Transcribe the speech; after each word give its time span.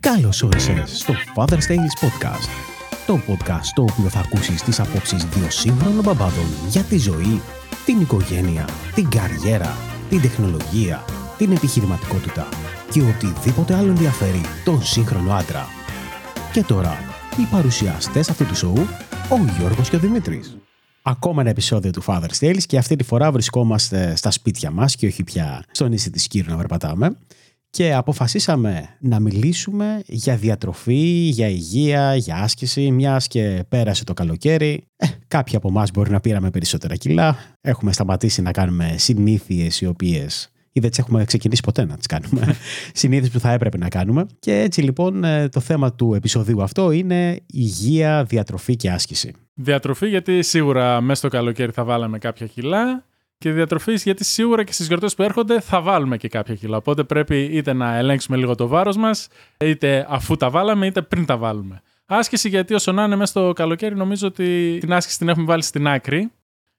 Καλώς 0.00 0.42
όρισες 0.42 0.98
στο 0.98 1.14
Father's 1.34 1.66
Tales 1.68 2.04
Podcast. 2.04 2.48
Το 3.06 3.20
podcast 3.28 3.62
στο 3.62 3.82
οποίο 3.82 4.08
θα 4.08 4.20
ακούσεις 4.20 4.62
τις 4.62 4.80
απόψεις 4.80 5.24
δύο 5.24 5.50
σύγχρονων 5.50 6.04
μπαμπάδων 6.04 6.46
για 6.68 6.82
τη 6.82 6.98
ζωή, 6.98 7.40
την 7.84 8.00
οικογένεια, 8.00 8.68
την 8.94 9.08
καριέρα, 9.08 9.76
την 10.08 10.20
τεχνολογία, 10.20 11.04
την 11.38 11.52
επιχειρηματικότητα 11.52 12.48
και 12.90 13.02
οτιδήποτε 13.02 13.74
άλλο 13.74 13.88
ενδιαφέρει 13.88 14.40
τον 14.64 14.82
σύγχρονο 14.82 15.32
άντρα. 15.32 15.66
Και 16.52 16.62
τώρα, 16.62 16.98
οι 17.38 17.46
παρουσιαστές 17.50 18.30
αυτού 18.30 18.46
του 18.46 18.56
σοου, 18.56 18.86
ο 19.30 19.36
Γιώργος 19.58 19.88
και 19.88 19.96
ο 19.96 19.98
Δημήτρης. 19.98 20.56
Ακόμα 21.02 21.40
ένα 21.40 21.50
επεισόδιο 21.50 21.90
του 21.90 22.02
Father's 22.06 22.38
Tales 22.40 22.62
και 22.66 22.78
αυτή 22.78 22.96
τη 22.96 23.04
φορά 23.04 23.32
βρισκόμαστε 23.32 24.16
στα 24.16 24.30
σπίτια 24.30 24.70
μας 24.70 24.96
και 24.96 25.06
όχι 25.06 25.24
πια 25.24 25.62
στο 25.70 25.88
νησί 25.88 26.10
της 26.10 26.26
Κύρου 26.26 26.50
να 26.50 26.56
περπατάμε 26.56 27.16
και 27.70 27.94
αποφασίσαμε 27.94 28.96
να 29.00 29.20
μιλήσουμε 29.20 30.02
για 30.06 30.36
διατροφή, 30.36 31.28
για 31.28 31.48
υγεία, 31.48 32.14
για 32.14 32.36
άσκηση, 32.36 32.90
μιας 32.90 33.26
και 33.26 33.64
πέρασε 33.68 34.04
το 34.04 34.14
καλοκαίρι. 34.14 34.86
Ε, 34.96 35.06
κάποιοι 35.28 35.56
από 35.56 35.68
εμάς 35.68 35.90
μπορεί 35.90 36.10
να 36.10 36.20
πήραμε 36.20 36.50
περισσότερα 36.50 36.96
κιλά. 36.96 37.36
Έχουμε 37.60 37.92
σταματήσει 37.92 38.42
να 38.42 38.50
κάνουμε 38.50 38.94
συνήθειες 38.98 39.80
οι 39.80 39.86
οποίες 39.86 40.52
ή 40.72 40.80
δεν 40.80 40.90
τις 40.90 40.98
έχουμε 40.98 41.24
ξεκινήσει 41.24 41.62
ποτέ 41.62 41.84
να 41.84 41.96
τις 41.96 42.06
κάνουμε. 42.06 42.56
Συνήθειες 42.92 43.30
που 43.30 43.40
θα 43.40 43.52
έπρεπε 43.52 43.78
να 43.78 43.88
κάνουμε. 43.88 44.26
Και 44.38 44.60
έτσι 44.60 44.82
λοιπόν 44.82 45.24
ε, 45.24 45.48
το 45.48 45.60
θέμα 45.60 45.92
του 45.92 46.14
επεισοδίου 46.14 46.62
αυτό 46.62 46.90
είναι 46.90 47.40
υγεία, 47.46 48.24
διατροφή 48.24 48.76
και 48.76 48.90
άσκηση. 48.90 49.32
Διατροφή 49.54 50.08
γιατί 50.08 50.42
σίγουρα 50.42 51.00
μέσα 51.00 51.18
στο 51.18 51.28
καλοκαίρι 51.28 51.72
θα 51.72 51.84
βάλαμε 51.84 52.18
κάποια 52.18 52.46
κιλά 52.46 53.04
και 53.38 53.52
διατροφής 53.52 54.02
γιατί 54.02 54.24
σίγουρα 54.24 54.64
και 54.64 54.72
στις 54.72 54.86
γιορτές 54.86 55.14
που 55.14 55.22
έρχονται 55.22 55.60
θα 55.60 55.80
βάλουμε 55.80 56.16
και 56.16 56.28
κάποια 56.28 56.54
κιλά. 56.54 56.76
Οπότε 56.76 57.04
πρέπει 57.04 57.36
είτε 57.36 57.72
να 57.72 57.96
ελέγξουμε 57.96 58.36
λίγο 58.36 58.54
το 58.54 58.66
βάρος 58.66 58.96
μας, 58.96 59.28
είτε 59.64 60.06
αφού 60.08 60.36
τα 60.36 60.50
βάλαμε, 60.50 60.86
είτε 60.86 61.02
πριν 61.02 61.24
τα 61.26 61.36
βάλουμε. 61.36 61.82
Άσκηση 62.06 62.48
γιατί 62.48 62.74
όσο 62.74 62.92
να 62.92 63.04
είναι 63.04 63.16
μέσα 63.16 63.30
στο 63.30 63.52
καλοκαίρι, 63.52 63.94
νομίζω 63.94 64.26
ότι 64.26 64.78
την 64.80 64.92
άσκηση 64.92 65.18
την 65.18 65.28
έχουμε 65.28 65.44
βάλει 65.44 65.62
στην 65.62 65.88
άκρη. 65.88 66.30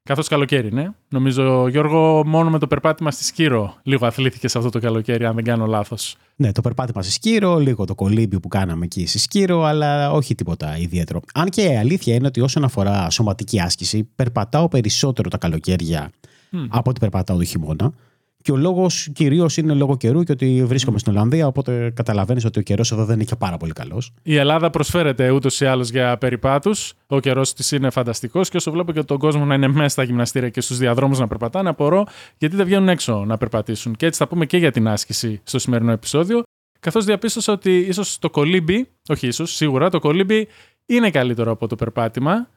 Καθώς 0.04 0.28
καλοκαίρι 0.28 0.68
είναι. 0.68 0.94
Νομίζω, 1.10 1.68
Γιώργο, 1.68 2.26
μόνο 2.26 2.50
με 2.50 2.60
το 2.60 2.68
περπάτημα 2.68 3.12
στη 3.12 3.24
Σκύρο 3.24 3.76
λίγο 3.84 4.06
αθλήθηκες 4.06 4.52
σε 4.52 4.58
αυτό 4.58 4.70
το 4.70 4.80
καλοκαίρι, 4.80 5.26
αν 5.26 5.36
δεν 5.36 5.44
κάνω 5.44 5.66
λάθος. 5.66 6.16
Ναι, 6.36 6.52
το 6.52 6.62
περπάτημα 6.62 7.02
στη 7.02 7.12
Σκύρο, 7.12 7.58
λίγο 7.58 7.86
το 7.86 7.96
κολύμπι 7.96 8.40
που 8.40 8.48
κάναμε 8.48 8.86
εκεί 8.86 9.06
στη 9.06 9.20
Σκύρο, 9.20 9.64
αλλά 9.64 10.12
όχι 10.12 10.36
τίποτα 10.36 10.78
ιδιαίτερο. 10.78 11.22
Αν 11.34 11.50
και 11.50 11.62
η 11.62 11.78
αλήθεια 11.78 12.16
είναι 12.16 12.28
ότι 12.28 12.42
όσον 12.42 12.64
αφορά 12.64 13.10
σωματική 13.10 13.62
άσκηση, 13.62 14.10
περπατάω 14.16 14.68
περισσότερο 14.68 15.30
τα 15.30 15.38
καλοκαίρια 15.38 16.12
mm. 16.52 16.68
από 16.70 16.90
ότι 16.90 17.00
περπατάω 17.00 17.38
το 17.38 17.44
χειμώνα. 17.44 17.94
Και 18.42 18.52
ο 18.52 18.56
λόγος 18.56 19.10
κυρίως 19.14 19.58
είναι 19.58 19.74
λόγω 19.74 19.98
καιρού 19.98 20.24
και 20.24 20.32
ότι 20.32 20.64
βρίσκομαι 20.66 20.98
mm. 20.98 21.00
στην 21.00 21.14
Ολλανδία, 21.14 21.48
οπότε 21.48 21.92
καταλαβαίνεις 21.96 22.46
ότι 22.46 22.60
ο 22.60 22.62
καιρός 22.62 22.92
εδώ 22.92 23.06
δεν 23.06 23.16
είναι 23.16 23.24
και 23.24 23.36
πάρα 23.36 23.58
πολύ 23.58 23.72
καλός. 23.72 24.12
Η 24.24 24.36
Ελλάδα 24.36 24.70
προσφέρεται 24.70 25.30
ούτως 25.30 25.62
ή 25.62 25.66
άλλως 25.66 25.90
για 25.90 26.18
περιπάτους. 26.18 26.94
Ο 27.08 27.20
καιρός 27.20 27.54
της 27.54 27.72
είναι 27.72 27.90
φανταστικός 27.90 28.50
και 28.50 28.58
όσο 28.58 28.72
βλέπω 28.72 28.92
και 28.92 29.04
τον 29.04 29.18
κόσμο 29.18 29.46
να 29.46 29.56
είναι 29.56 29.68
μέσα 29.68 29.90
στα 29.90 30.04
γυμναστήρια 30.04 30.50
και 30.50 30.62
στους 30.62 30.78
διαδρόμους 30.78 31.20
να 31.20 31.28
περπατάνε, 31.28 31.70
απορώ 31.70 32.06
γιατί 32.38 32.56
δεν 32.56 32.66
βγαίνουν 32.66 32.90
έξω 32.90 33.26
να 33.26 33.38
περπατήσουν. 33.38 33.96
Και 33.96 34.06
έτσι 34.06 34.20
θα 34.20 34.28
πούμε 34.28 34.46
και 34.46 34.58
για 34.58 34.72
την 34.72 34.88
άσκηση 34.88 35.42
στο 35.44 35.60
σημερινό 35.60 35.92
επεισόδιο. 35.92 36.44
Καθώς 36.80 37.06
διαπίστωσα 37.06 37.54
ότι 37.54 37.78
ίσως 37.78 38.20
το 38.20 38.30
κολύμπι, 38.30 38.88
όχι 39.08 39.28
ίσως, 39.28 39.56
σίγουρα 39.56 39.90
το 39.90 40.00
κολύμπι 40.00 40.48
είναι 40.86 41.12
καλύτερο 41.12 41.52
από 41.52 41.68
το 41.68 41.76
περπάτημα 41.76 42.48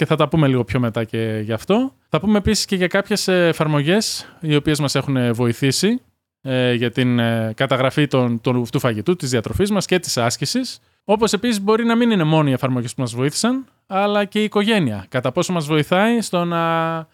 και 0.00 0.06
θα 0.06 0.16
τα 0.16 0.28
πούμε 0.28 0.48
λίγο 0.48 0.64
πιο 0.64 0.80
μετά 0.80 1.04
και 1.04 1.40
γι' 1.44 1.52
αυτό. 1.52 1.94
Θα 2.08 2.20
πούμε 2.20 2.38
επίσης 2.38 2.64
και 2.64 2.76
για 2.76 2.86
κάποιες 2.86 3.28
εφαρμογές 3.28 4.26
οι 4.40 4.54
οποίες 4.54 4.80
μας 4.80 4.94
έχουν 4.94 5.34
βοηθήσει 5.34 6.00
ε, 6.42 6.74
για 6.74 6.90
την 6.90 7.18
ε, 7.18 7.52
καταγραφή 7.56 8.06
των, 8.06 8.40
των, 8.40 8.64
του 8.70 8.78
φαγητού, 8.78 9.16
της 9.16 9.30
διατροφής 9.30 9.70
μας 9.70 9.86
και 9.86 9.98
της 9.98 10.16
άσκησης. 10.16 10.80
Όπως 11.04 11.32
επίσης 11.32 11.60
μπορεί 11.60 11.84
να 11.84 11.96
μην 11.96 12.10
είναι 12.10 12.24
μόνο 12.24 12.48
οι 12.48 12.52
εφαρμογές 12.52 12.94
που 12.94 13.00
μας 13.00 13.14
βοήθησαν, 13.14 13.64
αλλά 13.86 14.24
και 14.24 14.40
η 14.40 14.44
οικογένεια. 14.44 15.06
Κατά 15.08 15.32
πόσο 15.32 15.52
μας 15.52 15.66
βοηθάει 15.66 16.20
στο 16.20 16.44
να 16.44 16.62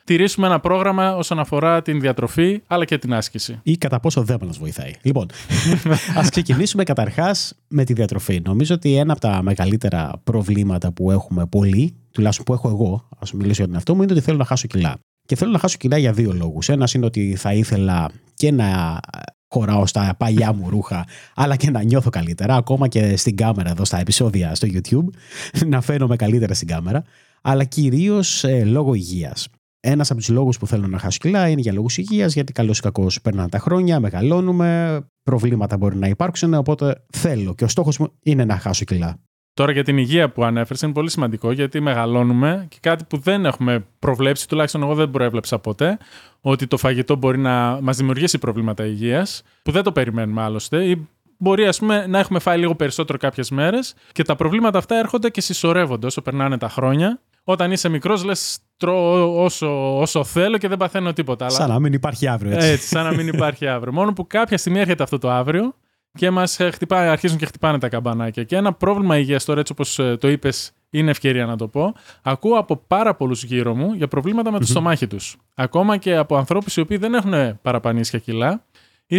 τηρήσουμε 0.05 0.47
ένα 0.47 0.61
πρόγραμμα 0.61 1.17
όσον 1.17 1.39
αφορά 1.39 1.83
την 1.83 2.01
διατροφή, 2.01 2.63
αλλά 2.67 2.85
και 2.85 2.99
την 2.99 3.15
άσκηση. 3.15 3.61
Ή 3.63 3.77
κατά 3.77 4.01
πόσο 4.01 4.23
δεν 4.23 4.39
μας 4.47 4.59
βοηθάει. 4.59 4.91
Λοιπόν, 5.03 5.27
ας 6.21 6.31
ξεκινήσουμε 6.31 6.83
καταρχάς 6.83 7.55
με 7.69 7.85
τη 7.85 7.93
διατροφή. 7.93 8.41
Νομίζω 8.45 8.75
ότι 8.75 8.97
ένα 8.97 9.13
από 9.13 9.21
τα 9.21 9.43
μεγαλύτερα 9.43 10.13
προβλήματα 10.25 10.93
που 10.93 11.11
έχουμε 11.11 11.47
πολλοί, 11.47 11.95
τουλάχιστον 12.11 12.45
που 12.45 12.53
έχω 12.53 12.69
εγώ, 12.69 13.09
ας 13.19 13.33
μιλήσω 13.33 13.55
για 13.55 13.65
τον 13.65 13.75
εαυτό 13.75 13.95
μου, 13.95 14.03
είναι 14.03 14.13
ότι 14.13 14.21
θέλω 14.21 14.37
να 14.37 14.45
χάσω 14.45 14.67
κιλά. 14.67 14.97
Και 15.27 15.37
θέλω 15.37 15.51
να 15.51 15.59
χάσω 15.59 15.77
κιλά 15.77 15.99
για 15.99 16.13
δύο 16.13 16.33
λόγους. 16.33 16.69
Ένας 16.69 16.95
είναι 16.95 17.07
ότι 17.07 17.35
θα 17.37 17.53
ήθελα 17.53 18.11
και 18.35 18.51
να 18.51 19.01
χωράω 19.49 19.87
στα 19.87 20.15
παλιά 20.19 20.53
μου 20.53 20.71
ρούχα, 20.71 21.07
αλλά 21.35 21.57
και 21.57 21.71
να 21.71 21.83
νιώθω 21.83 22.11
καλύτερα, 22.11 22.55
ακόμα 22.57 22.89
και 22.89 23.17
στην 23.17 23.37
κάμερα 23.37 23.71
εδώ 23.71 23.85
στα 23.85 24.01
επεισόδια 24.01 24.55
στο 24.55 24.69
YouTube, 24.71 25.07
να 25.73 25.81
φαίνομαι 25.81 26.17
καλύτερα 26.17 26.55
στην 26.55 26.69
κάμερα, 26.69 27.05
αλλά 27.43 27.65
κυρίως 27.65 28.45
ε, 28.45 28.65
λόγω 28.65 28.95
υγείας. 28.95 29.49
Ένας 29.81 30.11
από 30.11 30.21
τους 30.21 30.29
λόγους 30.29 30.59
που 30.59 30.67
θέλω 30.67 30.87
να 30.87 30.99
χάσω 30.99 31.19
κιλά 31.21 31.49
είναι 31.49 31.61
για 31.61 31.73
λόγους 31.73 31.99
υγείας, 31.99 32.35
γιατί 32.35 32.53
καλώ 32.53 32.73
ή 32.77 32.81
κακός 32.81 33.21
περνάνε 33.21 33.49
τα 33.49 33.59
χρόνια, 33.59 34.01
μεγαλώνουμε, 34.01 35.01
προβλήματα 35.23 35.77
μπορεί 35.77 35.97
να 35.97 36.09
υπάρξουν, 36.09 36.55
οπότε 36.55 37.05
θέλω 37.13 37.55
και 37.55 37.65
ο 37.65 37.69
στόχος 37.69 37.99
μου 37.99 38.13
είναι 38.23 38.45
να 38.45 38.59
χάσω 38.59 38.85
κιλά. 38.85 39.17
Τώρα 39.57 39.73
για 39.73 39.85
την 39.85 39.99
υγεία 39.99 40.31
που 40.31 40.45
ανέφερες 40.45 40.83
είναι 40.83 40.93
πολύ 40.93 41.11
σημαντικό 41.11 41.53
γιατί 41.53 41.81
μεγαλώνουμε 41.81 42.67
και 42.69 42.77
κάτι 42.81 43.05
που 43.05 43.19
δεν 43.19 43.45
έχουμε 43.45 43.87
προβλέψει, 43.99 44.49
τουλάχιστον 44.49 44.83
εγώ 44.83 44.95
δεν 44.95 45.11
προέβλεψα 45.11 45.59
ποτέ, 45.59 45.99
ότι 46.41 46.67
το 46.67 46.77
φαγητό 46.77 47.17
μπορεί 47.17 47.39
να 47.39 47.79
μας 47.81 47.97
δημιουργήσει 47.97 48.39
προβλήματα 48.39 48.85
υγείας, 48.87 49.43
που 49.63 49.71
δεν 49.71 49.83
το 49.83 49.93
περιμένουμε 49.93 50.43
άλλωστε, 50.43 50.85
ή 50.85 51.09
μπορεί 51.37 51.67
ας 51.67 51.79
πούμε, 51.79 52.07
να 52.07 52.19
έχουμε 52.19 52.39
φάει 52.39 52.59
λίγο 52.59 52.75
περισσότερο 52.75 53.19
κάποιες 53.19 53.51
μέρες 53.51 53.95
και 54.13 54.23
τα 54.23 54.37
προβλήματα 54.37 54.79
αυτά 54.79 54.99
έρχονται 54.99 55.31
και 55.31 55.41
συσσωρεύονται 55.41 56.07
όσο 56.07 56.23
περνάνε 56.23 56.59
τα 56.59 56.69
χρόνια. 56.69 57.21
Όταν 57.45 57.73
είσαι 57.73 57.89
μικρός, 57.89 58.25
λες 58.25 58.59
τρώω 58.77 59.43
όσο, 59.45 59.99
όσο 60.01 60.25
θέλω 60.25 60.59
και 60.59 60.69
δεν 60.69 60.79
παθαίνω 60.79 61.13
τίποτα. 61.13 61.45
Αλλά... 61.45 61.55
Σαν 61.55 61.69
να 61.69 61.79
μην 61.79 61.93
υπάρχει 61.93 62.27
αύριο. 62.27 62.55
Έτσι. 62.55 62.69
έτσι, 62.69 62.89
σαν 62.89 63.05
να 63.05 63.15
μην 63.15 63.27
υπάρχει 63.27 63.67
αύριο. 63.67 63.93
Μόνο 63.93 64.13
που 64.13 64.27
κάποια 64.27 64.59
στιγμή 64.59 64.79
έρχεται 64.79 65.03
αυτό 65.03 65.19
το 65.19 65.31
αύριο 65.31 65.75
και 66.17 66.31
μας 66.31 66.61
αρχίζουν 66.89 67.39
και 67.39 67.47
χτυπάνε 67.47 67.79
τα 67.79 67.89
καμπανάκια. 67.89 68.45
Και 68.45 68.57
ένα 68.57 68.73
πρόβλημα 68.73 69.19
υγείας 69.19 69.45
τώρα, 69.45 69.61
έτσι 69.61 69.73
όπως 69.73 69.99
ε, 69.99 70.17
το 70.17 70.29
είπες, 70.29 70.73
είναι 70.91 71.11
ευκαιρία 71.11 71.47
να 71.47 71.57
το 71.57 71.69
πω. 71.69 71.95
Ακούω 72.23 72.59
από 72.59 72.77
πάρα 72.77 73.15
πολλούς 73.15 73.45
γύρω 73.45 73.75
μου 73.75 73.93
για 73.93 74.09
προβλήματα 74.09 74.53
με 74.53 74.59
το 74.59 74.67
στομάχι 74.67 75.07
τους. 75.07 75.37
Ακόμα 75.55 75.97
και 75.97 76.17
από 76.17 76.37
ανθρώπους 76.37 76.77
οι 76.77 76.81
οποίοι 76.81 76.97
δεν 76.97 77.15
έχουν 77.15 77.61
παραπανίσια 77.63 78.19
κιλά. 78.19 78.65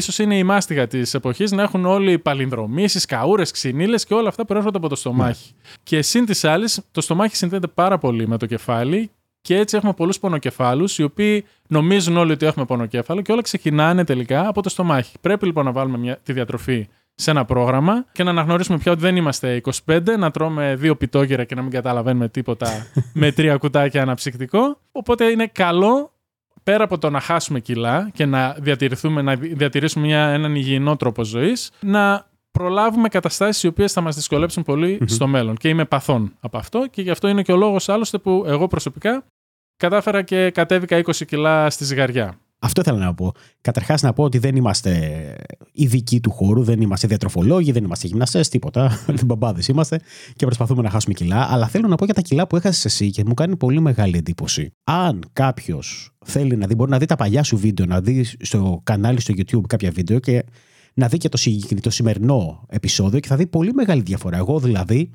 σω 0.01 0.23
είναι 0.23 0.37
η 0.37 0.43
μάστιγα 0.43 0.87
της 0.87 1.13
εποχής 1.13 1.51
να 1.51 1.63
έχουν 1.63 1.85
όλοι 1.85 2.19
παλινδρομήσεις, 2.19 3.05
καούρες, 3.05 3.51
ξυνήλες 3.51 4.05
και 4.05 4.13
όλα 4.13 4.29
αυτά 4.29 4.45
προέρχονται 4.45 4.77
από 4.77 4.89
το 4.89 4.95
στομάχι. 4.95 5.51
Ναι. 5.53 5.69
Και 5.83 6.01
συν 6.01 6.25
της 6.25 6.43
άλλης, 6.43 6.81
το 6.91 7.01
στομάχι 7.01 7.35
συνδέεται 7.35 7.67
πάρα 7.67 7.97
πολύ 7.97 8.27
με 8.27 8.37
το 8.37 8.45
κεφάλι 8.45 9.11
και 9.41 9.57
έτσι 9.57 9.77
έχουμε 9.77 9.93
πολλούς 9.93 10.19
πονοκεφάλους, 10.19 10.97
οι 10.97 11.03
οποίοι 11.03 11.45
νομίζουν 11.67 12.17
όλοι 12.17 12.31
ότι 12.31 12.45
έχουμε 12.45 12.65
πονοκέφαλο 12.65 13.21
και 13.21 13.31
όλα 13.31 13.41
ξεκινάνε 13.41 14.03
τελικά 14.03 14.47
από 14.47 14.61
το 14.61 14.69
στομάχι. 14.69 15.15
Πρέπει 15.21 15.45
λοιπόν 15.45 15.65
να 15.65 15.71
βάλουμε 15.71 15.97
μια, 15.97 16.17
τη 16.23 16.33
διατροφή 16.33 16.87
σε 17.15 17.31
ένα 17.31 17.45
πρόγραμμα 17.45 18.05
και 18.11 18.23
να 18.23 18.29
αναγνωρίσουμε 18.29 18.77
πια 18.77 18.91
ότι 18.91 19.01
δεν 19.01 19.15
είμαστε 19.15 19.61
25, 19.85 19.99
να 20.17 20.31
τρώμε 20.31 20.75
δύο 20.75 20.95
πιτόγερα 20.95 21.43
και 21.43 21.55
να 21.55 21.61
μην 21.61 21.71
καταλαβαίνουμε 21.71 22.29
τίποτα 22.29 22.87
με 23.13 23.31
τρία 23.31 23.57
κουτάκια 23.57 24.01
αναψυκτικό. 24.01 24.79
Οπότε 24.91 25.25
είναι 25.25 25.47
καλό 25.47 26.11
πέρα 26.63 26.83
από 26.83 26.97
το 26.97 27.09
να 27.09 27.19
χάσουμε 27.19 27.59
κιλά 27.59 28.09
και 28.13 28.25
να, 28.25 28.55
διατηρηθούμε, 28.59 29.21
να 29.21 29.35
διατηρήσουμε 29.35 30.05
μια, 30.05 30.27
έναν 30.27 30.55
υγιεινό 30.55 30.95
τρόπο 30.95 31.23
ζωής, 31.23 31.71
να 31.79 32.27
προλάβουμε 32.57 33.07
καταστάσεις 33.07 33.63
οι 33.63 33.67
οποίες 33.67 33.93
θα 33.93 34.01
μας 34.01 34.15
δυσκολέψουν 34.15 34.65
στο 35.05 35.27
μέλλον. 35.27 35.55
Και 35.55 35.69
είμαι 35.69 35.85
παθών 35.85 36.33
από 36.39 36.57
αυτό 36.57 36.87
και 36.91 37.01
γι' 37.01 37.09
αυτό 37.09 37.27
είναι 37.27 37.41
και 37.41 37.51
ο 37.51 37.55
λόγος 37.55 37.89
άλλωστε 37.89 38.17
που 38.17 38.43
εγώ 38.47 38.67
προσωπικά 38.67 39.23
κατάφερα 39.77 40.21
και 40.21 40.51
κατέβηκα 40.51 41.01
20 41.05 41.11
κιλά 41.27 41.69
στη 41.69 41.83
ζυγαριά. 41.83 42.39
Αυτό 42.59 42.81
ήθελα 42.81 42.97
να 42.97 43.13
πω. 43.13 43.33
Καταρχάς, 43.61 44.01
να 44.01 44.13
πω 44.13 44.23
ότι 44.23 44.37
δεν 44.37 44.55
είμαστε 44.55 45.35
ειδικοί 45.71 46.19
του 46.19 46.31
χώρου, 46.31 46.63
δεν 46.63 46.81
είμαστε 46.81 47.07
διατροφολόγοι, 47.07 47.71
δεν 47.71 47.83
είμαστε 47.83 48.07
γυμναστές, 48.07 48.49
τίποτα. 48.49 48.99
Δεν 49.05 49.19
μπαμπάδες 49.25 49.67
είμαστε 49.67 49.99
και 50.35 50.45
προσπαθούμε 50.45 50.81
να 50.81 50.89
χάσουμε 50.89 51.13
κιλά. 51.13 51.47
Αλλά 51.51 51.67
θέλω 51.67 51.87
να 51.87 51.95
πω 51.95 52.05
για 52.05 52.13
τα 52.13 52.21
κιλά 52.21 52.47
που 52.47 52.55
έχασες 52.55 52.85
εσύ 52.85 53.09
και 53.09 53.23
μου 53.25 53.33
κάνει 53.33 53.55
πολύ 53.55 53.79
μεγάλη 53.79 54.17
εντύπωση. 54.17 54.71
Αν 54.83 55.23
κάποιος 55.33 56.11
θέλει 56.25 56.55
να 56.55 56.67
δει, 56.67 56.75
μπορεί 56.75 56.91
να 56.91 56.97
δει 56.97 57.05
τα 57.05 57.15
παλιά 57.15 57.43
σου 57.43 57.57
βίντεο, 57.57 57.85
να 57.85 58.01
δει 58.01 58.23
στο 58.39 58.81
κανάλι 58.83 59.19
στο 59.19 59.33
YouTube 59.37 59.67
κάποια 59.67 59.91
βίντεο 59.91 60.19
και 60.19 60.43
να 60.97 61.07
δει 61.07 61.17
και 61.17 61.29
το, 61.29 61.39
το 61.81 61.89
σημερινό 61.89 62.65
επεισόδιο 62.69 63.19
και 63.19 63.27
θα 63.27 63.35
δει 63.35 63.47
πολύ 63.47 63.73
μεγάλη 63.73 64.01
διαφορά. 64.01 64.37
Εγώ 64.37 64.59
δηλαδή, 64.59 65.09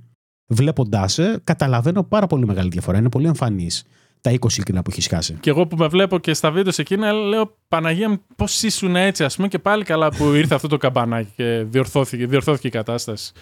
βλέποντάς 0.47 1.13
σε, 1.13 1.41
καταλαβαίνω 1.45 2.03
πάρα 2.03 2.27
πολύ 2.27 2.47
μεγάλη 2.47 2.69
διαφορά. 2.69 2.99
Είναι 2.99 3.09
πολύ 3.09 3.27
εμφανής 3.27 3.85
τα 4.21 4.31
20 4.31 4.53
κιλά 4.65 4.83
που 4.83 4.91
έχεις 4.91 5.07
χάσει. 5.07 5.37
Και 5.41 5.51
εγώ 5.51 5.67
που 5.67 5.77
με 5.77 5.87
βλέπω 5.87 6.19
και 6.19 6.35
στα 6.35 6.51
βίντεο 6.51 6.73
σε 6.73 6.81
εκείνα, 6.81 7.13
λέω 7.13 7.57
Παναγία 7.69 8.09
μου, 8.09 8.21
πώς 8.37 8.63
ήσουν 8.63 8.97
έτσι, 8.97 9.25
ας 9.25 9.37
πούμε, 9.37 9.49
και 9.49 9.59
πάλι 9.59 9.85
καλά 9.85 10.09
που 10.09 10.33
ήρθε 10.33 10.55
αυτό 10.55 10.69
το 10.69 10.77
καμπανάκι 10.77 11.33
και 11.37 11.65
διορθώθηκε, 11.69 12.27
διορθώθηκε 12.27 12.67
η 12.67 12.71
κατάσταση. 12.71 13.33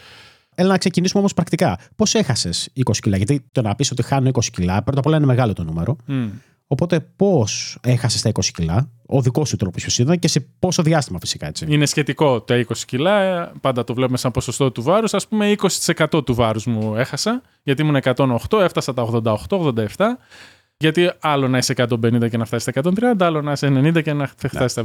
Έλα 0.55 0.69
να 0.69 0.79
ξεκινήσουμε 0.79 1.19
όμως 1.19 1.35
πρακτικά. 1.35 1.79
Πώς 1.97 2.15
έχασες 2.15 2.69
20 2.75 2.97
κιλά, 3.01 3.17
Γιατί 3.17 3.45
το 3.53 3.63
να 3.63 3.75
πεις 3.75 3.91
ότι 3.91 4.03
χάνω 4.03 4.31
20 4.33 4.45
κιλά, 4.53 4.83
πρώτα 4.83 4.99
απ' 4.99 5.07
όλα 5.07 5.17
είναι 5.17 5.27
μεγάλο 5.27 5.53
το 5.53 5.65
νούμερο. 5.65 5.97
Mm. 6.09 6.29
Οπότε 6.73 7.01
πώς 7.17 7.79
έχασες 7.83 8.23
τα 8.23 8.31
20 8.33 8.45
κιλά, 8.55 8.91
ο 9.07 9.23
δικός 9.23 9.49
σου 9.49 9.57
τρόπος 9.57 9.83
ποιος 9.83 9.99
ήταν 9.99 10.19
και 10.19 10.29
σε 10.29 10.47
πόσο 10.59 10.83
διάστημα 10.83 11.19
φυσικά 11.19 11.47
έτσι. 11.47 11.67
Είναι 11.69 11.87
σχετικό 11.87 12.41
τα 12.41 12.65
20 12.69 12.73
κιλά, 12.87 13.47
πάντα 13.61 13.85
το 13.85 13.95
βλέπουμε 13.95 14.19
σαν 14.19 14.31
ποσοστό 14.31 14.71
του 14.71 14.83
βάρους. 14.83 15.15
Α 15.15 15.19
πούμε 15.29 15.55
20% 15.59 16.25
του 16.25 16.35
βάρους 16.35 16.67
μου 16.67 16.97
έχασα, 16.97 17.43
γιατί 17.63 17.83
ήμουν 17.83 17.97
108, 17.97 18.61
έφτασα 18.61 18.95
τα 18.95 19.03
88-87. 19.49 19.87
Γιατί 20.77 21.11
άλλο 21.21 21.49
να 21.49 21.59
είσαι 21.59 21.75
150 21.77 22.29
και 22.31 22.37
να 22.37 22.45
φτάσεις 22.45 22.73
στα 22.73 22.73
130, 22.73 23.15
άλλο 23.19 23.43
να 23.43 23.53
είσαι 23.53 23.67
90 23.67 24.03
και 24.03 24.13
να 24.13 24.31
φτάσεις 24.37 24.71
στα 24.71 24.85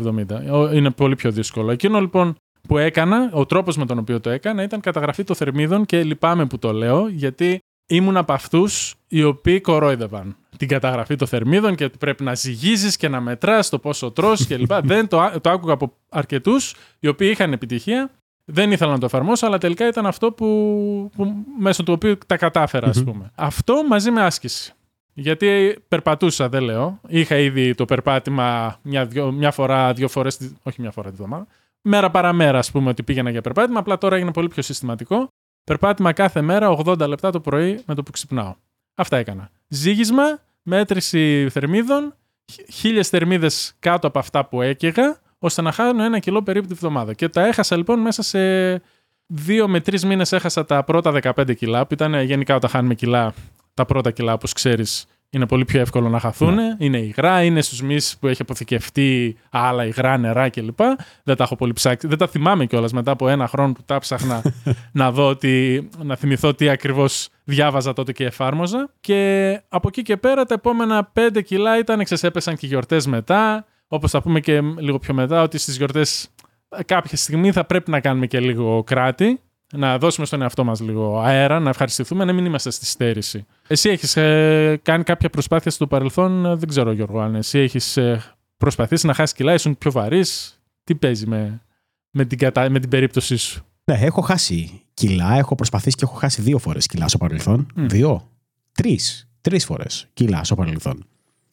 70. 0.69 0.73
Είναι 0.73 0.89
πολύ 0.89 1.15
πιο 1.15 1.31
δύσκολο. 1.31 1.71
Εκείνο 1.71 1.99
λοιπόν 1.99 2.35
που 2.67 2.77
έκανα, 2.77 3.29
ο 3.33 3.45
τρόπος 3.45 3.77
με 3.77 3.85
τον 3.85 3.97
οποίο 3.97 4.19
το 4.19 4.29
έκανα 4.29 4.63
ήταν 4.63 4.79
καταγραφή 4.79 5.23
των 5.23 5.35
θερμίδων 5.35 5.85
και 5.85 6.03
λυπάμαι 6.03 6.45
που 6.45 6.59
το 6.59 6.73
λέω, 6.73 7.07
γιατί 7.07 7.59
ήμουν 7.87 8.17
από 8.17 8.33
αυτούς 8.33 8.95
οι 9.07 9.23
οποίοι 9.23 9.61
κορόιδευαν 9.61 10.35
την 10.57 10.67
καταγραφή 10.67 11.15
των 11.15 11.27
θερμίδων 11.27 11.75
και 11.75 11.83
ότι 11.83 11.97
πρέπει 11.97 12.23
να 12.23 12.35
ζυγίζεις 12.35 12.97
και 12.97 13.07
να 13.07 13.21
μετράς 13.21 13.69
το 13.69 13.79
πόσο 13.79 14.11
τρως 14.11 14.45
και 14.45 14.57
λοιπά. 14.57 14.81
Δεν 14.91 15.07
το, 15.07 15.31
το 15.41 15.49
άκουγα 15.49 15.73
από 15.73 15.93
αρκετούς 16.09 16.75
οι 16.99 17.07
οποίοι 17.07 17.29
είχαν 17.31 17.53
επιτυχία. 17.53 18.11
Δεν 18.45 18.71
ήθελα 18.71 18.91
να 18.91 18.99
το 18.99 19.05
εφαρμόσω, 19.05 19.45
αλλά 19.45 19.57
τελικά 19.57 19.87
ήταν 19.87 20.05
αυτό 20.05 20.31
που, 20.31 21.09
που 21.15 21.33
μέσω 21.59 21.83
του 21.83 21.93
οποίου 21.93 22.17
τα 22.27 22.37
κατάφερα, 22.37 22.87
ας 22.87 23.03
πούμε. 23.03 23.31
Αυτό 23.35 23.83
μαζί 23.88 24.11
με 24.11 24.21
άσκηση. 24.21 24.73
Γιατί 25.13 25.77
περπατούσα, 25.88 26.49
δεν 26.49 26.63
λέω. 26.63 26.99
Είχα 27.07 27.38
ήδη 27.38 27.75
το 27.75 27.85
περπάτημα 27.85 28.77
μια, 28.81 29.05
δυο, 29.05 29.31
μια 29.31 29.51
φορά, 29.51 29.93
δύο 29.93 30.07
φορές, 30.07 30.51
όχι 30.63 30.81
μια 30.81 30.91
φορά 30.91 31.09
τη 31.09 31.15
βδομάδα. 31.15 31.47
Μέρα 31.81 32.11
παραμέρα, 32.11 32.57
ας 32.57 32.71
πούμε, 32.71 32.89
ότι 32.89 33.03
πήγαινα 33.03 33.29
για 33.29 33.41
περπάτημα. 33.41 33.79
Απλά 33.79 33.97
τώρα 33.97 34.15
έγινε 34.15 34.31
πολύ 34.31 34.47
πιο 34.47 34.61
συστηματικό. 34.61 35.27
Περπάτημα 35.65 36.13
κάθε 36.13 36.41
μέρα, 36.41 36.77
80 36.85 37.07
λεπτά 37.07 37.31
το 37.31 37.39
πρωί 37.39 37.83
με 37.85 37.95
το 37.95 38.03
που 38.03 38.12
ξυπνάω. 38.12 38.56
Αυτά 38.95 39.17
έκανα. 39.17 39.50
Ζήγισμα, 39.67 40.39
μέτρηση 40.62 41.50
θερμίδων, 41.50 42.15
χίλιες 42.71 43.09
θερμίδες 43.09 43.75
κάτω 43.79 44.07
από 44.07 44.19
αυτά 44.19 44.45
που 44.45 44.62
έκαιγα, 44.62 45.19
ώστε 45.39 45.62
να 45.62 45.71
χάνω 45.71 46.03
ένα 46.03 46.19
κιλό 46.19 46.44
περίπου 46.44 46.67
τη 46.67 46.73
βδομάδα. 46.73 47.13
Και 47.13 47.29
τα 47.29 47.45
έχασα 47.45 47.77
λοιπόν 47.77 48.00
μέσα 48.00 48.21
σε 48.21 48.39
δύο 49.25 49.67
με 49.67 49.79
τρεις 49.79 50.06
μήνες 50.06 50.31
έχασα 50.31 50.65
τα 50.65 50.83
πρώτα 50.83 51.19
15 51.35 51.56
κιλά, 51.56 51.88
που 51.88 51.94
ήταν 51.94 52.21
γενικά 52.21 52.56
όταν 52.56 52.69
χάνουμε 52.69 52.95
κιλά, 52.95 53.33
τα 53.73 53.85
πρώτα 53.85 54.12
κιλά, 54.12 54.33
όπως 54.33 54.53
ξέρεις, 54.53 55.06
είναι 55.35 55.47
πολύ 55.47 55.65
πιο 55.65 55.79
εύκολο 55.79 56.09
να 56.09 56.19
χαθούν. 56.19 56.53
Ναι. 56.53 56.75
Είναι 56.77 56.97
υγρά, 56.97 57.43
είναι 57.43 57.61
στους 57.61 57.81
μυς 57.81 58.17
που 58.19 58.27
έχει 58.27 58.41
αποθηκευτεί 58.41 59.37
άλλα 59.49 59.85
υγρά, 59.85 60.17
νερά 60.17 60.49
κλπ. 60.49 60.79
Δεν 61.23 61.35
τα 61.35 61.43
έχω 61.43 61.55
πολύ 61.55 61.73
ψάξει. 61.73 62.07
Δεν 62.07 62.17
τα 62.17 62.27
θυμάμαι 62.27 62.65
κιόλας 62.65 62.91
μετά 62.93 63.11
από 63.11 63.29
ένα 63.29 63.47
χρόνο 63.47 63.73
που 63.73 63.81
τα 63.85 63.99
ψάχνα 63.99 64.41
να 64.91 65.11
δω 65.11 65.27
ότι, 65.27 65.87
να 66.03 66.15
θυμηθώ 66.15 66.53
τι 66.53 66.69
ακριβώς 66.69 67.29
διάβαζα 67.43 67.93
τότε 67.93 68.11
και 68.11 68.25
εφάρμοζα. 68.25 68.89
Και 68.99 69.61
από 69.69 69.87
εκεί 69.87 70.01
και 70.01 70.17
πέρα 70.17 70.45
τα 70.45 70.53
επόμενα 70.53 71.11
5 71.13 71.43
κιλά 71.45 71.77
ήταν 71.77 71.99
εξεσέπεσαν 71.99 72.55
και 72.55 72.67
γιορτές 72.67 73.07
μετά. 73.07 73.65
Όπως 73.88 74.11
θα 74.11 74.21
πούμε 74.21 74.39
και 74.39 74.61
λίγο 74.61 74.99
πιο 74.99 75.13
μετά, 75.13 75.41
ότι 75.41 75.57
στις 75.57 75.77
γιορτές 75.77 76.29
κάποια 76.85 77.17
στιγμή 77.17 77.51
θα 77.51 77.65
πρέπει 77.65 77.91
να 77.91 77.99
κάνουμε 77.99 78.25
και 78.25 78.39
λίγο 78.39 78.83
κράτη 78.83 79.39
να 79.73 79.97
δώσουμε 79.97 80.25
στον 80.25 80.41
εαυτό 80.41 80.63
μας 80.63 80.79
λίγο 80.79 81.19
αέρα, 81.19 81.59
να 81.59 81.69
ευχαριστηθούμε, 81.69 82.25
να 82.25 82.33
μην 82.33 82.45
είμαστε 82.45 82.69
στη 82.69 82.85
στέρηση. 82.85 83.45
Εσύ 83.67 83.89
έχεις 83.89 84.15
ε, 84.17 84.79
κάνει 84.83 85.03
κάποια 85.03 85.29
προσπάθεια 85.29 85.71
στο 85.71 85.88
παρελθόν, 85.88 86.45
ε, 86.45 86.56
δεν 86.56 86.67
ξέρω 86.67 86.91
Γιώργο, 86.91 87.19
αν 87.19 87.35
εσύ 87.35 87.59
έχεις 87.59 87.97
ε, 87.97 88.35
προσπαθήσει 88.57 89.06
να 89.06 89.13
χάσεις 89.13 89.35
κιλά, 89.35 89.53
ήσουν 89.53 89.77
πιο 89.77 89.91
βαρύς, 89.91 90.59
τι 90.83 90.95
παίζει 90.95 91.27
με, 91.27 91.62
με, 92.09 92.25
την, 92.25 92.38
κατα... 92.38 92.69
με 92.69 92.79
την 92.79 92.89
περίπτωσή 92.89 93.35
σου; 93.35 93.65
Ναι, 93.83 93.97
έχω 94.00 94.21
χάσει 94.21 94.81
κιλά, 94.94 95.38
έχω 95.38 95.56
προσπαθήσει 95.56 95.95
και 95.95 96.03
έχω 96.03 96.15
χάσει 96.15 96.41
δύο 96.41 96.57
φορές 96.57 96.85
κιλά 96.85 97.07
στο 97.07 97.17
παρελθόν. 97.17 97.67
Δύο, 97.75 98.29
τρεις, 98.71 99.29
τρεις 99.41 99.65
φορές 99.65 100.07
κιλά 100.13 100.44
στο 100.44 100.56
παρελθόν. 100.56 101.06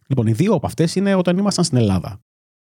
Λοιπόν, 0.06 0.26
οι 0.26 0.32
δύο 0.32 0.54
από 0.54 0.66
αυτές 0.66 0.94
είναι 0.94 1.14
όταν 1.14 1.38
ήμασταν 1.38 1.64
στην 1.64 1.78
Ελλάδα. 1.78 2.20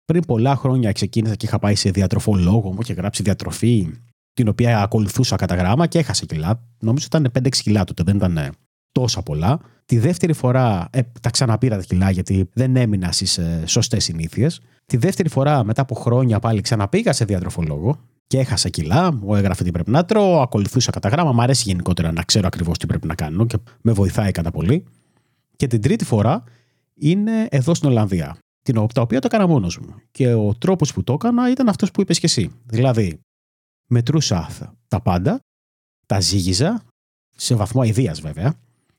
Πριν 0.05 0.23
πολλά 0.27 0.57
χρόνια 0.57 0.93
ξεκίνησα 0.93 1.35
και 1.35 1.47
είχα 1.47 1.59
πάει 1.59 1.75
σε 1.75 1.91
διατροφολόγο 1.91 2.73
μου 2.73 2.81
και 2.81 2.93
γράψει 2.93 3.23
διατροφή 3.23 3.89
την 4.33 4.49
οποία 4.49 4.83
ακολουθούσα 4.83 5.37
κατά 5.37 5.55
γράμμα 5.55 5.87
και 5.87 5.99
έχασε 5.99 6.27
κιλά. 6.27 6.63
Νομίζω 6.79 7.07
ήταν 7.07 7.31
5-6 7.39 7.49
κιλά 7.51 7.85
τότε, 7.85 8.03
δεν 8.03 8.17
ήταν 8.17 8.37
ε, 8.37 8.51
τόσα 8.93 9.23
πολλά. 9.23 9.61
Τη 9.87 9.99
δεύτερη 9.99 10.33
φορά 10.33 10.89
ε, 10.91 11.01
τα 11.21 11.31
ξαναπήρα 11.31 11.77
τα 11.77 11.83
κιλά 11.83 12.11
γιατί 12.11 12.49
δεν 12.53 12.77
έμεινα 12.77 13.13
στις 13.13 13.39
ε, 13.39 13.63
σωστές 13.67 14.05
συνήθειες. 14.05 14.61
Τη 14.87 14.97
δεύτερη 14.97 15.29
φορά, 15.29 15.65
μετά 15.65 15.83
από 15.83 15.95
χρόνια 15.95 16.39
πάλι, 16.39 16.61
ξαναπήγα 16.61 17.13
σε 17.13 17.25
διατροφολόγο 17.25 17.99
και 18.27 18.39
έχασα 18.39 18.69
κιλά. 18.69 19.13
Μου 19.13 19.35
έγραφε 19.35 19.65
τι 19.65 19.71
πρέπει 19.71 19.91
να 19.91 20.05
τρώω, 20.05 20.41
ακολουθούσα 20.41 20.91
κατά 20.91 21.09
γράμμα. 21.09 21.33
Μ' 21.33 21.41
αρέσει 21.41 21.63
γενικότερα 21.67 22.13
να 22.13 22.23
ξέρω 22.23 22.47
ακριβώς 22.47 22.79
τι 22.79 22.87
πρέπει 22.87 23.07
να 23.07 23.15
κάνω 23.15 23.47
και 23.47 23.57
με 23.81 23.93
βοηθάει 23.93 24.31
κατά 24.31 24.51
πολύ. 24.51 24.85
Και 25.57 25.67
την 25.67 25.81
τρίτη 25.81 26.05
φορά 26.05 26.43
είναι 26.95 27.47
εδώ 27.51 27.75
στην 27.75 27.89
Ολλανδία. 27.89 28.37
Την, 28.63 28.87
τα 28.95 29.01
οποία 29.01 29.21
το 29.21 29.29
έκανα 29.33 29.47
μόνος 29.47 29.79
μου. 29.79 29.95
Και 30.11 30.35
ο 30.35 30.55
τρόπος 30.59 30.93
που 30.93 31.03
το 31.05 31.13
έκανα 31.13 31.51
ήταν 31.51 31.69
αυτός 31.69 31.91
που 31.91 32.01
είπες 32.01 32.19
και 32.19 32.27
εσύ. 32.27 32.51
Δηλαδή, 32.65 33.21
μετρούσα 33.91 34.49
τα 34.89 35.01
πάντα, 35.01 35.41
τα 36.07 36.21
ζύγιζα, 36.21 36.83
σε 37.37 37.55
βαθμό 37.55 37.81
αηδίας 37.81 38.21
βέβαια, 38.21 38.55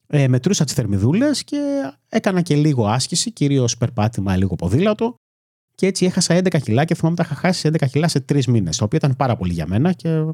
ε, 0.07 0.27
μετρούσα 0.27 0.63
τις 0.63 0.73
θερμιδούλες 0.73 1.43
και 1.43 1.91
έκανα 2.09 2.41
και 2.41 2.55
λίγο 2.55 2.88
άσκηση, 2.88 3.31
κυρίως 3.31 3.77
περπάτημα, 3.77 4.35
λίγο 4.35 4.55
ποδήλατο 4.55 5.15
και 5.75 5.88
έτσι 5.88 6.05
έχασα 6.05 6.35
11 6.35 6.59
κιλά 6.61 6.85
και 6.85 6.95
θυμάμαι 6.95 7.15
ότι 7.19 7.29
είχα 7.29 7.39
χάσει 7.39 7.69
11 7.73 7.88
κιλά 7.88 8.07
σε 8.07 8.19
3 8.19 8.45
μήνες, 8.45 8.77
το 8.77 8.83
οποίο 8.83 8.97
ήταν 8.97 9.15
πάρα 9.15 9.35
πολύ 9.35 9.53
για 9.53 9.67
μένα 9.67 9.93
και 9.93 10.25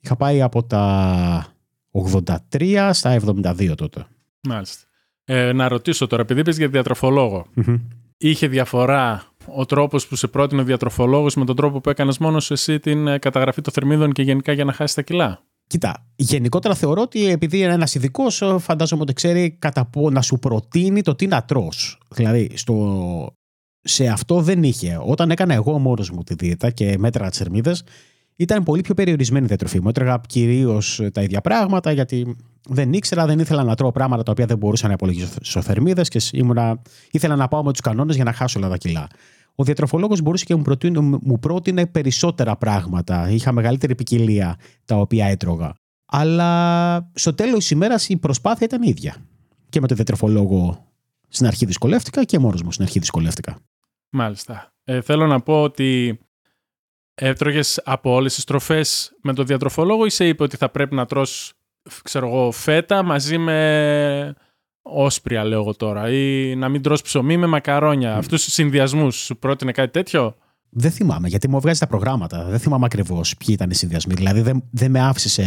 είχα 0.00 0.16
πάει 0.16 0.42
από 0.42 0.62
τα 0.62 1.46
83 1.90 2.90
στα 2.92 3.18
72 3.26 3.74
τότε. 3.76 4.06
Μάλιστα. 4.40 4.84
Ε, 5.24 5.52
να 5.52 5.68
ρωτήσω 5.68 6.06
τώρα, 6.06 6.22
επειδή 6.22 6.40
είπες 6.40 6.56
για 6.56 6.68
διατροφολόγο, 6.68 7.46
είχε 8.16 8.48
διαφορά 8.48 9.24
ο 9.54 9.64
τρόπος 9.64 10.06
που 10.06 10.16
σε 10.16 10.26
πρότεινε 10.26 10.60
ο 10.60 10.64
διατροφολόγος 10.64 11.34
με 11.34 11.44
τον 11.44 11.56
τρόπο 11.56 11.80
που 11.80 11.90
έκανες 11.90 12.18
μόνος 12.18 12.50
εσύ 12.50 12.78
την 12.78 13.06
ε, 13.06 13.18
καταγραφή 13.18 13.60
των 13.60 13.72
θερμίδων 13.72 14.12
και 14.12 14.22
γενικά 14.22 14.52
για 14.52 14.64
να 14.64 14.72
χάσεις 14.72 14.94
τα 14.94 15.02
κιλά; 15.02 15.46
Κοίτα, 15.66 16.06
γενικότερα 16.16 16.74
θεωρώ 16.74 17.02
ότι 17.02 17.28
επειδή 17.28 17.58
είναι 17.58 17.72
ένας 17.72 17.94
ειδικός, 17.94 18.42
ε, 18.42 18.58
φαντάζομαι 18.58 19.02
ότι 19.02 19.12
ξέρει 19.12 19.56
κατά 19.58 19.86
πού 19.86 20.10
να 20.10 20.22
σου 20.22 20.38
προτείνει 20.38 21.02
το 21.02 21.14
τι 21.14 21.26
να 21.26 21.42
τρως. 21.42 21.98
Δηλαδή, 22.08 22.50
στο... 22.54 23.34
σε 23.80 24.06
αυτό 24.06 24.40
δεν 24.40 24.62
είχε. 24.62 25.00
Όταν 25.04 25.30
έκανα 25.30 25.54
εγώ 25.54 25.78
μόνος 25.78 26.10
μου 26.10 26.22
τη 26.22 26.34
δίαιτα 26.34 26.70
και 26.70 26.98
μέτρα 26.98 27.28
τις 27.28 27.38
θερμίδες, 27.38 27.84
ήταν 28.36 28.62
πολύ 28.62 28.80
πιο 28.80 28.94
περιορισμένη 28.94 29.44
η 29.44 29.48
διατροφή 29.48 29.80
μου. 29.80 29.88
Έτρεγα 29.88 30.20
κυρίως 30.26 31.00
τα 31.12 31.22
ίδια 31.22 31.40
πράγματα, 31.40 31.92
γιατί 31.92 32.36
δεν 32.66 32.92
ήξερα, 32.92 33.26
δεν 33.26 33.38
ήθελα 33.38 33.64
να 33.64 33.74
τρώω 33.74 33.92
πράγματα 33.92 34.22
τα 34.22 34.30
οποία 34.30 34.46
δεν 34.46 34.58
μπορούσα 34.58 34.86
να 34.86 34.92
υπολογίσω 34.92 35.62
θερμίδε 35.62 36.02
και 36.02 36.20
ήμουνα, 36.32 36.82
ήθελα 37.10 37.36
να 37.36 37.48
πάω 37.48 37.64
με 37.64 37.72
τους 37.72 37.80
κανόνες 37.80 38.14
για 38.14 38.24
να 38.24 38.32
χάσω 38.32 38.58
όλα 38.58 38.68
τα 38.68 38.76
κιλά. 38.76 39.06
Ο 39.54 39.64
διατροφολόγος 39.64 40.20
μπορούσε 40.20 40.44
και 40.44 40.54
μου 40.54 40.62
πρότεινε, 40.62 41.00
μου 41.00 41.38
πρότεινε 41.40 41.86
περισσότερα 41.86 42.56
πράγματα. 42.56 43.30
Είχα 43.30 43.52
μεγαλύτερη 43.52 43.94
ποικιλία 43.94 44.58
τα 44.84 44.96
οποία 44.96 45.26
έτρωγα. 45.26 45.72
Αλλά 46.06 47.10
στο 47.14 47.34
τέλος 47.34 47.58
της 47.58 47.70
ημέρας 47.70 48.08
η 48.08 48.16
προσπάθεια 48.16 48.66
ήταν 48.66 48.82
ίδια. 48.82 49.16
Και 49.68 49.80
με 49.80 49.86
τον 49.86 49.96
διατροφολόγο 49.96 50.86
στην 51.28 51.46
αρχή 51.46 51.66
δυσκολεύτηκα 51.66 52.24
και 52.24 52.38
μόνος 52.38 52.62
μου 52.62 52.72
στην 52.72 52.84
αρχή 52.84 52.98
δυσκολεύτηκα. 52.98 53.58
Μάλιστα. 54.10 54.72
Ε, 54.84 55.00
θέλω 55.00 55.26
να 55.26 55.40
πω 55.40 55.62
ότι 55.62 56.18
έτρωγες 57.14 57.80
από 57.84 58.10
όλες 58.10 58.34
τις 58.34 58.44
τροφές 58.44 59.16
με 59.22 59.32
τον 59.32 59.46
διατροφολόγο 59.46 60.04
ή 60.04 60.10
σε 60.10 60.28
είπε 60.28 60.42
ότι 60.42 60.56
θα 60.56 60.68
πρέπει 60.68 60.94
να 60.94 61.06
τρως 61.06 61.52
ξέρω 62.02 62.26
εγώ, 62.26 62.50
φέτα 62.50 63.02
μαζί 63.02 63.38
με 63.38 64.34
όσπρια, 64.82 65.44
λέω 65.44 65.60
εγώ 65.60 65.74
τώρα, 65.74 66.10
ή 66.10 66.54
να 66.56 66.68
μην 66.68 66.82
τρως 66.82 67.02
ψωμί 67.02 67.36
με 67.36 67.46
μακαρόνια. 67.46 68.14
Mm. 68.14 68.18
Αυτούς 68.18 68.44
τους 68.44 68.52
συνδυασμούς, 68.52 69.16
σου 69.16 69.36
πρότεινε 69.36 69.72
κάτι 69.72 69.90
τέτοιο; 69.90 70.36
Δεν 70.70 70.90
θυμάμαι, 70.90 71.28
γιατί 71.28 71.48
μου 71.48 71.60
βγάζει 71.60 71.78
τα 71.78 71.86
προγράμματα. 71.86 72.44
Δεν 72.44 72.58
θυμάμαι 72.58 72.84
ακριβώς 72.84 73.36
ποιοι 73.36 73.48
ήταν 73.50 73.70
οι 73.70 73.74
συνδυασμοί. 73.74 74.14
Δηλαδή 74.14 74.40
δεν, 74.40 74.62
δεν 74.70 74.90
με 74.90 75.00
άφησε 75.00 75.28
σε, 75.28 75.44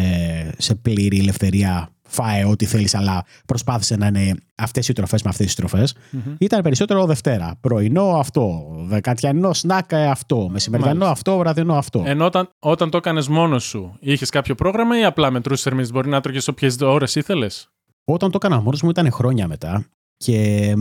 σε 0.58 0.76
πλήρη 0.76 1.20
ελευθερία. 1.20 1.90
Φάε 2.12 2.46
ό,τι 2.46 2.66
θέλεις, 2.66 2.96
αλλά 2.96 3.26
προσπάθησε 3.46 3.96
να 3.96 4.08
είναι 4.08 4.36
αυτές 4.56 4.88
οι 4.88 4.94
τροφές 4.94 5.24
με 5.24 5.30
αυτές 5.30 5.46
τις 5.46 5.56
τροφές. 5.56 5.96
Mm-hmm. 5.96 6.36
Ήταν 6.38 6.62
περισσότερο 6.62 7.06
Δευτέρα. 7.06 7.56
Πρωινό 7.62 8.04
αυτό. 8.04 8.76
Δεκατιανό 8.88 9.54
σνάκα 9.54 10.12
αυτό. 10.12 10.48
Μεσημεριανό 10.52 11.06
αυτό. 11.06 11.38
Βραδινό 11.38 11.74
αυτό. 11.74 12.04
Ενώ 12.06 12.26
όταν, 12.26 12.50
όταν 12.60 12.90
το 12.90 12.98
έκανες 12.98 13.28
μόνος 13.28 13.64
σου, 13.64 13.98
είχες 14.00 14.30
κάποιο 14.30 14.56
πρόγραμμα 14.56 15.00
ή 15.00 15.04
απλά 15.04 15.32
μετρούσε 15.32 15.64
θερμίδες; 15.64 15.92
Μπορεί 15.92 16.10
να 16.10 16.22
τρώγες 16.22 16.48
όποιες 16.48 16.78
ώρες 16.82 17.16
ήθελες; 17.16 17.70
Όταν 18.04 18.32
το 18.32 18.40
έκανα 18.44 18.62
μόνος 18.62 18.82
μου 18.82 18.90
ήταν 18.90 19.12
χρόνια 19.12 19.48
μετά 19.48 19.86
και 20.18 20.74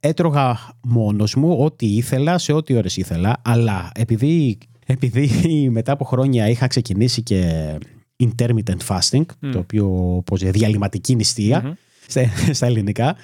έτρωγα 0.00 0.58
μόνος 0.82 1.34
μου 1.34 1.56
ό,τι 1.60 1.86
ήθελα 1.86 2.38
σε 2.38 2.52
ό,τι 2.52 2.76
ώρες 2.76 2.96
ήθελα 2.96 3.36
αλλά 3.44 3.90
επειδή, 3.94 4.58
επειδή 4.86 5.68
μετά 5.70 5.92
από 5.92 6.04
χρόνια 6.04 6.48
είχα 6.48 6.66
ξεκινήσει 6.66 7.22
και 7.22 7.72
intermittent 8.16 8.86
fasting 8.88 9.24
το 9.52 9.58
οποίο 9.58 9.86
πως, 10.26 10.40
διαλυματική 10.40 11.16
στα, 12.52 12.66
ελληνικά 12.66 13.16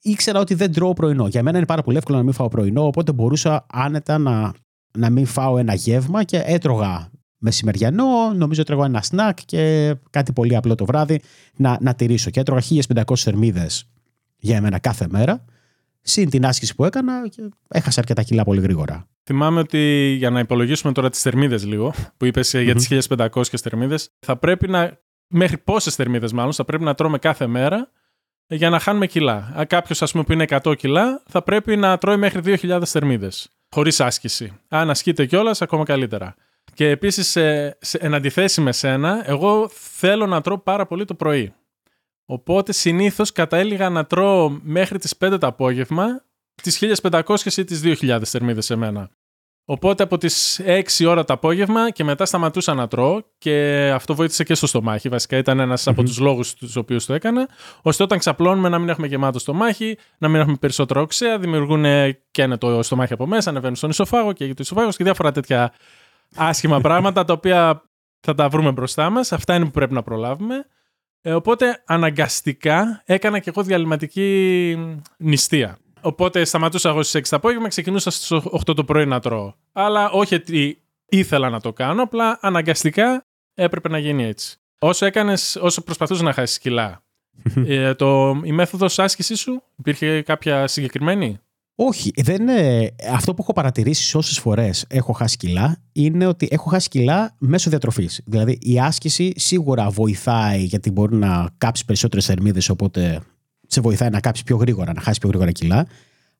ήξερα 0.00 0.40
ότι 0.40 0.54
δεν 0.54 0.72
τρώω 0.72 0.92
πρωινό. 0.92 1.26
Για 1.26 1.42
μένα 1.42 1.56
είναι 1.56 1.66
πάρα 1.66 1.82
πολύ 1.82 1.96
εύκολο 1.96 2.16
να 2.18 2.24
μην 2.24 2.32
φάω 2.32 2.48
πρωινό 2.48 2.86
οπότε 2.86 3.12
μπορούσα 3.12 3.66
άνετα 3.72 4.18
να, 4.18 4.52
να 4.98 5.10
μην 5.10 5.26
φάω 5.26 5.58
ένα 5.58 5.74
γεύμα 5.74 6.24
και 6.24 6.42
έτρωγα 6.44 7.10
μεσημεριανό, 7.38 8.32
νομίζω 8.34 8.62
τρώγω 8.62 8.84
ένα 8.84 9.02
σνακ 9.02 9.38
και 9.44 9.94
κάτι 10.10 10.32
πολύ 10.32 10.56
απλό 10.56 10.74
το 10.74 10.84
βράδυ 10.84 11.20
να, 11.56 11.78
να 11.80 11.94
τηρήσω. 11.94 12.30
Και 12.30 12.40
έτρωγα 12.40 12.62
1500 12.94 13.16
θερμίδες 13.16 13.88
για 14.38 14.56
εμένα 14.56 14.78
κάθε 14.78 15.06
μέρα. 15.10 15.44
Συν 16.00 16.30
την 16.30 16.46
άσκηση 16.46 16.74
που 16.74 16.84
έκανα 16.84 17.28
και 17.28 17.48
έχασα 17.68 18.00
αρκετά 18.00 18.22
κιλά 18.22 18.44
πολύ 18.44 18.60
γρήγορα. 18.60 19.08
Θυμάμαι 19.30 19.60
ότι 19.60 20.14
για 20.18 20.30
να 20.30 20.40
υπολογίσουμε 20.40 20.92
τώρα 20.92 21.10
τις 21.10 21.22
θερμίδες 21.22 21.64
λίγο, 21.64 21.94
που 22.16 22.24
είπες 22.24 22.54
mm-hmm. 22.56 22.62
για 22.62 22.74
τις 22.74 23.08
1500 23.08 23.42
θερμίδες, 23.62 24.10
θα 24.18 24.36
πρέπει 24.36 24.68
να. 24.68 24.98
Μέχρι 25.26 25.58
πόσες 25.58 25.94
θερμίδες, 25.94 26.32
μάλλον, 26.32 26.52
θα 26.52 26.64
πρέπει 26.64 26.84
να 26.84 26.94
τρώμε 26.94 27.18
κάθε 27.18 27.46
μέρα 27.46 27.90
για 28.46 28.70
να 28.70 28.78
χάνουμε 28.78 29.06
κιλά. 29.06 29.64
Κάποιος, 29.68 30.02
ας 30.02 30.12
πούμε, 30.12 30.24
που 30.24 30.32
είναι 30.32 30.44
100 30.48 30.76
κιλά, 30.76 31.22
θα 31.26 31.42
πρέπει 31.42 31.76
να 31.76 31.98
τρώει 31.98 32.16
μέχρι 32.16 32.40
2.000 32.44 32.82
θερμίδες. 32.84 33.48
Χωρίς 33.70 34.00
άσκηση. 34.00 34.60
Αν 34.68 34.90
ασκείται 34.90 35.26
κιόλας, 35.26 35.62
ακόμα 35.62 35.84
καλύτερα. 35.84 36.34
Και 36.74 36.88
επίσης, 36.88 37.28
σε, 37.28 37.76
σε, 37.80 37.98
εν 37.98 38.14
αντιθέσει 38.14 38.60
με 38.60 38.72
σένα, 38.72 39.22
εγώ 39.26 39.68
θέλω 39.72 40.26
να 40.26 40.40
τρώω 40.40 40.58
πάρα 40.58 40.86
πολύ 40.86 41.04
το 41.04 41.14
πρωί. 41.14 41.54
Οπότε 42.24 42.72
συνήθως 42.72 43.32
κατέληγα 43.32 43.90
να 43.90 44.06
τρώω 44.06 44.60
μέχρι 44.62 44.98
τις 44.98 45.14
5 45.24 45.36
το 45.40 45.46
απόγευμα 45.46 46.22
τις 46.62 47.00
1500 47.00 47.56
ή 47.56 47.64
τις 47.64 47.80
2000 47.84 48.20
θερμίδες 48.24 48.64
σε 48.64 48.76
μένα. 48.76 49.10
Οπότε 49.70 50.02
από 50.02 50.18
τις 50.18 50.60
6 50.64 51.06
ώρα 51.06 51.24
το 51.24 51.32
απόγευμα 51.32 51.90
και 51.90 52.04
μετά 52.04 52.26
σταματούσα 52.26 52.74
να 52.74 52.88
τρώω 52.88 53.22
και 53.38 53.90
αυτό 53.94 54.14
βοήθησε 54.14 54.44
και 54.44 54.54
στο 54.54 54.66
στομάχι. 54.66 55.08
Βασικά 55.08 55.36
ήταν 55.36 55.60
ένας 55.60 55.86
από 55.86 56.02
τους 56.02 56.18
λόγους 56.18 56.54
τους 56.54 56.76
οποίους 56.76 57.06
το 57.06 57.14
έκανα. 57.14 57.48
ώστε 57.82 58.02
όταν 58.02 58.18
ξαπλώνουμε 58.18 58.68
να 58.68 58.78
μην 58.78 58.88
έχουμε 58.88 59.06
γεμάτο 59.06 59.38
στομάχι, 59.38 59.98
να 60.18 60.28
μην 60.28 60.40
έχουμε 60.40 60.56
περισσότερο 60.56 61.00
οξέα, 61.00 61.38
δημιουργούν 61.38 61.82
και 62.30 62.42
ένα 62.42 62.58
το 62.58 62.82
στομάχι 62.82 63.12
από 63.12 63.26
μέσα, 63.26 63.50
ανεβαίνουν 63.50 63.76
στον 63.76 63.90
ισοφάγο 63.90 64.32
και 64.32 64.46
το 64.46 64.54
ισοφάγος 64.58 64.96
και 64.96 65.04
διάφορα 65.04 65.32
τέτοια 65.32 65.72
άσχημα 66.36 66.80
πράγματα 66.88 67.24
τα 67.24 67.32
οποία 67.32 67.82
θα 68.20 68.34
τα 68.34 68.48
βρούμε 68.48 68.72
μπροστά 68.72 69.10
μας. 69.10 69.32
Αυτά 69.32 69.54
είναι 69.54 69.64
που 69.64 69.70
πρέπει 69.70 69.94
να 69.94 70.02
προλάβουμε. 70.02 70.66
Ε, 71.20 71.32
οπότε 71.32 71.82
αναγκαστικά 71.86 73.02
έκανα 73.04 73.38
και 73.38 73.50
εγώ 73.50 73.62
διαλυματική 73.62 74.76
νηστεία. 75.16 75.78
Οπότε 76.08 76.44
σταματούσα 76.44 76.88
εγώ 76.88 77.02
στις 77.02 77.20
6 77.20 77.28
το 77.28 77.36
απόγευμα, 77.36 77.68
ξεκινούσα 77.68 78.10
στις 78.10 78.32
8 78.32 78.74
το 78.76 78.84
πρωί 78.84 79.06
να 79.06 79.20
τρώω. 79.20 79.52
Αλλά 79.72 80.10
όχι 80.10 80.34
ότι 80.34 80.82
ήθελα 81.08 81.50
να 81.50 81.60
το 81.60 81.72
κάνω, 81.72 82.02
απλά 82.02 82.38
αναγκαστικά 82.40 83.24
έπρεπε 83.54 83.88
να 83.88 83.98
γίνει 83.98 84.24
έτσι. 84.24 84.56
Όσο 84.78 85.06
έκανες, 85.06 85.56
όσο 85.60 85.82
προσπαθούσε 85.82 86.22
να 86.22 86.32
χάσεις 86.32 86.58
κιλά, 86.58 87.02
ε, 87.66 87.94
το, 87.94 88.40
η 88.44 88.52
μέθοδος 88.52 88.98
άσκησής 88.98 89.40
σου 89.40 89.62
υπήρχε 89.76 90.22
κάποια 90.22 90.66
συγκεκριμένη; 90.66 91.38
Όχι, 91.74 92.12
δεν 92.16 92.40
είναι... 92.48 92.90
αυτό 93.12 93.34
που 93.34 93.42
έχω 93.42 93.52
παρατηρήσει 93.52 94.16
όσες 94.16 94.38
φορές 94.38 94.84
έχω 94.88 95.12
χάσει 95.12 95.36
κιλά 95.36 95.82
είναι 95.92 96.26
ότι 96.26 96.48
έχω 96.50 96.70
χάσει 96.70 96.88
κιλά 96.88 97.34
μέσω 97.38 97.70
διατροφής. 97.70 98.20
Δηλαδή 98.24 98.58
η 98.60 98.80
άσκηση 98.80 99.32
σίγουρα 99.36 99.90
βοηθάει 99.90 100.62
γιατί 100.62 100.90
μπορεί 100.90 101.16
να 101.16 101.50
κάψεις 101.58 101.84
περισσότερες 101.84 102.26
θερμίδες, 102.26 102.68
οπότε 102.68 103.22
σε 103.68 103.80
βοηθάει 103.80 104.10
να 104.10 104.20
κάψει 104.20 104.44
πιο 104.44 104.56
γρήγορα, 104.56 104.92
να 104.92 105.00
χάσει 105.00 105.20
πιο 105.20 105.28
γρήγορα 105.28 105.52
κιλά. 105.52 105.86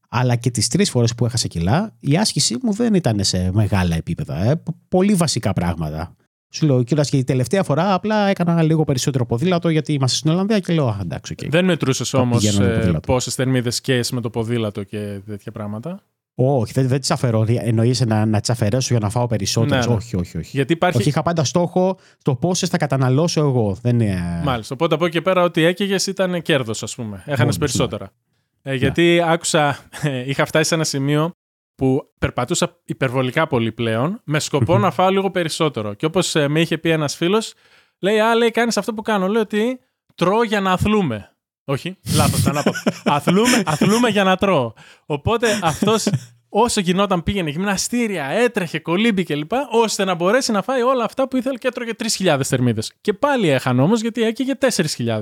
Αλλά 0.08 0.36
και 0.36 0.50
τις 0.50 0.68
τρεις 0.68 0.90
φορές 0.90 1.14
που 1.14 1.26
έχασα 1.26 1.48
κιλά, 1.48 1.94
η 2.00 2.16
άσκησή 2.16 2.56
μου 2.62 2.72
δεν 2.72 2.94
ήταν 2.94 3.24
σε 3.24 3.50
μεγάλα 3.52 3.96
επίπεδα. 3.96 4.44
Ε. 4.44 4.62
Πολύ 4.88 5.14
βασικά 5.14 5.52
πράγματα. 5.52 6.16
Σου 6.50 6.66
λέω 6.66 6.82
κιόλας 6.82 7.10
και 7.10 7.16
η 7.16 7.24
τελευταία 7.24 7.62
φορά 7.62 7.94
απλά 7.94 8.26
έκανα 8.26 8.62
λίγο 8.62 8.84
περισσότερο 8.84 9.26
ποδήλατο 9.26 9.68
γιατί 9.68 9.92
είμαστε 9.92 10.16
στην 10.16 10.30
Ολλανδία 10.30 10.58
και 10.58 10.72
λέω 10.72 10.98
εντάξει. 11.02 11.34
Okay. 11.38 11.48
Δεν 11.48 11.64
μετρούσες 11.64 12.14
όμως 12.14 12.58
ε, 12.58 12.98
πόσες 13.06 13.34
θερμίδες 13.34 13.80
καίει 13.80 14.04
με 14.12 14.20
το 14.20 14.30
ποδήλατο 14.30 14.82
και 14.82 15.20
τέτοια 15.26 15.52
πράγματα; 15.52 16.02
Όχι, 16.40 16.72
δεν, 16.72 16.88
δεν 16.88 17.00
τι 17.00 17.08
αφαιρώ. 17.10 17.44
Εννοεί 17.48 17.94
να, 18.06 18.26
να 18.26 18.40
τι 18.40 18.52
αφαιρέσω 18.52 18.88
για 18.90 18.98
να 18.98 19.10
φάω 19.10 19.26
περισσότερε. 19.26 19.80
Ναι, 19.80 19.86
ναι. 19.86 19.94
Όχι, 19.94 20.16
όχι, 20.16 20.38
όχι. 20.38 20.50
Γιατί 20.56 20.72
υπάρχει... 20.72 20.98
όχι, 20.98 21.08
είχα 21.08 21.22
πάντα 21.22 21.44
στόχο 21.44 21.98
το 22.22 22.34
πόσες 22.34 22.68
θα 22.68 22.76
καταναλώσω 22.76 23.40
εγώ. 23.40 23.76
Δεν 23.82 24.00
είναι... 24.00 24.40
Μάλιστα. 24.44 24.74
Οπότε 24.74 24.94
από 24.94 25.04
εκεί 25.04 25.14
και 25.14 25.22
πέρα, 25.22 25.42
ό,τι 25.42 25.64
έκαιγες 25.64 26.06
ήταν 26.06 26.42
κέρδος, 26.42 26.82
ας 26.82 26.94
πούμε. 26.94 27.22
Έχανες 27.26 27.58
περισσότερα. 27.58 28.10
Ναι. 28.62 28.72
Ε, 28.72 28.74
γιατί 28.74 29.02
ναι. 29.02 29.32
άκουσα, 29.32 29.78
είχα 30.26 30.44
φτάσει 30.44 30.68
σε 30.68 30.74
ένα 30.74 30.84
σημείο 30.84 31.30
που 31.74 32.12
περπατούσα 32.18 32.80
υπερβολικά 32.84 33.46
πολύ 33.46 33.72
πλέον, 33.72 34.20
με 34.24 34.38
σκοπό 34.38 34.78
να 34.78 34.90
φάω 34.90 35.08
λίγο 35.08 35.30
περισσότερο. 35.30 35.94
Και 35.94 36.06
όπως 36.06 36.34
ε, 36.34 36.48
με 36.48 36.60
είχε 36.60 36.78
πει 36.78 36.90
ένας 36.90 37.16
φίλος, 37.16 37.54
λέει: 37.98 38.18
Α, 38.18 38.34
λέει, 38.34 38.50
κάνεις 38.50 38.76
αυτό 38.76 38.94
που 38.94 39.02
κάνω. 39.02 39.28
Λέω 39.28 39.40
ότι 39.40 39.80
τρώω 40.14 40.42
για 40.42 40.60
να 40.60 40.72
αθλούμε. 40.72 41.32
Όχι, 41.70 41.96
λάθος, 42.14 42.44
να 42.44 42.62
πω. 42.62 42.72
αθλούμε, 43.04 43.62
αθλούμε 43.64 44.08
για 44.08 44.24
να 44.24 44.36
τρώω. 44.36 44.72
Οπότε 45.06 45.58
αυτός 45.62 46.08
όσο 46.48 46.80
γινόταν 46.80 47.22
πήγαινε 47.22 47.50
γυμναστήρια, 47.50 48.24
έτρεχε, 48.24 48.78
κολύμπη 48.78 49.22
κλπ. 49.22 49.52
ώστε 49.70 50.04
να 50.04 50.14
μπορέσει 50.14 50.52
να 50.52 50.62
φάει 50.62 50.82
όλα 50.82 51.04
αυτά 51.04 51.28
που 51.28 51.36
ήθελε 51.36 51.58
και 51.58 51.68
έτρωγε 51.68 51.92
3.000 52.18 52.40
θερμίδες. 52.44 52.92
Και 53.00 53.12
πάλι 53.12 53.48
έχανε 53.48 53.82
όμως 53.82 54.00
γιατί 54.00 54.22
έκαιγε 54.22 54.52
4.000 54.60 55.20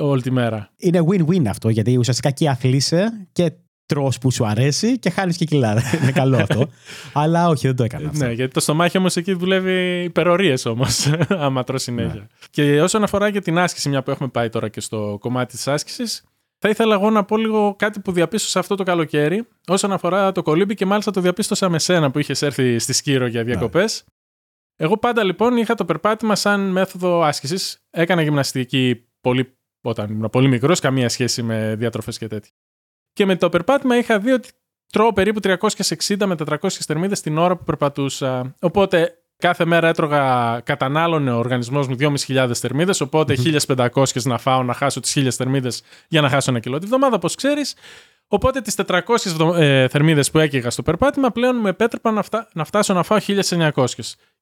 όλη 0.00 0.22
τη 0.22 0.30
μέρα. 0.30 0.70
Είναι 0.76 1.00
win-win 1.10 1.46
αυτό 1.46 1.68
γιατί 1.68 1.96
ουσιαστικά 1.96 2.30
και 2.30 2.48
αθλείσαι 2.48 3.28
και 3.32 3.52
τρώ 3.86 4.12
που 4.20 4.30
σου 4.30 4.46
αρέσει 4.46 4.98
και 4.98 5.10
χάνεις 5.10 5.36
και 5.36 5.44
κιλά. 5.44 5.72
Είναι 6.02 6.12
καλό 6.12 6.36
αυτό. 6.36 6.68
Αλλά 7.12 7.48
όχι, 7.48 7.66
δεν 7.66 7.76
το 7.76 7.84
έκανα. 7.84 8.08
Αυτό. 8.08 8.24
Ναι, 8.24 8.32
γιατί 8.32 8.52
το 8.52 8.60
στομάχι 8.60 8.98
όμως 8.98 9.16
εκεί 9.16 9.32
δουλεύει 9.32 10.02
υπερορίες 10.02 10.66
όμως, 10.66 11.10
άμα 11.28 11.64
τρώ 11.64 11.78
συνέχεια. 11.78 12.20
Ναι. 12.20 12.26
Και 12.50 12.82
όσον 12.82 13.02
αφορά 13.02 13.30
και 13.30 13.40
την 13.40 13.58
άσκηση, 13.58 13.88
μια 13.88 14.02
που 14.02 14.10
έχουμε 14.10 14.28
πάει 14.28 14.48
τώρα 14.48 14.68
και 14.68 14.80
στο 14.80 15.16
κομμάτι 15.20 15.54
της 15.56 15.68
άσκησης, 15.68 16.24
θα 16.58 16.68
ήθελα 16.68 16.94
εγώ 16.94 17.10
να 17.10 17.24
πω 17.24 17.36
λίγο 17.36 17.74
κάτι 17.78 18.00
που 18.00 18.12
διαπίστωσα 18.12 18.58
αυτό 18.58 18.74
το 18.74 18.82
καλοκαίρι 18.82 19.48
όσον 19.66 19.92
αφορά 19.92 20.32
το 20.32 20.42
κολύμπι 20.42 20.74
και 20.74 20.86
μάλιστα 20.86 21.10
το 21.10 21.20
διαπίστωσα 21.20 21.68
με 21.68 21.78
σένα 21.78 22.10
που 22.10 22.18
είχες 22.18 22.42
έρθει 22.42 22.78
στη 22.78 22.92
Σκύρο 22.92 23.26
για 23.26 23.44
διακοπές. 23.44 24.04
Ναι. 24.06 24.86
Εγώ 24.86 24.98
πάντα 24.98 25.24
λοιπόν 25.24 25.56
είχα 25.56 25.74
το 25.74 25.84
περπάτημα 25.84 26.34
σαν 26.34 26.60
μέθοδο 26.70 27.22
άσκησης. 27.22 27.78
Έκανα 27.90 28.22
γυμναστική 28.22 29.04
πολύ, 29.20 29.56
όταν 29.80 30.10
ήμουν 30.10 30.30
πολύ 30.30 30.48
μικρός, 30.48 30.80
καμία 30.80 31.08
σχέση 31.08 31.42
με 31.42 31.74
διατροφές 31.78 32.18
και 32.18 32.26
τέτοια. 32.26 32.50
Και 33.16 33.26
με 33.26 33.36
το 33.36 33.48
περπάτημα 33.48 33.96
είχα 33.96 34.18
δει 34.18 34.32
ότι 34.32 34.48
τρώω 34.92 35.12
περίπου 35.12 35.40
360 35.42 36.16
με 36.26 36.34
400 36.46 36.68
θερμίδες 36.68 37.20
την 37.20 37.38
ώρα 37.38 37.56
που 37.56 37.64
περπατούσα. 37.64 38.54
Οπότε 38.60 39.18
κάθε 39.36 39.64
μέρα 39.64 39.88
έτρωγα, 39.88 40.60
κατανάλωνε 40.64 41.30
ο 41.30 41.38
οργανισμός 41.38 41.88
μου 41.88 41.96
2.500 42.00 42.50
θερμίδες. 42.54 43.00
Οπότε 43.00 43.34
1.500 43.76 44.22
να 44.22 44.38
φάω 44.38 44.62
να 44.62 44.74
χάσω 44.74 45.00
τις 45.00 45.16
1.000 45.16 45.28
θερμίδες 45.30 45.82
για 46.08 46.20
να 46.20 46.28
χάσω 46.28 46.50
ένα 46.50 46.60
κιλό 46.60 46.78
τη 46.78 46.86
βδομάδα, 46.86 47.16
όπως 47.16 47.34
ξέρεις. 47.34 47.74
Οπότε 48.26 48.60
τις 48.60 48.74
400 48.86 49.00
ε, 49.56 49.88
θερμίδες 49.88 50.30
που 50.30 50.38
έκαιγα 50.38 50.70
στο 50.70 50.82
περπάτημα 50.82 51.30
πλέον 51.30 51.56
με 51.56 51.68
επέτρεπαν 51.68 52.14
να, 52.14 52.22
φτά, 52.22 52.48
να 52.52 52.64
φτάσω 52.64 52.94
να 52.94 53.02
φάω 53.02 53.18
1.900. 53.26 53.84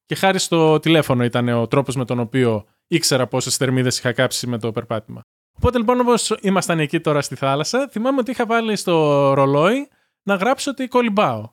Και 0.05 0.15
χάρη 0.15 0.39
στο 0.39 0.79
τηλέφωνο 0.79 1.23
ήταν 1.23 1.49
ο 1.49 1.67
τρόπος 1.67 1.95
με 1.95 2.05
τον 2.05 2.19
οποίο 2.19 2.65
ήξερα 2.87 3.27
πόσες 3.27 3.55
θερμίδες 3.55 3.97
είχα 3.97 4.11
κάψει 4.11 4.47
με 4.47 4.57
το 4.57 4.71
περπάτημα. 4.71 5.21
Οπότε 5.57 5.77
λοιπόν, 5.77 5.99
όπως 5.99 6.35
ήμασταν 6.41 6.79
εκεί 6.79 6.99
τώρα 6.99 7.21
στη 7.21 7.35
θάλασσα, 7.35 7.87
θυμάμαι 7.91 8.19
ότι 8.19 8.31
είχα 8.31 8.45
βάλει 8.45 8.75
στο 8.75 9.33
ρολόι 9.33 9.87
να 10.23 10.35
γράψω 10.35 10.71
ότι 10.71 10.87
κολυμπάω. 10.87 11.49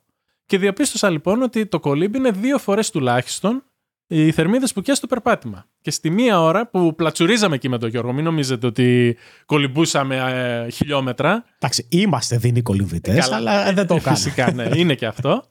Και 0.47 0.59
διαπίστωσα 0.59 1.11
λοιπόν 1.11 1.43
ότι 1.43 1.67
το 1.67 1.81
κολύμπι 1.81 2.19
είναι 2.19 2.31
δύο 2.31 2.59
φορές 2.59 2.91
τουλάχιστον 2.91 3.65
οι 4.07 4.33
θερμίδες 4.33 4.73
που 4.73 4.81
και 4.81 4.95
στο 4.95 5.07
περπάτημα. 5.07 5.67
Και 5.81 5.91
στη 5.91 6.11
μία 6.11 6.41
ώρα 6.41 6.67
που 6.67 6.95
πλατσουρίζαμε 6.95 7.55
εκεί 7.55 7.69
με 7.69 7.79
τον 7.79 7.89
Γιώργο, 7.89 8.13
μην 8.13 8.25
νομίζετε 8.25 8.67
ότι 8.67 9.17
κολυμπούσαμε 9.47 10.17
ε, 10.17 10.71
χιλιόμετρα. 10.71 11.45
Εντάξει, 11.59 11.87
είμαστε 11.91 12.37
δίνει 12.37 12.63
κολυμβητές, 12.63 13.31
αλλά 13.31 13.73
δεν 13.73 13.87
το 13.87 13.95
κάνουμε. 13.95 14.15
Φυσικά, 14.15 14.53
ναι, 14.53 14.69
είναι 14.75 14.95
και 14.95 15.07
αυτό. 15.07 15.45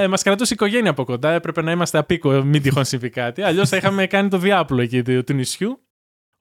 Ε, 0.00 0.06
Μας 0.06 0.22
κρατούσε 0.22 0.52
η 0.52 0.56
οικογένεια 0.60 0.90
από 0.90 1.04
κοντά, 1.04 1.30
έπρεπε 1.30 1.62
να 1.62 1.70
είμαστε 1.70 1.98
απίκο, 1.98 2.30
μην 2.30 2.62
τυχόν 2.62 2.84
συμβεί 2.84 3.10
κάτι. 3.10 3.42
Αλλιώς 3.42 3.68
θα 3.68 3.76
είχαμε 3.76 4.06
κάνει 4.06 4.28
το 4.28 4.38
διάπλο 4.38 4.82
εκεί 4.82 5.02
του 5.02 5.32
νησιού. 5.32 5.80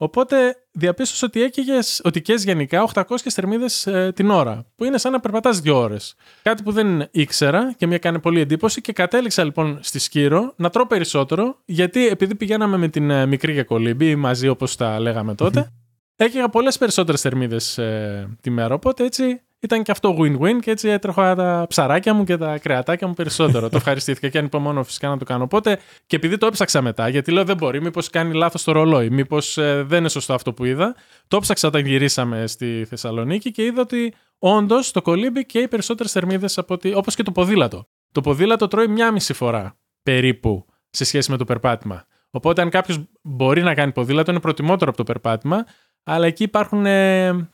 Οπότε 0.03 0.55
διαπίστωσα 0.71 1.25
ότι 1.25 1.41
έκαιγες 1.41 2.01
ότι 2.03 2.21
γενικά 2.35 2.89
800 2.93 3.03
θερμίδες 3.29 3.87
ε, 3.87 4.11
την 4.15 4.29
ώρα, 4.29 4.65
που 4.75 4.83
είναι 4.83 4.97
σαν 4.97 5.11
να 5.11 5.19
περπατάς 5.19 5.59
δύο 5.59 5.77
ώρες. 5.77 6.15
Κάτι 6.41 6.63
που 6.63 6.71
δεν 6.71 7.07
ήξερα 7.11 7.73
και 7.77 7.87
μου 7.87 7.93
έκανε 7.93 8.19
πολύ 8.19 8.39
εντύπωση 8.39 8.81
και 8.81 8.93
κατέληξα 8.93 9.43
λοιπόν 9.43 9.79
στη 9.81 9.99
Σκύρο 9.99 10.53
να 10.55 10.69
τρώω 10.69 10.87
περισσότερο, 10.87 11.57
γιατί 11.65 12.07
επειδή 12.07 12.35
πηγαίναμε 12.35 12.77
με 12.77 12.87
την 12.87 13.09
ε, 13.09 13.25
μικρή 13.25 13.53
για 13.53 13.63
κολύμπη 13.63 14.15
μαζί 14.15 14.47
όπως 14.47 14.75
τα 14.75 14.99
λέγαμε 14.99 15.35
τότε, 15.35 15.71
έκαιγα 16.15 16.49
πολλές 16.49 16.77
περισσότερες 16.77 17.21
θερμίδες 17.21 17.77
ε, 17.77 18.37
τη 18.41 18.49
μέρα. 18.49 18.73
Οπότε 18.73 19.03
έτσι 19.03 19.41
ήταν 19.61 19.83
και 19.83 19.91
αυτό 19.91 20.15
win-win 20.19 20.59
και 20.61 20.71
έτσι 20.71 20.89
έτρεχα 20.89 21.35
τα 21.35 21.65
ψαράκια 21.69 22.13
μου 22.13 22.23
και 22.23 22.37
τα 22.37 22.57
κρεατάκια 22.57 23.07
μου 23.07 23.13
περισσότερο. 23.13 23.69
το 23.69 23.77
ευχαριστήθηκα 23.81 24.29
και 24.29 24.37
ανυπομονώ 24.37 24.83
φυσικά 24.83 25.07
να 25.07 25.17
το 25.17 25.25
κάνω. 25.25 25.43
Οπότε 25.43 25.79
και 26.05 26.15
επειδή 26.15 26.37
το 26.37 26.45
έψαξα 26.45 26.81
μετά, 26.81 27.09
γιατί 27.09 27.31
λέω 27.31 27.43
δεν 27.43 27.57
μπορεί, 27.57 27.81
μήπως 27.81 28.09
κάνει 28.09 28.33
λάθος 28.33 28.63
το 28.63 28.71
ρολόι, 28.71 29.09
μήπως 29.09 29.57
ε, 29.57 29.83
δεν 29.83 29.99
είναι 29.99 30.09
σωστό 30.09 30.33
αυτό 30.33 30.53
που 30.53 30.65
είδα. 30.65 30.95
Το 31.27 31.37
έψαξα 31.37 31.67
όταν 31.67 31.85
γυρίσαμε 31.85 32.47
στη 32.47 32.85
Θεσσαλονίκη 32.89 33.51
και 33.51 33.63
είδα 33.63 33.81
ότι 33.81 34.13
όντως 34.39 34.91
το 34.91 35.01
κολύμπι 35.01 35.45
και 35.45 35.59
οι 35.59 35.67
περισσότερες 35.67 36.11
θερμίδες 36.11 36.59
όπως 36.95 37.15
και 37.15 37.23
το 37.23 37.31
ποδήλατο. 37.31 37.87
Το 38.11 38.21
ποδήλατο 38.21 38.67
τρώει 38.67 38.87
μία 38.87 39.11
μισή 39.11 39.33
φορά 39.33 39.77
περίπου 40.03 40.65
σε 40.89 41.05
σχέση 41.05 41.31
με 41.31 41.37
το 41.37 41.45
περπάτημα. 41.45 42.05
Οπότε, 42.31 42.61
αν 42.61 42.69
κάποιος 42.69 42.99
μπορεί 43.21 43.61
να 43.61 43.73
κάνει 43.73 43.91
ποδήλατο, 43.91 44.31
είναι 44.31 44.39
προτιμότερο 44.39 44.89
από 44.89 44.97
το 44.97 45.03
περπάτημα, 45.03 45.65
αλλά 46.03 46.25
εκεί 46.25 46.43
υπάρχουν 46.43 46.85
ε, 46.85 47.51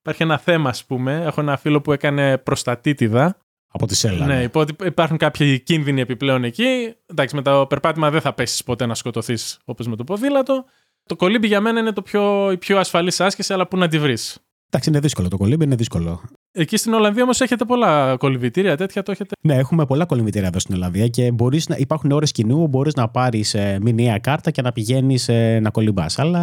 Υπάρχει 0.00 0.22
ένα 0.22 0.38
θέμα, 0.38 0.68
ας 0.68 0.84
πούμε. 0.84 1.22
Έχω 1.24 1.40
ένα 1.40 1.56
φίλο 1.56 1.80
που 1.80 1.92
έκανε 1.92 2.38
προστατήτηδα. 2.38 3.36
Από 3.70 3.86
τη 3.86 3.94
σέλα. 3.94 4.26
Ναι, 4.26 4.36
ναι. 4.36 4.86
υπάρχουν 4.86 5.16
κάποιοι 5.16 5.60
κίνδυνοι 5.60 6.00
επιπλέον 6.00 6.44
εκεί. 6.44 6.94
Εντάξει, 7.06 7.34
με 7.34 7.42
το 7.42 7.66
περπάτημα 7.66 8.10
δεν 8.10 8.20
θα 8.20 8.32
πέσεις 8.32 8.64
ποτέ 8.64 8.86
να 8.86 8.94
σκοτωθείς 8.94 9.58
όπως 9.64 9.86
με 9.86 9.96
το 9.96 10.04
ποδήλατο. 10.04 10.64
Το 11.06 11.16
κολύμπι 11.16 11.46
για 11.46 11.60
μένα 11.60 11.80
είναι 11.80 11.92
το 11.92 12.02
πιο, 12.02 12.50
η 12.50 12.56
πιο 12.56 12.78
ασφαλής 12.78 13.20
άσκηση, 13.20 13.52
αλλά 13.52 13.66
πού 13.66 13.76
να 13.76 13.88
τη 13.88 13.98
βρεις. 13.98 14.38
Εντάξει, 14.70 14.90
είναι 14.90 15.00
δύσκολο. 15.00 15.28
Το 15.28 15.36
κολύμπι 15.36 15.64
είναι 15.64 15.74
δύσκολο. 15.74 16.22
Εκεί 16.52 16.76
στην 16.76 16.92
Ολλανδία 16.92 17.22
όμως 17.22 17.40
έχετε 17.40 17.64
πολλά 17.64 18.16
κολυβητήρια, 18.16 18.76
τέτοια 18.76 19.02
το 19.02 19.10
έχετε; 19.10 19.34
Ναι, 19.40 19.54
έχουμε 19.54 19.86
πολλά 19.86 20.04
κολυμπητήρια 20.04 20.48
εδώ 20.48 20.58
στην 20.58 20.74
Ολλανδία 20.74 21.08
και 21.08 21.32
μπορείς 21.32 21.68
να, 21.68 21.76
υπάρχουν 21.76 22.10
ώρες 22.10 22.32
κοινού 22.32 22.56
που 22.56 22.68
μπορείς 22.68 22.94
να 22.94 23.08
πάρεις 23.08 23.54
ε, 23.54 23.78
μηνιαία 23.82 24.18
κάρτα 24.18 24.50
και 24.50 24.62
να 24.62 24.72
πηγαίνεις 24.72 25.28
ε, 25.28 25.58
να 25.62 25.70
κολυμπάς. 25.70 26.18
Αλλά. 26.18 26.40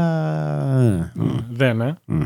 ε, 0.82 1.12
μ, 1.16 1.30
Δεν, 1.50 1.82
ε. 1.82 1.98
μ, 2.06 2.24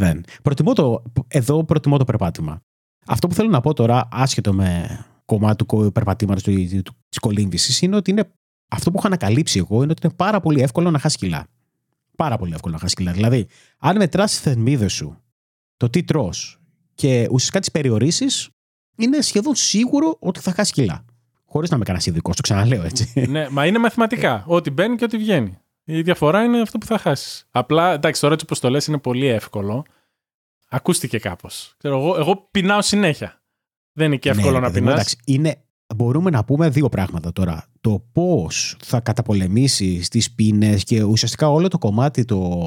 δεν. 0.00 0.24
Προτιμώ 0.42 0.72
το, 0.72 1.02
εδώ 1.28 1.64
προτιμώ 1.64 1.96
το 1.96 2.04
περπάτημα. 2.04 2.62
Αυτό 3.06 3.26
που 3.28 3.34
θέλω 3.34 3.48
να 3.48 3.60
πω 3.60 3.72
τώρα, 3.72 4.08
άσχετο 4.12 4.52
με 4.52 4.98
κομμάτι 5.24 5.64
του 5.64 5.90
περπατήματος 5.92 6.42
της 6.42 7.18
κολύμβησης, 7.20 7.82
είναι 7.82 7.96
ότι 7.96 8.10
είναι, 8.10 8.32
αυτό 8.68 8.90
που 8.90 8.98
έχω 8.98 9.06
ανακαλύψει 9.06 9.58
εγώ 9.58 9.82
είναι 9.82 9.92
ότι 9.92 10.06
είναι 10.06 10.14
πάρα 10.16 10.40
πολύ 10.40 10.62
εύκολο 10.62 10.90
να 10.90 10.98
χάσεις 10.98 11.18
κιλά. 11.18 11.46
Πάρα 12.16 12.36
πολύ 12.36 12.52
εύκολο 12.52 12.74
να 12.74 12.80
χάσεις 12.80 12.96
κιλά. 12.96 13.12
Δηλαδή, 13.12 13.46
αν 13.78 13.96
μετράς 13.96 14.30
τις 14.30 14.40
θερμίδες 14.40 14.92
σου, 14.92 15.18
το 15.76 15.90
τι 15.90 16.04
τρώ 16.04 16.30
και 16.94 17.26
ουσιαστικά 17.30 17.58
τις 17.60 17.70
περιορίσεις, 17.70 18.48
είναι 18.96 19.20
σχεδόν 19.20 19.54
σίγουρο 19.54 20.16
ότι 20.20 20.40
θα 20.40 20.52
χάσεις 20.52 20.72
κιλά. 20.72 21.04
Χωρίς 21.44 21.70
να 21.70 21.76
είμαι 21.76 21.84
κανένα 21.84 22.04
ειδικός, 22.08 22.36
το 22.36 22.42
ξαναλέω 22.42 22.82
έτσι. 22.82 23.26
ναι, 23.28 23.48
μα 23.50 23.66
είναι 23.66 23.78
μαθηματικά. 23.78 24.44
Ό,τι 24.46 24.70
μπαίνει 24.70 24.96
και 24.96 25.04
ό,τι 25.04 25.16
βγαίνει. 25.16 25.58
Η 25.90 26.02
διαφορά 26.02 26.42
είναι 26.44 26.60
αυτό 26.60 26.78
που 26.78 26.86
θα 26.86 26.98
χάσεις. 26.98 27.46
Απλά, 27.50 27.92
εντάξει, 27.92 28.20
τώρα 28.20 28.34
έτσι 28.34 28.46
όπω 28.50 28.60
το 28.60 28.70
λε 28.70 28.78
είναι 28.88 28.98
πολύ 28.98 29.26
εύκολο. 29.26 29.84
Ακούστηκε 30.68 31.18
κάπως. 31.18 31.74
Εγώ, 31.82 32.16
εγώ 32.18 32.48
πεινάω 32.50 32.82
συνέχεια. 32.82 33.42
Δεν 33.92 34.06
είναι 34.06 34.16
και 34.16 34.28
εύκολο 34.28 34.52
Ναι, 34.52 34.58
να 34.58 34.66
παιδί 34.66 34.80
μου, 34.80 34.86
πεινάς. 34.86 35.00
εντάξει, 35.00 35.16
είναι, 35.26 35.62
μπορούμε 35.96 36.30
να 36.30 36.44
πούμε 36.44 36.68
δύο 36.68 36.88
πράγματα 36.88 37.32
τώρα. 37.32 37.66
Το 37.80 38.04
πώς 38.12 38.76
θα 38.82 39.00
καταπολεμήσεις 39.00 40.08
τις 40.08 40.32
πίνε 40.34 40.76
και 40.76 41.02
ουσιαστικά 41.02 41.50
όλο 41.50 41.68
το 41.68 41.78
κομμάτι, 41.78 42.24
το, 42.24 42.60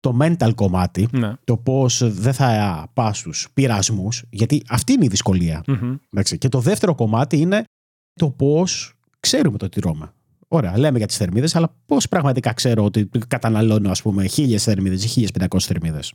το 0.00 0.18
mental 0.22 0.50
κομμάτι, 0.54 1.08
Ναι. 1.12 1.32
το 1.44 1.56
πώς 1.56 2.12
δεν 2.12 2.32
θα 2.32 2.90
πας 2.94 3.18
στους 3.18 3.48
πειρασμούς, 3.54 4.24
γιατί 4.30 4.62
αυτή 4.68 4.92
είναι 4.92 5.04
η 5.04 5.08
δυσκολία. 5.08 5.62
Μμμ. 5.66 5.96
Εντάξει. 6.12 6.38
Και 6.38 6.48
το 6.48 6.60
δεύτερο 6.60 6.94
κομμάτι 6.94 7.36
είναι 7.36 7.64
το 8.12 8.30
πώς 8.30 8.92
ξέρουμε 9.20 9.58
το 9.58 9.68
τι 9.68 9.80
τρώμε. 9.80 10.12
Ωραία, 10.52 10.78
λέμε 10.78 10.98
για 10.98 11.06
τις 11.06 11.16
θερμίδες, 11.16 11.56
αλλά 11.56 11.74
πώς 11.86 12.08
πραγματικά 12.08 12.52
ξέρω 12.52 12.84
ότι 12.84 13.08
καταναλώνω, 13.28 13.90
ας 13.90 14.02
πούμε, 14.02 14.24
1000 14.36 14.56
θερμίδες 14.58 15.16
ή 15.16 15.28
1500 15.40 15.66
θερμίδες; 15.66 16.12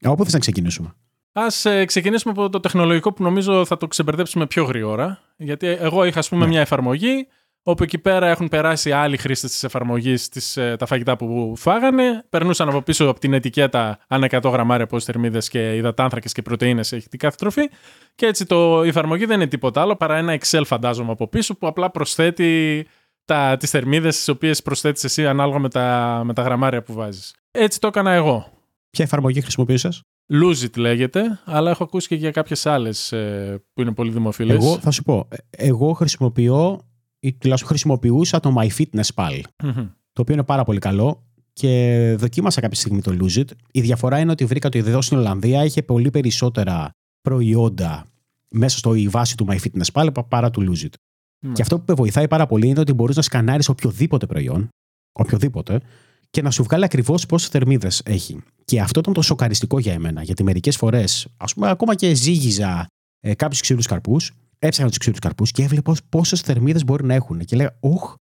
Από 0.00 0.14
πού 0.14 0.24
θες 0.24 0.32
να 0.32 0.38
ξεκινήσουμε; 0.38 0.94
Α 1.32 1.70
ε, 1.70 1.84
ξεκινήσουμε 1.84 2.32
από 2.36 2.48
το 2.48 2.60
τεχνολογικό 2.60 3.12
που 3.12 3.22
νομίζω 3.22 3.64
θα 3.64 3.76
το 3.76 3.86
ξεμπερδέψουμε 3.86 4.46
πιο 4.46 4.64
γρήγορα. 4.64 5.18
Γιατί 5.36 5.66
εγώ 5.66 6.04
είχα, 6.04 6.18
ας 6.18 6.28
πούμε, 6.28 6.44
Ναι. 6.44 6.50
μια 6.50 6.60
εφαρμογή 6.60 7.26
όπου 7.62 7.82
εκεί 7.82 7.98
πέρα 7.98 8.28
έχουν 8.28 8.48
περάσει 8.48 8.92
άλλοι 8.92 9.16
χρήστες 9.16 9.50
της 9.50 9.64
εφαρμογής 9.64 10.28
τα 10.78 10.86
φαγητά 10.86 11.16
που 11.16 11.52
φάγανε. 11.56 12.24
Περνούσαν 12.28 12.68
από 12.68 12.82
πίσω 12.82 13.08
από 13.08 13.20
την 13.20 13.32
ετικέτα 13.32 13.98
αν 14.08 14.24
100 14.30 14.50
γραμμάρια 14.50 14.86
πόσες 14.86 15.04
θερμίδες 15.06 15.48
και 15.48 15.76
υδατάνθρακες 15.76 16.32
και 16.32 16.42
πρωτενε 16.42 16.80
έχει 16.80 17.08
την 17.08 17.18
κάθε 17.18 17.36
τροφή. 17.38 17.70
Και 18.14 18.26
έτσι 18.26 18.46
το, 18.46 18.84
η 18.84 18.88
εφαρμογή 18.88 19.24
δεν 19.24 19.40
είναι 19.40 19.48
τίποτα 19.48 19.80
άλλο 19.80 19.96
παρά 19.96 20.16
ένα 20.16 20.38
Excel, 20.38 20.62
φαντάζομαι, 20.64 21.10
από 21.12 21.28
πίσω 21.28 21.56
που 21.56 21.66
απλά 21.66 21.90
προσθέτει 21.90 22.86
τα, 23.26 23.56
τις 23.56 23.70
θερμίδες 23.70 24.16
τις 24.16 24.28
οποίες 24.28 24.62
προσθέτεις 24.62 25.04
εσύ 25.04 25.26
ανάλογα 25.26 25.58
με 25.58 25.68
τα, 25.68 26.20
με 26.24 26.32
τα 26.32 26.42
γραμμάρια 26.42 26.82
που 26.82 26.92
βάζεις. 26.92 27.34
Έτσι 27.50 27.80
το 27.80 27.86
έκανα 27.86 28.12
εγώ. 28.12 28.50
Ποια 28.90 29.04
εφαρμογή 29.04 29.40
χρησιμοποίησε, 29.40 29.88
Lose 30.32 30.64
it 30.64 30.76
λέγεται, 30.76 31.40
αλλά 31.44 31.70
έχω 31.70 31.84
ακούσει 31.84 32.08
και 32.08 32.14
για 32.14 32.30
κάποιες 32.30 32.66
άλλες 32.66 33.12
ε, 33.12 33.62
που 33.72 33.80
είναι 33.80 33.92
πολύ 33.92 34.10
δημοφιλές. 34.10 34.56
Εγώ 34.56 34.78
θα 34.78 34.90
σου 34.90 35.02
πω. 35.02 35.28
ε, 35.30 35.36
Εγώ 35.50 35.92
χρησιμοποιώ, 35.92 36.80
ή 37.18 37.32
τουλάχιστον 37.34 37.70
χρησιμοποιούσα 37.70 38.40
το 38.40 38.54
MyFitnessPal, 38.58 39.40
Μμμ. 39.62 39.72
το 40.12 40.20
οποίο 40.20 40.34
είναι 40.34 40.44
πάρα 40.44 40.64
πολύ 40.64 40.78
καλό 40.78 41.24
και 41.52 42.14
δοκίμασα 42.18 42.60
κάποια 42.60 42.76
στιγμή 42.78 43.02
το 43.02 43.16
Lose 43.20 43.38
It. 43.38 43.48
Η 43.70 43.80
διαφορά 43.80 44.18
είναι 44.18 44.30
ότι 44.30 44.44
βρήκα 44.44 44.66
ότι 44.66 44.78
εδώ 44.78 45.02
στην 45.02 45.16
Ολλανδία 45.18 45.64
είχε 45.64 45.82
πολύ 45.82 46.10
περισσότερα 46.10 46.90
προϊόντα 47.20 48.06
μέσα 48.48 48.78
στο 48.78 48.94
η 48.94 49.08
βάση 49.08 49.36
του 49.36 49.46
MyFitnessPal 49.50 50.08
παρά 50.28 50.50
του 50.50 50.64
Lose 50.68 50.84
It. 50.84 50.94
Ναι. 51.40 51.52
Και 51.52 51.62
αυτό 51.62 51.78
που 51.78 51.84
με 51.88 51.94
βοηθάει 51.94 52.28
πάρα 52.28 52.46
πολύ 52.46 52.66
είναι 52.68 52.80
ότι 52.80 52.92
μπορείς 52.92 53.16
να 53.16 53.22
σκανάρεις 53.22 53.68
οποιοδήποτε 53.68 54.26
προϊόν, 54.26 54.68
οποιοδήποτε, 55.12 55.80
και 56.30 56.42
να 56.42 56.50
σου 56.50 56.62
βγάλει 56.62 56.84
ακριβώς 56.84 57.26
πόσε 57.26 57.48
θερμίδες 57.50 58.02
έχει. 58.04 58.42
Και 58.64 58.80
αυτό 58.80 59.00
ήταν 59.00 59.12
το 59.12 59.22
σοκαριστικό 59.22 59.78
για 59.78 59.92
εμένα. 59.92 60.22
Γιατί 60.22 60.42
μερικές 60.42 60.76
φορές, 60.76 61.26
ας 61.36 61.54
πούμε, 61.54 61.70
ακόμα 61.70 61.94
και 61.94 62.14
ζύγιζα 62.14 62.86
ε, 63.20 63.34
κάποιους 63.34 63.60
ξύλους 63.60 63.86
καρπούς, 63.86 64.30
έψαχνα 64.58 64.88
τους 64.88 64.98
ξύλους 64.98 65.18
καρπούς 65.18 65.50
και 65.50 65.62
έβλεπα 65.62 65.94
πόσες 66.08 66.40
θερμίδες 66.40 66.84
μπορεί 66.84 67.04
να 67.04 67.14
έχουν. 67.14 67.44
Και 67.44 67.56
λέγα, 67.56 67.76
Ωχ, 67.80 68.14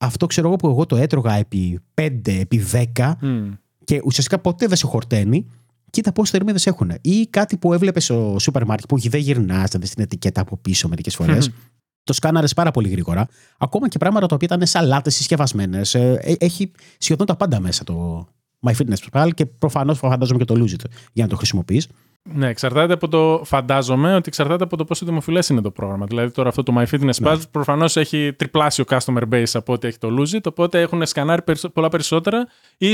αυτό 0.00 0.26
ξέρω 0.26 0.46
εγώ 0.46 0.56
που 0.56 0.68
εγώ 0.68 0.86
το 0.86 0.96
έτρωγα 0.96 1.34
επί 1.34 1.80
5, 1.94 2.38
επί 2.40 2.64
10 2.96 3.12
Μμ. 3.20 3.50
και 3.84 4.00
ουσιαστικά 4.04 4.38
ποτέ 4.38 4.66
δεν 4.66 4.76
σε 4.76 4.86
χορταίνει. 4.86 5.46
Κοίτα 5.90 6.12
πόσες 6.12 6.30
θερμίδες 6.30 6.66
έχουν. 6.66 6.92
Ή 7.00 7.26
κάτι 7.26 7.56
που 7.56 7.72
έβλεπες 7.72 8.04
στο 8.04 8.36
σούπερ 8.38 8.64
μάρκετ 8.64 8.88
που 8.88 8.98
δεν 9.08 9.20
γυρνάς, 9.20 9.72
να 9.72 9.80
δεις 9.80 9.94
την 9.94 10.02
ετικέτα 10.02 10.40
από 10.40 10.56
πίσω 10.56 10.88
μερικές 10.88 11.14
φορές. 11.14 11.48
Μμμ. 11.48 11.54
Το 12.10 12.16
σκάναρε 12.16 12.46
πάρα 12.56 12.70
πολύ 12.70 12.88
γρήγορα. 12.88 13.26
Ακόμα 13.58 13.88
και 13.88 13.98
πράγματα 13.98 14.26
τα 14.26 14.34
οποία 14.34 14.48
ήταν 14.52 14.66
σαλάτε 14.66 15.10
συσκευασμένες. 15.10 15.94
έχει 16.38 16.70
σχεδόν 16.98 17.26
τα 17.26 17.36
πάντα 17.36 17.60
μέσα 17.60 17.84
το 17.84 18.26
MyFitnessPal 18.66 19.28
και 19.34 19.46
προφανώς 19.46 19.98
φαντάζομαι 19.98 20.38
και 20.38 20.44
το 20.44 20.54
Lose 20.58 20.72
It 20.72 20.84
για 21.12 21.24
να 21.24 21.30
το 21.30 21.36
χρησιμοποιείς. 21.36 21.88
Ναι, 22.22 22.48
εξαρτάται 22.48 22.92
από 22.92 23.08
το. 23.08 23.40
Φαντάζομαι 23.44 24.14
ότι 24.14 24.24
εξαρτάται 24.28 24.64
από 24.64 24.76
το 24.76 24.84
πόσο 24.84 25.06
δημοφιλές 25.06 25.48
είναι 25.48 25.60
το 25.60 25.70
πρόγραμμα. 25.70 26.06
Δηλαδή, 26.06 26.30
τώρα 26.30 26.48
αυτό 26.48 26.62
το 26.62 26.74
MyFitnessPal 26.76 27.20
Ναι. 27.20 27.36
προφανώς 27.50 27.96
έχει 27.96 28.32
τριπλάσιο 28.32 28.84
customer 28.88 29.22
base 29.32 29.44
από 29.52 29.72
ό,τι 29.72 29.86
έχει 29.86 29.98
το 29.98 30.08
Lose 30.18 30.36
It, 30.36 30.40
οπότε 30.44 30.80
έχουν 30.80 31.06
σκανάρει 31.06 31.42
περισσο- 31.42 31.68
πολλά 31.68 31.88
περισσότερα. 31.88 32.46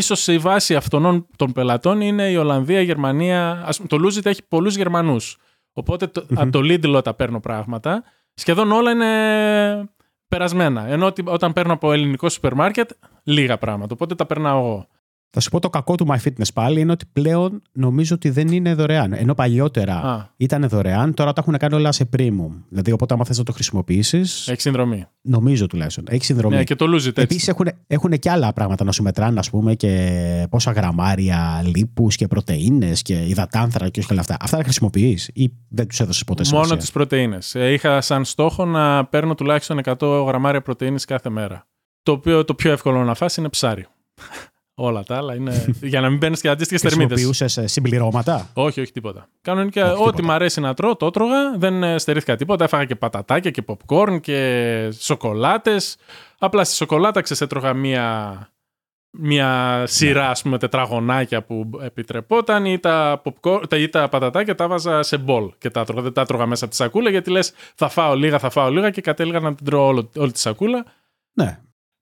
σω 0.02 0.32
η 0.32 0.38
βάση 0.38 0.74
αυτών 0.74 1.26
των 1.36 1.52
πελατών 1.52 2.00
είναι 2.00 2.30
η 2.30 2.36
Ολλανδία, 2.36 2.80
η 2.80 2.84
Γερμανία. 2.84 3.62
Ας, 3.66 3.76
πούμε, 3.76 3.88
το 3.88 3.96
Lose 4.02 4.18
It 4.18 4.26
έχει 4.26 4.42
πολλούς 4.48 4.76
Γερμανούς. 4.76 5.38
Οπότε 5.72 6.06
το, 6.06 6.26
από 6.34 6.50
το 6.50 6.60
Lidl 6.62 7.00
τα 7.04 7.14
παίρνω 7.14 7.40
πράγματα. 7.40 8.02
Σχεδόν 8.38 8.72
όλα 8.72 8.90
είναι 8.90 9.90
περασμένα. 10.28 10.86
Ενώ 10.86 11.06
ότι 11.06 11.22
όταν 11.26 11.52
παίρνω 11.52 11.72
από 11.72 11.92
ελληνικό 11.92 12.28
σούπερ 12.28 12.54
μάρκετ, 12.54 12.90
λίγα 13.22 13.58
πράγματα. 13.58 13.94
Οπότε 13.94 14.14
τα 14.14 14.26
περνάω 14.26 14.58
εγώ. 14.58 14.88
Θα 15.30 15.40
σου 15.40 15.50
πω 15.50 15.60
το 15.60 15.70
κακό 15.70 15.94
του 15.94 16.06
MyFitnessPal 16.10 16.74
είναι 16.76 16.92
ότι 16.92 17.04
πλέον 17.12 17.62
νομίζω 17.72 18.14
ότι 18.14 18.30
δεν 18.30 18.48
είναι 18.48 18.74
δωρεάν. 18.74 19.12
Ενώ 19.12 19.34
παλιότερα 19.34 19.94
Α, 19.94 20.26
ήταν 20.36 20.68
δωρεάν, 20.68 21.14
τώρα 21.14 21.32
τα 21.32 21.40
έχουν 21.46 21.58
κάνει 21.58 21.74
όλα 21.74 21.92
σε 21.92 22.08
premium. 22.16 22.50
Δηλαδή, 22.68 22.92
οπότε, 22.92 23.14
άμα 23.14 23.24
θες 23.24 23.38
να 23.38 23.44
το 23.44 23.52
χρησιμοποιήσεις, 23.52 24.48
έχεις 24.48 24.62
συνδρομή. 24.62 25.06
νομίζω 25.22 25.66
τουλάχιστον. 25.66 26.04
Έχεις 26.08 26.26
συνδρομή. 26.26 26.56
Ναι, 26.56 26.64
και 26.64 26.74
το 26.74 26.84
Lose 26.84 26.94
It 26.94 27.06
έτσι. 27.06 27.20
Επίσης 27.20 27.48
έχουν, 27.48 27.68
έχουν 27.86 28.10
και 28.10 28.30
άλλα 28.30 28.52
πράγματα 28.52 28.84
να 28.84 28.92
σου 28.92 29.02
μετράνε, 29.02 29.38
ας 29.38 29.50
πούμε, 29.50 29.74
και 29.74 30.46
πόσα 30.50 30.70
γραμμάρια 30.72 31.62
λίπους 31.74 32.16
και 32.16 32.26
πρωτενε 32.26 32.92
και 33.02 33.24
υδατάνθρακα 33.26 33.88
και 33.88 34.06
όλα 34.10 34.20
αυτά. 34.20 34.36
Αυτά 34.40 34.56
τα 34.56 34.62
χρησιμοποιείς 34.62 35.30
ή 35.34 35.52
δεν 35.68 35.88
τους 35.88 36.00
έδωσες 36.00 36.24
ποτέ 36.24 36.42
Μόνο 36.44 36.54
σημασία; 36.54 36.76
τις 36.76 36.92
πρωτενε. 36.92 37.38
Είχα 37.72 38.00
σαν 38.00 38.24
στόχο 38.24 38.64
να 38.64 39.04
παίρνω 39.06 39.34
τουλάχιστον 39.34 39.80
100 39.84 40.24
γραμμάρια 40.26 40.62
πρωτενη 40.62 41.00
κάθε 41.00 41.30
μέρα. 41.30 41.66
Το 42.02 42.12
οποίο 42.12 42.44
το 42.44 42.54
πιο 42.54 42.72
εύκολο 42.72 43.04
να 43.04 43.14
φας 43.14 43.36
είναι 43.36 43.48
ψάρι. 43.48 43.86
Όλα 44.78 45.02
τα 45.02 45.16
άλλα 45.16 45.34
είναι. 45.34 45.64
για 45.92 46.00
να 46.00 46.10
μην 46.10 46.18
παίρνει 46.18 46.36
και 46.36 46.48
αντίστοιχε 46.48 46.88
θερμίδε. 46.88 47.08
Χρησιμοποιούσες 47.14 47.60
συμπληρώματα; 47.72 48.50
Όχι, 48.52 48.80
όχι 48.80 48.92
τίποτα. 48.92 49.28
Κανονικά, 49.42 49.84
Όχι, 49.84 49.92
ό,τι 50.02 50.10
τίποτα. 50.10 50.22
μ' 50.22 50.30
αρέσει 50.30 50.60
να 50.60 50.74
τρώω, 50.74 50.96
το 50.96 51.06
έτρωγα. 51.06 51.56
Δεν 51.58 51.82
ε, 51.82 51.98
στερήθηκα 51.98 52.36
τίποτα. 52.36 52.64
Έφαγα 52.64 52.84
και 52.84 52.94
πατατάκια 52.96 53.50
και 53.50 53.64
popcorn 53.66 54.20
και 54.20 54.88
σοκολάτες. 54.98 55.96
Απλά 56.38 56.64
στη 56.64 56.74
σοκολάτα 56.74 57.20
ξεσέτρωγα 57.20 57.74
μία, 57.74 58.38
μία 59.10 59.82
σειρά, 59.86 60.30
ας 60.30 60.42
πούμε, 60.42 60.58
τετραγωνάκια 60.58 61.42
που 61.42 61.70
επιτρεπόταν 61.82 62.64
ή 62.64 62.78
τα, 62.78 63.22
popcorn, 63.24 63.62
τα, 63.68 63.76
ή 63.76 63.88
τα 63.88 64.08
πατατάκια 64.08 64.54
τα 64.54 64.68
βάζα 64.68 65.02
σε 65.02 65.16
μπολ 65.18 65.50
και 65.58 65.70
τα 65.70 65.80
έτρωγα. 65.80 66.02
Δεν 66.02 66.12
τα 66.12 66.20
έτρωγα 66.20 66.46
μέσα 66.46 66.64
από 66.64 66.74
τη 66.74 66.80
σακούλα 66.80 67.10
γιατί 67.10 67.30
λες 67.30 67.52
θα 67.74 67.88
φάω 67.88 68.14
λίγα, 68.14 68.38
θα 68.38 68.50
φάω 68.50 68.70
λίγα 68.70 68.90
και 68.90 69.00
κατέληγα 69.00 69.40
να 69.40 69.54
την 69.54 69.64
τρώω 69.66 69.86
όλο- 69.86 70.10
όλη 70.16 70.32
τη 70.32 70.38
σακούλα. 70.40 70.84
Ναι. 71.32 71.58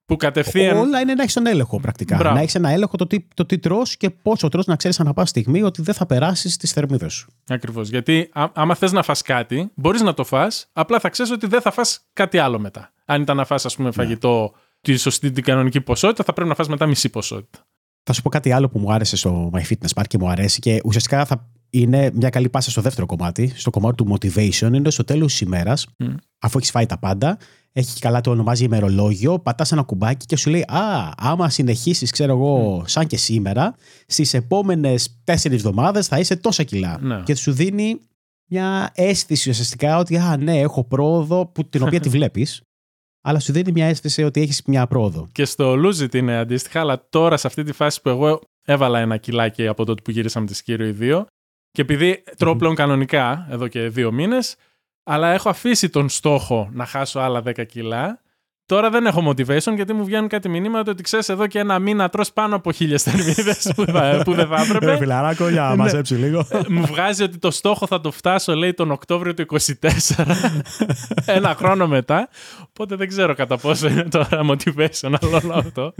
Που 0.06 0.16
κατευθείαν. 0.16 0.76
Όλα 0.76 1.00
είναι 1.00 1.14
να 1.14 1.22
έχεις 1.22 1.34
τον 1.34 1.46
έλεγχο 1.46 1.80
πρακτικά. 1.80 2.16
Μπράβο. 2.16 2.34
Να 2.34 2.40
έχεις 2.40 2.54
ένα 2.54 2.70
έλεγχο 2.70 2.96
το 2.96 3.06
τι, 3.06 3.26
το 3.34 3.46
τι 3.46 3.58
τρως 3.58 3.96
και 3.96 4.10
πόσο 4.10 4.48
τρως 4.48 4.66
να 4.66 4.76
ξέρεις 4.76 5.00
ανά 5.00 5.12
πάση 5.12 5.28
στιγμή 5.28 5.62
ότι 5.62 5.82
δεν 5.82 5.94
θα 5.94 6.06
περάσεις 6.06 6.56
τις 6.56 6.72
θερμίδες 6.72 7.12
σου. 7.12 7.32
Ακριβώς. 7.48 7.88
Γιατί 7.88 8.30
α, 8.32 8.44
άμα 8.52 8.74
θες 8.74 8.92
να 8.92 9.02
φας 9.02 9.22
κάτι, 9.22 9.70
μπορείς 9.74 10.00
να 10.02 10.14
το 10.14 10.24
φας, 10.24 10.68
απλά 10.72 11.00
θα 11.00 11.08
ξέρεις 11.08 11.32
ότι 11.32 11.46
δεν 11.46 11.60
θα 11.60 11.70
φας 11.70 12.00
κάτι 12.12 12.38
άλλο 12.38 12.58
μετά. 12.58 12.92
Αν 13.04 13.22
ήταν 13.22 13.36
να 13.36 13.44
φας, 13.44 13.64
ας 13.64 13.76
πούμε, 13.76 13.90
φαγητό 13.90 14.52
τη 14.80 14.96
σωστή 14.96 15.30
την 15.30 15.44
κανονική 15.44 15.80
ποσότητα, 15.80 16.24
θα 16.24 16.32
πρέπει 16.32 16.48
να 16.48 16.54
φας 16.54 16.68
μετά 16.68 16.86
μισή 16.86 17.08
ποσότητα. 17.08 17.66
Θα 18.02 18.12
σου 18.12 18.22
πω 18.22 18.28
κάτι 18.28 18.52
άλλο 18.52 18.68
που 18.68 18.78
μου 18.78 18.92
άρεσε 18.92 19.16
στο 19.16 19.50
MyFitnessPal 19.54 20.02
και 20.06 20.18
μου 20.18 20.28
αρέσει 20.28 20.60
και 20.60 20.80
ουσιαστικά 20.84 21.24
θα 21.24 21.48
είναι 21.70 22.10
μια 22.14 22.28
καλή 22.28 22.48
πάσα 22.48 22.70
στο 22.70 22.80
δεύτερο 22.80 23.06
κομμάτι, 23.06 23.52
στο 23.56 23.70
κομμάτι 23.70 23.94
του 23.94 24.14
motivation. 24.14 24.72
Είναι 24.72 24.90
στο 24.90 25.04
τέλος 25.04 25.30
της 25.30 25.40
ημέρας, 25.40 25.86
Μμ. 25.98 26.14
αφού 26.38 26.58
έχεις 26.58 26.70
φάει 26.70 26.86
τα 26.86 26.98
πάντα, 26.98 27.38
έχει 27.76 28.00
καλά 28.00 28.20
το 28.20 28.30
ονομάζει 28.30 28.64
ημερολόγιο, 28.64 29.38
πατάς 29.38 29.72
ένα 29.72 29.82
κουμπάκι 29.82 30.26
και 30.26 30.36
σου 30.36 30.50
λέει 30.50 30.60
Α, 30.60 31.12
άμα 31.16 31.50
συνεχίσεις, 31.50 32.10
ξέρω 32.10 32.32
εγώ, 32.32 32.84
σαν 32.86 33.06
και 33.06 33.16
σήμερα, 33.16 33.74
στις 34.06 34.34
επόμενες 34.34 35.20
τέσσερις 35.24 35.56
εβδομάδες 35.56 36.06
θα 36.06 36.18
είσαι 36.18 36.36
τόσα 36.36 36.62
κιλά. 36.62 36.98
Ναι. 37.00 37.22
Και 37.24 37.34
σου 37.34 37.52
δίνει 37.52 38.00
μια 38.50 38.90
αίσθηση 38.94 39.50
ουσιαστικά 39.50 39.98
ότι 39.98 40.18
Α, 40.18 40.36
ναι, 40.36 40.58
έχω 40.58 40.84
πρόοδο, 40.84 41.46
που, 41.46 41.68
την 41.68 41.82
οποία 41.82 42.00
τη 42.00 42.08
βλέπεις. 42.16 42.62
Αλλά 43.26 43.38
σου 43.38 43.52
δίνει 43.52 43.72
μια 43.72 43.86
αίσθηση 43.86 44.22
ότι 44.22 44.40
έχεις 44.40 44.62
μια 44.66 44.86
πρόοδο. 44.86 45.28
Και 45.32 45.44
στο 45.44 45.74
Lose 45.74 46.04
It 46.04 46.14
είναι 46.14 46.36
αντίστοιχα, 46.36 46.80
αλλά 46.80 47.06
τώρα 47.08 47.36
σε 47.36 47.46
αυτή 47.46 47.62
τη 47.62 47.72
φάση 47.72 48.00
που 48.00 48.08
εγώ 48.08 48.40
έβαλα 48.64 48.98
ένα 48.98 49.16
κιλάκι 49.16 49.66
από 49.66 49.84
τότε 49.84 50.02
που 50.02 50.10
γυρίσαμε 50.10 50.46
τη 50.46 50.54
Σκύριο 50.54 50.86
οι 50.86 50.92
δύο, 50.92 51.26
Και 51.70 51.82
επειδή 51.82 52.22
τρώω 52.36 52.56
πλέον 52.56 52.74
κανονικά 52.74 53.46
εδώ 53.50 53.68
και 53.68 53.88
δύο 53.88 54.12
μήνες, 54.12 54.56
αλλά 55.04 55.28
έχω 55.32 55.48
αφήσει 55.48 55.88
τον 55.88 56.08
στόχο 56.08 56.68
να 56.72 56.84
χάσω 56.86 57.20
άλλα 57.20 57.42
10 57.46 57.66
κιλά. 57.66 58.22
Τώρα 58.66 58.90
δεν 58.90 59.06
έχω 59.06 59.28
motivation 59.30 59.74
γιατί 59.74 59.92
μου 59.92 60.04
βγαίνουν 60.04 60.28
κάτι 60.28 60.48
μηνύματα 60.48 60.90
ότι 60.90 61.02
ξέρεις 61.02 61.28
εδώ 61.28 61.46
και 61.46 61.58
ένα 61.58 61.78
μήνα 61.78 62.08
τρως 62.08 62.32
πάνω 62.32 62.56
από 62.56 62.72
χίλιες 62.72 63.02
θερμίδες 63.02 63.72
που, 63.76 63.84
που 64.24 64.34
δεν 64.34 64.46
θα 64.46 64.62
έπρεπε. 64.64 64.84
Ρε 64.86 64.96
φιλαράκο, 64.96 65.48
για 65.48 65.62
να 65.62 65.68
Ναι. 65.68 65.76
μαζέψει 65.76 66.14
λίγο. 66.14 66.46
μου 66.68 66.86
βγάζει 66.86 67.22
ότι 67.22 67.38
το 67.38 67.50
στόχο 67.50 67.86
θα 67.86 68.00
το 68.00 68.10
φτάσω, 68.10 68.54
λέει, 68.54 68.74
τον 68.74 68.90
Οκτώβριο 68.90 69.34
του 69.34 69.42
24. 69.42 69.68
ένα 71.26 71.54
χρόνο 71.54 71.86
μετά. 71.88 72.28
Οπότε 72.68 72.96
δεν 72.96 73.08
ξέρω 73.08 73.34
κατά 73.34 73.58
πόσο 73.58 73.88
είναι 73.88 74.04
τώρα 74.04 74.40
motivation 74.50 75.14
όλο 75.22 75.54
αυτό. 75.54 75.94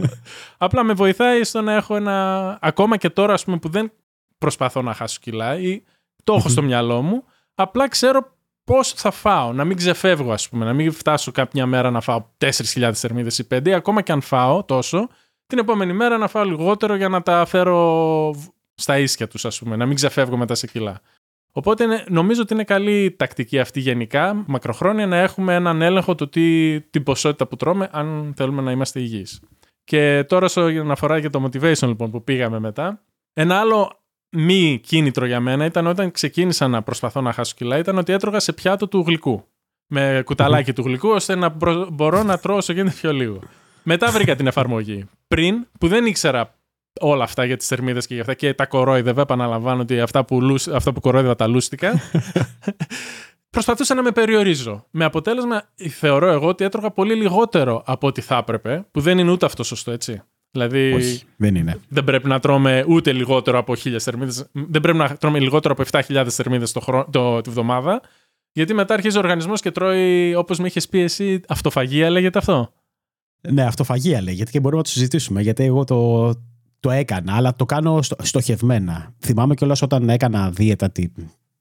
Απλά 0.57 0.83
με 0.83 0.93
βοηθάει 0.93 1.43
στο 1.43 1.61
να 1.61 1.73
έχω 1.73 1.95
ένα. 1.95 2.57
Ακόμα 2.61 2.97
και 2.97 3.09
τώρα, 3.09 3.33
ας 3.33 3.43
πούμε, 3.43 3.57
που 3.57 3.69
δεν 3.69 3.91
προσπαθώ 4.37 4.81
να 4.81 4.93
χάσω 4.93 5.17
κιλά 5.21 5.59
ή 5.59 5.81
το 6.23 6.33
έχω 6.33 6.49
στο 6.49 6.61
μυαλό 6.61 7.01
μου, 7.01 7.23
απλά 7.55 7.87
ξέρω 7.87 8.34
πώς 8.65 8.91
θα 8.93 9.11
φάω. 9.11 9.53
Να 9.53 9.65
μην 9.65 9.77
ξεφεύγω, 9.77 10.31
ας 10.31 10.49
πούμε, 10.49 10.65
να 10.65 10.73
μην 10.73 10.91
φτάσω 10.91 11.31
κάποια 11.31 11.65
μέρα 11.65 11.91
να 11.91 12.01
φάω 12.01 12.25
4.000 12.37 12.91
θερμίδες 12.93 13.37
ή 13.39 13.47
5, 13.47 13.69
ακόμα 13.71 14.01
και 14.01 14.11
αν 14.11 14.21
φάω 14.21 14.63
τόσο, 14.63 15.07
την 15.47 15.57
επόμενη 15.57 15.93
μέρα 15.93 16.17
να 16.17 16.27
φάω 16.27 16.43
λιγότερο 16.43 16.95
για 16.95 17.09
να 17.09 17.21
τα 17.21 17.45
φέρω 17.45 18.35
στα 18.75 18.97
ίσια 18.99 19.27
τους, 19.27 19.45
ας 19.45 19.59
πούμε, 19.59 19.75
να 19.75 19.85
μην 19.85 19.95
ξεφεύγω 19.95 20.37
μετά 20.37 20.55
σε 20.55 20.67
κιλά. 20.67 21.01
Οπότε 21.51 21.83
είναι- 21.83 22.03
νομίζω 22.09 22.41
ότι 22.41 22.53
είναι 22.53 22.63
καλή 22.63 23.11
τακτική 23.11 23.59
αυτή 23.59 23.79
γενικά, 23.79 24.43
μακροχρόνια, 24.47 25.07
να 25.07 25.17
έχουμε 25.17 25.55
έναν 25.55 25.81
έλεγχο 25.81 26.15
του 26.15 26.29
τι, 26.29 26.81
την 26.81 27.03
ποσότητα 27.03 27.47
που 27.47 27.55
τρώμε, 27.55 27.89
αν 27.91 28.33
θέλουμε 28.35 28.61
να 28.61 28.71
είμαστε 28.71 28.99
υγιείς. 28.99 29.41
Και 29.83 30.23
τώρα, 30.27 30.45
όσον 30.45 30.91
αφορά 30.91 31.19
και 31.21 31.29
το 31.29 31.43
motivation 31.43 31.87
λοιπόν 31.87 32.11
που 32.11 32.23
πήγαμε 32.23 32.59
μετά, 32.59 33.01
ένα 33.33 33.59
άλλο 33.59 34.04
μη 34.35 34.79
κίνητρο 34.83 35.25
για 35.25 35.39
μένα 35.39 35.65
ήταν 35.65 35.87
όταν 35.87 36.11
ξεκίνησα 36.11 36.67
να 36.67 36.81
προσπαθώ 36.81 37.21
να 37.21 37.33
χάσω 37.33 37.53
κιλά, 37.55 37.77
ήταν 37.77 37.97
ότι 37.97 38.13
έτρωγα 38.13 38.39
σε 38.39 38.53
πιάτο 38.53 38.87
του 38.87 39.03
γλυκού. 39.07 39.43
Με 39.87 40.21
κουταλάκι 40.25 40.73
του 40.73 40.81
γλυκού, 40.81 41.09
ώστε 41.09 41.35
να 41.35 41.49
μπρο- 41.49 41.89
μπορώ 41.91 42.23
να 42.23 42.37
τρώω 42.37 42.57
όσο 42.57 42.73
γίνεται 42.73 42.95
πιο 43.01 43.13
λίγο. 43.13 43.39
Μετά 43.83 44.11
βρήκα 44.11 44.35
την 44.35 44.47
εφαρμογή. 44.47 45.05
Πριν, 45.27 45.67
που 45.79 45.87
δεν 45.87 46.05
ήξερα 46.05 46.55
όλα 47.01 47.23
αυτά 47.23 47.45
για 47.45 47.57
τις 47.57 47.67
θερμίδες 47.67 48.07
και 48.07 48.13
για 48.13 48.21
αυτά 48.21 48.33
και 48.33 48.53
τα 48.53 48.65
κορόιδευα, 48.65 49.21
επαναλαμβάνω 49.21 49.81
ότι 49.81 49.99
αυτά 49.99 50.25
που, 50.25 50.41
λούσ- 50.41 50.69
αυτά 50.73 50.93
που 50.93 50.99
κορόιδευα 50.99 51.35
τα 51.35 51.47
λούστηκα. 51.47 51.93
Προσπαθούσα 53.49 53.95
να 53.95 54.01
με 54.03 54.11
περιορίζω. 54.11 54.85
Με 54.91 55.05
αποτέλεσμα, 55.05 55.63
θεωρώ 55.89 56.27
εγώ 56.31 56.47
ότι 56.47 56.63
έτρωγα 56.63 56.91
πολύ 56.91 57.15
λιγότερο 57.15 57.83
από 57.85 58.07
ό,τι 58.07 58.21
θα 58.21 58.37
έπρεπε, 58.37 58.85
που 58.91 58.99
δεν 59.01 59.17
είναι 59.17 59.31
ούτε 59.31 59.45
αυτό 59.45 59.63
σωστό, 59.63 59.91
έτσι. 59.91 60.21
Δηλαδή, 60.55 60.93
Όχι, 60.93 61.23
δεν 61.37 61.55
είναι. 61.55 61.79
δεν 61.87 62.03
πρέπει 62.03 62.27
να 62.27 62.39
τρώμε 62.39 62.85
ούτε 62.87 63.11
λιγότερο 63.11 63.57
από 63.57 63.73
1000 63.73 63.95
θερμίδες. 63.99 64.45
Δεν 64.51 64.81
πρέπει 64.81 64.97
να 64.97 65.17
τρώμε 65.17 65.39
λιγότερο 65.39 65.75
από 65.77 65.99
7.000 66.07 66.25
θερμίδες 66.29 66.71
το 66.71 66.79
χρόνο, 66.79 67.07
το, 67.11 67.41
τη 67.41 67.49
βδομάδα. 67.49 68.01
Γιατί 68.51 68.73
μετά 68.73 68.93
αρχίζει 68.93 69.17
ο 69.17 69.19
οργανισμός 69.19 69.61
και 69.61 69.71
τρώει, 69.71 70.35
όπως 70.35 70.59
με 70.59 70.67
είχες 70.67 70.87
πει 70.87 70.99
εσύ, 70.99 71.41
αυτοφαγία 71.47 72.09
λέγεται 72.09 72.37
αυτό; 72.37 72.73
Ναι, 73.49 73.63
αυτοφαγία 73.63 74.21
λέγεται 74.21 74.51
και 74.51 74.59
μπορούμε 74.59 74.77
να 74.77 74.83
το 74.87 74.89
συζητήσουμε. 74.89 75.41
Γιατί 75.41 75.63
εγώ 75.63 75.83
το, 75.83 76.29
το 76.79 76.91
έκανα, 76.91 77.35
αλλά 77.35 77.55
το 77.55 77.65
κάνω 77.65 78.01
στο, 78.01 78.15
στοχευμένα. 78.21 79.13
Θυμάμαι 79.19 79.53
κιόλας 79.53 79.81
όταν 79.81 80.09
έκανα 80.09 80.49
δίαιτα 80.49 80.89
την 80.91 81.11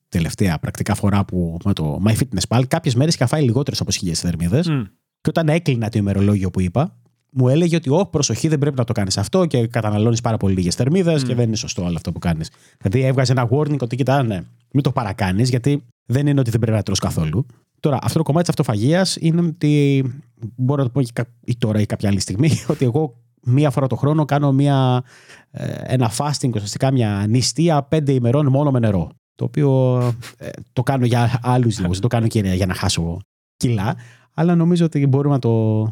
τελευταία 0.08 0.58
πρακτικά 0.58 0.94
φορά 0.94 1.24
που 1.24 1.56
με 1.64 1.72
το 1.72 2.02
MyFitnessPal, 2.06 2.62
κάποιες 2.68 2.94
μέρες 2.94 3.14
είχα 3.14 3.26
φάει 3.26 3.42
λιγότερες 3.42 3.80
από 3.80 3.90
χίλιες 3.90 4.20
θερμίδες. 4.20 4.68
Μμ. 4.68 4.82
Και 5.20 5.30
όταν 5.30 5.48
έκλεινα 5.48 5.88
το 5.88 5.98
ημερολόγιο 5.98 6.50
που 6.50 6.60
είπα, 6.60 6.96
μου 7.34 7.48
έλεγε 7.48 7.76
ότι, 7.76 7.90
Όχι, 7.90 8.06
προσοχή, 8.10 8.48
δεν 8.48 8.58
πρέπει 8.58 8.76
να 8.76 8.84
το 8.84 8.92
κάνεις 8.92 9.18
αυτό 9.18 9.46
και 9.46 9.66
καταναλώνεις 9.66 10.20
πάρα 10.20 10.36
πολύ 10.36 10.54
λίγες 10.54 10.74
θερμίδες 10.74 11.22
και 11.22 11.34
δεν 11.34 11.46
είναι 11.46 11.56
σωστό 11.56 11.84
όλο 11.84 11.94
αυτό 11.96 12.12
που 12.12 12.18
κάνεις. 12.18 12.50
Δηλαδή 12.80 13.08
έβγαζε 13.08 13.32
ένα 13.32 13.48
warning 13.50 13.78
ότι, 13.80 13.96
κοιτά, 13.96 14.22
ναι, 14.22 14.40
μην 14.72 14.82
το 14.82 14.92
παρακάνεις, 14.92 15.48
γιατί 15.48 15.84
δεν 16.06 16.26
είναι 16.26 16.40
ότι 16.40 16.50
δεν 16.50 16.60
πρέπει 16.60 16.76
να 16.76 16.82
τρως 16.82 16.98
καθόλου. 16.98 17.46
Τώρα, 17.80 17.98
αυτό 18.02 18.18
το 18.18 18.24
κομμάτι 18.24 18.50
της 18.50 18.58
αυτοφαγίας 18.58 19.16
είναι 19.20 19.40
ότι 19.40 20.04
μπορώ 20.56 20.82
να 20.82 20.88
το 20.88 20.92
πω 20.92 21.02
και 21.02 21.10
κα- 21.12 21.26
ή 21.44 21.56
τώρα 21.56 21.80
ή 21.80 21.86
κάποια 21.86 22.08
άλλη 22.08 22.20
στιγμή, 22.20 22.50
ότι 22.72 22.84
εγώ 22.84 23.14
μία 23.42 23.70
φορά 23.70 23.86
το 23.86 23.96
χρόνο 23.96 24.24
κάνω 24.24 24.52
μία, 24.52 25.02
ε, 25.50 25.74
ένα 25.82 26.10
fasting, 26.18 26.50
ουσιαστικά 26.54 26.92
μια 26.92 27.26
νηστεία 27.28 27.82
πέντε 27.82 28.12
ημερών 28.12 28.46
μόνο 28.46 28.70
με 28.70 28.78
νερό. 28.78 29.10
Το 29.34 29.44
οποίο 29.44 29.98
ε, 30.38 30.48
το 30.72 30.82
κάνω 30.82 31.04
για 31.06 31.38
άλλους 31.42 31.78
λόγους, 31.78 31.92
δεν 31.98 32.08
το 32.08 32.16
κάνω 32.16 32.26
και 32.26 32.40
για 32.40 32.66
να 32.66 32.74
χάσω 32.74 33.18
κιλά, 33.56 33.96
αλλά 34.34 34.54
νομίζω 34.54 34.84
ότι 34.84 35.06
μπορούμε 35.06 35.34
να 35.34 35.40
το 35.40 35.84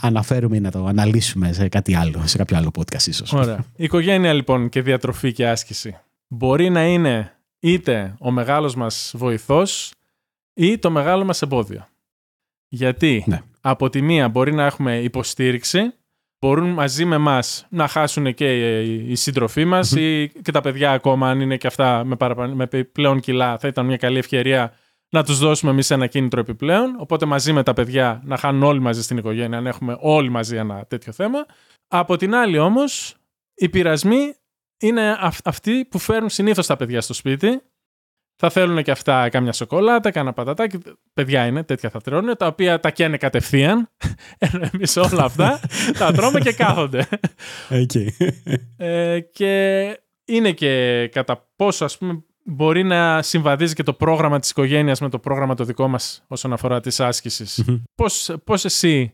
αναφέρουμε 0.00 0.56
ή 0.56 0.60
να 0.60 0.70
το 0.70 0.86
αναλύσουμε 0.86 1.52
σε 1.52 1.68
κάτι 1.68 1.94
άλλο, 1.94 2.22
σε 2.24 2.36
κάποιο 2.36 2.56
άλλο 2.56 2.70
podcast 2.78 3.02
ίσως. 3.06 3.32
Ωραία. 3.32 3.64
Η 3.76 3.84
οικογένεια 3.84 4.32
λοιπόν 4.32 4.68
και 4.68 4.82
διατροφή 4.82 5.32
και 5.32 5.48
άσκηση 5.48 5.96
μπορεί 6.28 6.70
να 6.70 6.86
είναι 6.86 7.32
είτε 7.60 8.14
ο 8.18 8.30
μεγάλος 8.30 8.74
μας 8.74 9.12
βοηθός 9.16 9.92
ή 10.54 10.78
το 10.78 10.90
μεγάλο 10.90 11.24
μας 11.24 11.42
εμπόδιο. 11.42 11.86
Γιατί 12.68 13.24
Ναι. 13.26 13.40
από 13.60 13.90
τη 13.90 14.02
μία 14.02 14.28
μπορεί 14.28 14.52
να 14.54 14.64
έχουμε 14.64 14.98
υποστήριξη, 14.98 15.92
μπορούν 16.40 16.68
μαζί 16.68 17.04
με 17.04 17.18
μας 17.18 17.66
να 17.70 17.88
χάσουν 17.88 18.34
και 18.34 18.80
οι 18.82 19.14
σύντροφοί 19.14 19.64
μας 19.64 19.92
ή 19.92 20.32
και 20.42 20.52
τα 20.52 20.60
παιδιά 20.60 20.92
ακόμα 20.92 21.30
αν 21.30 21.40
είναι 21.40 21.56
και 21.56 21.66
αυτά 21.66 22.04
με, 22.04 22.16
παραπα... 22.16 22.46
με 22.46 22.66
πλέον 22.66 23.20
κιλά 23.20 23.58
θα 23.58 23.68
ήταν 23.68 23.86
μια 23.86 23.96
καλή 23.96 24.18
ευκαιρία 24.18 24.72
να 25.10 25.24
τους 25.24 25.38
δώσουμε 25.38 25.70
εμείς 25.70 25.90
ένα 25.90 26.06
κίνητρο 26.06 26.40
επιπλέον. 26.40 26.96
Οπότε 26.98 27.26
μαζί 27.26 27.52
με 27.52 27.62
τα 27.62 27.72
παιδιά 27.72 28.20
να 28.24 28.36
χάνουν 28.36 28.62
όλοι 28.62 28.80
μαζί 28.80 29.02
στην 29.02 29.16
οικογένεια, 29.16 29.58
αν 29.58 29.66
έχουμε 29.66 29.96
όλοι 30.00 30.28
μαζί 30.30 30.56
ένα 30.56 30.84
τέτοιο 30.88 31.12
θέμα. 31.12 31.46
Από 31.88 32.16
την 32.16 32.34
άλλη 32.34 32.58
όμως, 32.58 33.16
οι 33.54 33.68
πειρασμοί 33.68 34.34
είναι 34.80 35.16
αυ- 35.20 35.48
αυτοί 35.48 35.84
που 35.84 35.98
φέρνουν 35.98 36.28
συνήθως 36.28 36.66
τα 36.66 36.76
παιδιά 36.76 37.00
στο 37.00 37.12
σπίτι. 37.14 37.60
Θα 38.40 38.50
θέλουν 38.50 38.82
και 38.82 38.90
αυτά 38.90 39.28
κάμια 39.28 39.52
σοκολάτα, 39.52 40.10
κάνα 40.10 40.32
πατατάκι. 40.32 40.78
Παιδιά 41.14 41.46
είναι, 41.46 41.62
τέτοια 41.62 41.90
θα 41.90 42.00
τρώνε, 42.00 42.34
τα 42.34 42.46
οποία 42.46 42.80
τα 42.80 42.90
καίνε 42.90 43.16
κατευθείαν. 43.16 43.88
Ενώ 44.52 44.68
εμείς 44.72 44.96
όλα 44.96 45.24
αυτά 45.24 45.60
τα 45.98 46.12
τρώμε 46.12 46.40
και 46.40 46.52
κάθονται. 46.52 47.08
Okay. 47.70 48.06
Ε, 48.76 49.20
και 49.20 49.84
είναι 50.24 50.52
και 50.52 51.06
κατά 51.12 51.48
πόσο 51.56 51.84
ας 51.84 51.98
πούμε 51.98 52.24
μπορεί 52.50 52.82
να 52.84 53.22
συμβαδίζει 53.22 53.74
και 53.74 53.82
το 53.82 53.92
πρόγραμμα 53.92 54.38
της 54.38 54.50
οικογένειας 54.50 55.00
με 55.00 55.08
το 55.08 55.18
πρόγραμμα 55.18 55.54
το 55.54 55.64
δικό 55.64 55.88
μας 55.88 56.24
όσον 56.26 56.52
αφορά 56.52 56.80
τις 56.80 57.00
άσκησεις. 57.00 57.64
πώς, 57.94 58.30
πώς 58.44 58.64
εσύ 58.64 59.12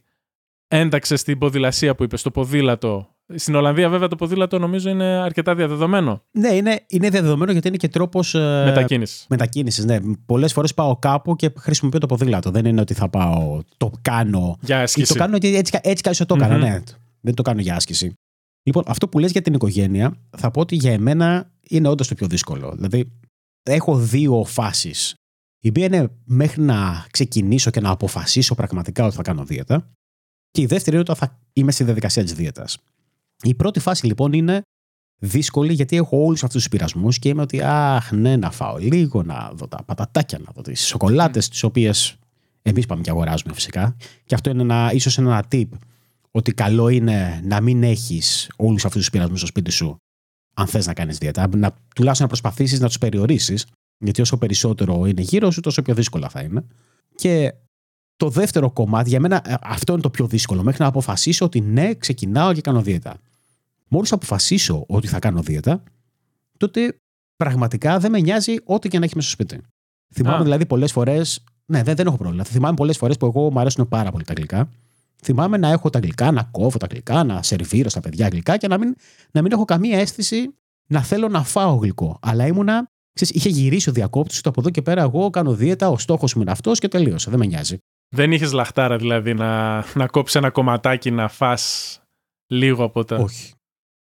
ένταξες 0.69 1.23
την 1.23 1.39
ποδηλασία 1.39 1.95
που 1.95 2.03
είπες, 2.03 2.23
το 2.23 2.31
ποδήλατο; 2.31 3.09
Στην 3.35 3.55
Ολλανδία 3.55 3.89
βέβαια 3.89 4.09
το 4.09 4.17
ποδήλατο 4.17 4.59
νομίζω 4.59 4.91
είναι 4.91 5.05
αρκετά 5.05 5.55
διαδεδομένο 5.55 6.23
ναι, 6.31 6.49
είναι, 6.49 6.85
είναι 6.89 7.09
διαδεδομένο 7.09 7.53
γιατί 7.53 7.69
είναι 7.69 7.77
και 7.77 7.89
τρόπος 7.89 8.35
ε, 8.35 8.63
μετακίνησης. 8.65 9.27
μετακίνησης. 9.29 9.85
Ναι. 9.85 9.99
Πολλές 10.27 10.53
φορές 10.53 10.75
πάω 10.75 10.97
κάπου 10.97 11.37
και 11.37 11.53
χρησιμοποιώ 11.59 11.99
το 12.01 12.07
ποδήλατο. 12.07 12.51
Δεν 12.51 12.65
είναι 12.65 12.81
ότι 12.81 12.95
θα 12.95 13.09
πάω, 13.09 13.63
το 13.77 13.91
κάνω. 14.03 14.57
Για 14.61 14.79
Ή 14.79 14.83
άσκηση. 14.83 15.13
το 15.13 15.19
κάνω 15.19 15.37
γιατί 15.37 15.57
έτσι, 15.57 15.79
έτσι 15.83 16.13
κι 16.13 16.25
το 16.25 16.35
έκανα, 16.35 16.55
Μμμ. 16.55 16.61
ναι. 16.63 16.81
Δεν 17.21 17.35
το 17.35 17.43
κάνω 17.43 17.61
για 17.61 17.75
άσκηση. 17.75 18.13
Λοιπόν, 18.63 18.83
αυτό 18.87 19.09
που 19.09 19.19
λες 19.19 19.31
για 19.31 19.43
την 19.43 19.55
οικογένεια, 19.55 20.17
θα 20.37 20.51
πω 20.51 20.61
ότι 20.61 20.75
για 20.75 20.93
εμένα 20.93 21.51
είναι 21.69 21.89
όντως 21.89 22.09
το 22.09 22.15
πιο 22.15 22.27
δύσκολο. 22.27 22.73
Δηλαδή, 22.77 23.13
έχω 23.73 23.97
δύο 23.97 24.45
φάσεις. 24.45 25.15
Η 25.61 25.71
μία 25.75 25.87
είναι 25.87 26.09
μέχρι 26.25 26.63
να 26.63 27.07
ξεκινήσω 27.11 27.71
και 27.71 27.81
να 27.81 27.91
αποφασίσω 27.91 28.55
πραγματικά 28.55 29.05
ότι 29.05 29.17
θα 29.17 29.23
κάνω 29.23 29.45
δίαιτα. 29.45 29.91
Και 30.51 30.61
η 30.61 30.67
δεύτερη 30.67 30.97
είναι 30.97 31.05
όταν 31.11 31.17
θα 31.17 31.41
είμαι 31.53 31.73
στη 31.73 31.85
διαδικασία 31.85 32.23
της 32.23 32.35
δίαιτας. 32.35 32.79
Η 33.43 33.55
πρώτη 33.55 33.81
φάση 33.81 34.07
λοιπόν 34.07 34.33
είναι 34.33 34.63
δύσκολη 35.19 35.73
γιατί 35.73 35.97
έχω 35.97 36.25
όλους 36.25 36.45
αυτούς 36.45 36.61
τους 36.61 36.71
πειρασμούς 36.71 37.19
και 37.19 37.29
είμαι 37.29 37.43
ότι, 37.43 37.61
Αχ, 37.63 38.13
ναι, 38.13 38.37
να 38.37 38.51
φάω 38.51 38.77
λίγο, 38.77 39.23
να 39.23 39.51
δω 39.55 39.69
τα 39.69 39.83
πατατάκια, 39.85 40.39
να 40.39 40.53
δω 40.55 40.63
τις 40.63 40.87
σοκολάτες, 40.87 41.49
τις 41.49 41.63
οποίες 41.63 42.17
εμείς 42.63 42.87
πάμε 42.87 43.03
και 43.03 43.11
αγοράζουμε 43.11 43.55
φυσικά. 43.55 43.97
Και 44.25 44.35
αυτό 44.35 44.51
είναι 44.51 44.63
ένα, 44.63 44.91
ίσως 44.93 45.19
ένα 45.19 45.45
tip 45.51 45.69
ότι 46.31 46.53
καλό 46.53 46.89
είναι 46.89 47.41
να 47.45 47.61
μην 47.61 47.83
έχεις 47.83 48.51
όλους 48.57 48.85
αυτούς 48.85 49.01
τους 49.01 49.11
πειρασμούς 49.11 49.39
στο 49.39 49.47
σπίτι 49.47 49.71
σου, 49.71 49.97
αν 50.55 50.67
θες 50.67 50.87
να 50.87 50.95
κάνεις 50.95 51.19
δίαιτα. 51.19 51.49
Να, 51.57 51.75
τουλάχιστον 51.95 52.27
να 52.27 52.33
προσπαθήσεις 52.33 52.81
να 52.81 52.87
τους 52.87 52.99
περιορίσεις, 52.99 53.67
γιατί 53.99 54.21
όσο 54.21 54.37
περισσότερο 54.37 55.07
είναι 55.07 55.21
γύρω 55.21 55.51
σου, 55.51 55.61
τόσο 55.61 55.83
πιο 55.83 55.95
δύσκολα 55.95 56.29
θα 56.29 56.41
είναι. 56.41 56.65
Και 57.15 57.55
το 58.17 58.29
δεύτερο 58.29 58.71
κομμάτι, 58.71 59.09
για 59.09 59.21
μένα 59.21 59.43
ε, 59.45 59.55
αυτό 59.63 59.93
είναι 59.93 60.03
το 60.03 60.11
πιο 60.11 60.27
δύσκολο, 60.27 60.63
μέχρι 60.63 60.83
να 60.83 60.89
αποφασίσω 60.89 61.45
ότι 61.45 61.61
ναι, 61.61 61.95
ξεκινάω 61.95 62.53
και 62.53 62.61
κάνω 62.61 62.83
δίαιτα. 62.83 63.17
Μόλις 63.89 64.13
αποφασίσω 64.13 64.85
ότι 64.89 65.07
θα 65.07 65.19
κάνω 65.19 65.43
δίαιτα, 65.43 65.83
τότε 66.57 66.97
πραγματικά 67.37 67.99
δεν 67.99 68.11
με 68.11 68.21
νοιάζει 68.21 68.55
ό,τι 68.65 68.89
και 68.89 68.99
να 68.99 69.05
έχει 69.05 69.17
μέσα 69.17 69.29
στο 69.29 69.43
σπίτι. 69.43 69.63
Θυμάμαι 70.15 70.37
Α. 70.37 70.43
δηλαδή 70.43 70.67
πολλές 70.67 70.93
φορές. 70.93 71.45
Ναι, 71.67 71.83
δεν, 71.83 71.97
δεν 71.97 72.07
έχω 72.07 72.17
πρόβλημα. 72.17 72.45
Θυμάμαι 72.45 72.75
πολλές 72.75 72.97
φορές 72.97 73.17
που 73.17 73.27
εγώ 73.27 73.51
μου 73.51 73.61
αρέσουν 73.61 73.89
πάρα 73.89 74.11
πολύ 74.11 74.25
τα 74.25 74.33
γλυκά. 74.33 74.69
Θυμάμαι 75.25 75.57
να 75.57 75.69
έχω 75.69 75.91
τα 75.91 75.99
γλυκά, 75.99 76.31
να 76.31 76.43
κόβω 76.43 76.79
τα 76.79 76.87
γλυκά, 76.91 77.25
να 77.25 77.43
σερβίρω 77.43 77.89
στα 77.89 78.01
παιδιά 78.01 78.29
γλυκά 78.29 78.57
και 78.57 78.69
να 78.69 78.79
μην, 78.79 78.95
να 79.31 79.43
μην 79.43 79.53
έχω 79.53 79.65
καμία 79.65 79.99
αίσθηση 79.99 80.55
να 80.87 81.03
θέλω 81.03 81.29
να 81.29 81.43
φάω 81.43 81.75
γλυκό. 81.75 82.19
Αλλά 82.23 82.47
ήμουνα. 82.47 82.89
Ξέρεις, 83.13 83.35
είχε 83.35 83.49
γυρίσει 83.49 83.89
ο 83.89 83.93
διακόπτης 83.93 84.41
του 84.41 84.49
από 84.49 84.61
εδώ 84.61 84.71
και 84.71 84.83
πέρα. 84.83 85.03
Εγώ 85.03 85.31
κάνω 85.31 85.55
δίαιτα, 85.55 85.89
ο 85.89 85.99
στόχος 85.99 86.35
μου 86.35 86.43
είναι 86.43 86.51
αυτός 86.51 86.79
και 86.79 86.89
τελείωσε. 86.89 87.31
Δεν 87.31 87.39
με 87.39 87.47
νοιάζει. 87.47 87.77
Δεν 88.09 88.33
είχες 88.33 88.53
λαχτάρα 88.53 88.97
δηλαδή 88.97 89.35
να, 89.35 89.85
να 89.95 90.07
κόψεις 90.07 90.37
ένα 90.37 90.51
κομματάκι 90.51 91.11
να 91.11 91.29
φας 91.29 91.99
λίγο 92.47 92.85
από 92.85 93.05
τα... 93.05 93.17
Όχι. 93.17 93.53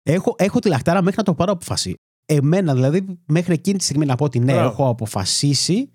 Έχω, 0.04 0.36
έχω 0.38 0.60
τη 0.60 0.68
λαχτάρα 0.68 1.02
μέχρι 1.02 1.18
να 1.18 1.24
το 1.24 1.34
πάρω 1.34 1.52
αποφασί. 1.52 1.94
εμένα 2.26 2.74
δηλαδή 2.74 3.20
μέχρι 3.26 3.54
εκείνη 3.54 3.78
τη 3.78 3.84
στιγμή 3.84 4.06
να 4.06 4.16
πω 4.16 4.24
ότι 4.26 4.40
ναι, 4.40 4.54
Μπράβο. 4.54 4.70
έχω 4.70 4.90
αποφασίσει. 4.90 5.90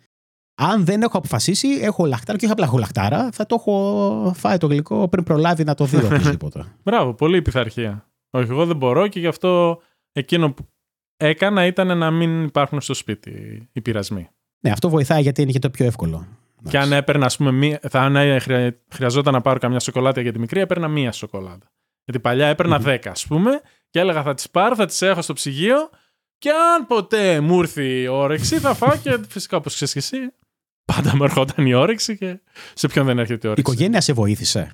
Αν 0.55 0.85
δεν 0.85 1.03
έχω 1.03 1.19
αποφασίσει, 1.19 1.69
έχω 1.69 2.07
λαχτάρα 2.07 2.39
και 2.39 2.45
όχι 2.45 2.53
απλά 2.53 2.65
έχω 2.67 2.79
λαχτάρα, 2.79 3.29
θα 3.33 3.47
το 3.47 3.55
έχω 3.59 4.33
φάει 4.37 4.57
το 4.59 4.67
γλυκό 4.67 5.09
πριν 5.09 5.25
προλάβει 5.25 5.65
να 5.65 5.75
το 5.75 5.85
δει 5.85 5.97
οπωσδήποτε. 6.05 6.65
Μπράβο, 6.83 7.15
πολύ 7.15 7.43
πειθαρχία. 7.43 8.07
Όχι, 8.31 8.51
εγώ 8.51 8.67
δεν 8.67 8.77
μπορώ 8.77 9.07
και 9.07 9.21
γι' 9.21 9.27
αυτό 9.27 9.81
εκείνο 10.13 10.53
που 10.53 10.67
έκανα 11.17 11.67
ήταν 11.67 11.99
να 11.99 12.11
μην 12.11 12.45
υπάρχουν 12.45 12.81
στο 12.81 12.95
σπίτι 12.95 13.69
οι 13.73 13.81
πειρασμοί. 13.81 14.29
ναι, 14.61 14.71
αυτό 14.71 14.89
βοηθάει 14.89 15.23
γιατί 15.23 15.43
είναι 15.43 15.53
και 15.53 15.59
το 15.59 15.71
πιο 15.71 15.87
εύκολο. 15.87 16.27
Και 16.69 16.79
αν 16.79 16.93
έπαιρνα, 16.93 17.27
ας 17.27 17.37
πούμε, 17.37 17.53
μία, 17.53 17.81
θα, 17.89 18.01
αν 18.01 18.41
χρεια- 18.41 18.77
χρειαζόταν 18.93 19.33
να 19.33 19.41
πάρω 19.41 19.59
καμιά 19.59 19.81
σοκολάτα 19.81 20.21
για 20.21 20.33
τη 20.33 20.39
μικρή, 20.39 20.61
έπαιρνα 20.61 20.89
μία 20.89 21.13
σοκολάτα. 21.13 21.73
Γιατί 22.05 22.21
παλιά 22.21 22.47
έπαιρνα 22.47 22.79
Μμμ. 22.79 22.85
10, 22.87 22.99
ας 23.11 23.27
πούμε, 23.27 23.61
και 23.91 23.99
έλεγα 24.01 24.23
θα 24.23 24.35
τις 24.35 24.51
πάρω, 24.51 24.75
θα 24.75 24.87
τις 24.87 25.03
έχω 25.03 25.23
στο 25.23 25.33
ψυγείο. 25.33 25.91
Και 26.43 26.51
αν 26.51 26.87
ποτέ 26.87 27.41
μου 27.41 27.59
ήρθε 27.59 27.83
η 27.83 28.07
όρεξη, 28.07 28.59
θα 28.59 28.75
φάω 28.75 28.97
και 29.03 29.19
φυσικά 29.29 29.57
όπως 29.57 29.75
ξέρεις 29.75 29.93
και 29.93 29.99
εσύ. 29.99 30.33
Πάντα 30.85 31.17
μου 31.17 31.25
ερχόταν 31.25 31.67
η 31.67 31.75
όρεξη 31.75 32.17
και 32.17 32.41
σε 32.75 32.89
ποιον 32.89 33.07
δεν 33.07 33.19
έρχεται 33.19 33.37
η 33.37 33.41
Η 33.43 33.47
όρεξη. 33.49 33.73
οικογένεια 33.73 34.01
σε 34.01 34.13
βοήθησε. 34.13 34.73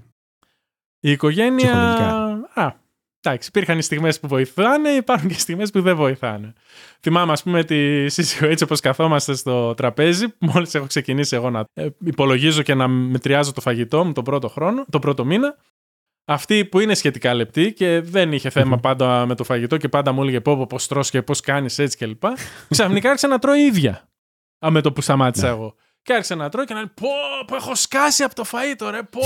Η 1.00 1.10
οικογένεια. 1.10 1.56
Ψυχολογικά. 1.56 2.14
Α, 2.54 2.72
εντάξει, 3.20 3.48
υπήρχαν 3.48 3.78
οι 3.78 3.82
στιγμές 3.82 4.20
που 4.20 4.28
βοηθάνε, 4.28 4.88
υπάρχουν 4.90 5.28
και 5.28 5.34
στιγμές 5.38 5.70
που 5.70 5.82
δεν 5.82 5.96
βοηθάνε. 5.96 6.52
Θυμάμαι, 7.00 7.32
ας 7.32 7.42
πούμε, 7.42 7.64
τη 7.64 8.08
σύζυγο 8.08 8.46
έτσι 8.50 8.64
όπως 8.64 8.80
καθόμαστε 8.80 9.34
στο 9.34 9.74
τραπέζι, 9.74 10.26
μόλις 10.38 10.74
έχω 10.74 10.86
ξεκινήσει 10.86 11.36
εγώ 11.36 11.50
να 11.50 11.64
ε, 11.74 11.88
υπολογίζω 12.04 12.62
και 12.62 12.74
να 12.74 12.88
μετριάζω 12.88 13.52
το 13.52 13.60
φαγητό 13.60 14.04
μου 14.04 14.12
τον 14.12 14.24
πρώτο 14.24 14.48
χρόνο, 14.48 14.84
τον 14.90 15.00
πρώτο 15.00 15.24
μήνα. 15.24 15.56
Αυτή 16.30 16.64
που 16.64 16.80
είναι 16.80 16.94
σχετικά 16.94 17.34
λεπτή 17.34 17.72
και 17.72 18.00
δεν 18.00 18.32
είχε 18.32 18.50
θέμα 18.50 18.74
Μμμ. 18.74 18.80
πάντα 18.80 19.26
με 19.26 19.34
το 19.34 19.44
φαγητό 19.44 19.76
και 19.76 19.88
πάντα 19.88 20.12
μου 20.12 20.22
έλεγε 20.22 20.40
πω, 20.40 20.56
πω 20.56 20.66
πώς 20.66 20.86
τρως 20.86 21.10
και 21.10 21.22
πώς 21.22 21.40
κάνεις 21.40 21.78
έτσι 21.78 21.96
κλπ. 21.96 22.22
Ξαφνικά 22.70 23.08
άρχισε 23.08 23.26
να 23.26 23.38
τρώει 23.38 23.60
ίδια. 23.60 24.08
Α, 24.66 24.70
με 24.70 24.80
το 24.80 24.92
που 24.92 25.00
σταμάτησα 25.00 25.46
Ναι. 25.46 25.52
εγώ. 25.52 25.74
Και 26.02 26.12
άρχισε 26.14 26.34
να 26.34 26.48
τρώει 26.48 26.64
και 26.64 26.72
να 26.74 26.78
λέει 26.80 26.90
Πω, 27.00 27.08
πω 27.46 27.56
έχω 27.56 27.74
σκάσει 27.74 28.22
από 28.22 28.34
το 28.34 28.44
φαΐ 28.52 28.74
τώρα, 28.78 29.04
πω. 29.04 29.20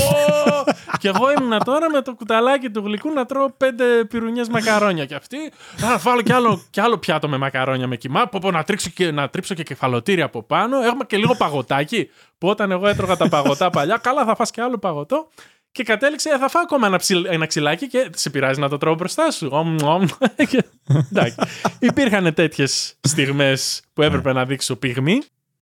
και 1.00 1.08
εγώ 1.08 1.32
ήμουνα 1.38 1.58
τώρα 1.58 1.90
με 1.90 2.00
το 2.02 2.14
κουταλάκι 2.14 2.70
του 2.70 2.82
γλυκού 2.84 3.12
να 3.12 3.24
τρώω 3.26 3.50
πέντε 3.56 4.04
πυρουνιές 4.04 4.48
μακαρόνια. 4.48 5.04
Και 5.04 5.14
αυτή, 5.14 5.36
«Α, 5.84 5.88
να 5.88 5.98
βάλω 5.98 6.22
κι 6.22 6.32
άλλο, 6.32 6.62
κι 6.70 6.80
άλλο 6.80 6.98
πιάτο 6.98 7.28
με 7.28 7.36
μακαρόνια 7.36 7.86
με 7.86 7.96
κοιμά. 7.96 8.26
Πω, 8.26 8.38
πω 8.40 8.50
να, 8.50 8.62
τρίξω 8.62 8.90
και, 8.94 9.10
να 9.10 9.28
τρίψω 9.28 9.54
και 9.54 9.62
κεφαλοτήρι 9.62 10.22
από 10.22 10.42
πάνω. 10.42 10.78
Έχουμε 10.78 11.04
και 11.04 11.16
λίγο 11.16 11.34
παγωτάκι. 11.36 12.10
Που 12.38 12.48
όταν 12.48 12.70
εγώ 12.70 12.86
έτρωγα 12.86 13.16
τα 13.16 13.28
παγωτά 13.28 13.70
παλιά, 13.70 13.96
καλά 13.96 14.24
θα 14.24 14.34
φας 14.34 14.50
και 14.50 14.60
άλλο 14.60 14.78
παγωτό. 14.78 15.28
Και 15.72 15.82
κατέληξε, 15.82 16.28
«Ε, 16.30 16.38
θα 16.38 16.48
φάω 16.48 16.62
ακόμα 16.62 16.86
ένα, 16.86 16.96
ψιλ- 16.98 17.26
ένα 17.30 17.46
ξυλάκι 17.46 17.86
και 17.88 18.10
σε 18.14 18.30
πειράζει 18.30 18.60
να 18.60 18.68
το 18.68 18.78
τρώω 18.78 18.94
μπροστά 18.94 19.30
σου. 19.30 19.48
Ομ, 19.52 19.76
ομ. 19.84 20.04
Και- 20.50 20.64
Εντάξει. 21.10 21.36
Υπήρχαν 21.78 22.34
τέτοιες 22.34 22.94
στιγμές 23.00 23.82
που 23.92 24.02
έπρεπε 24.02 24.32
να 24.32 24.44
δείξω 24.44 24.76
πυγμή. 24.76 25.22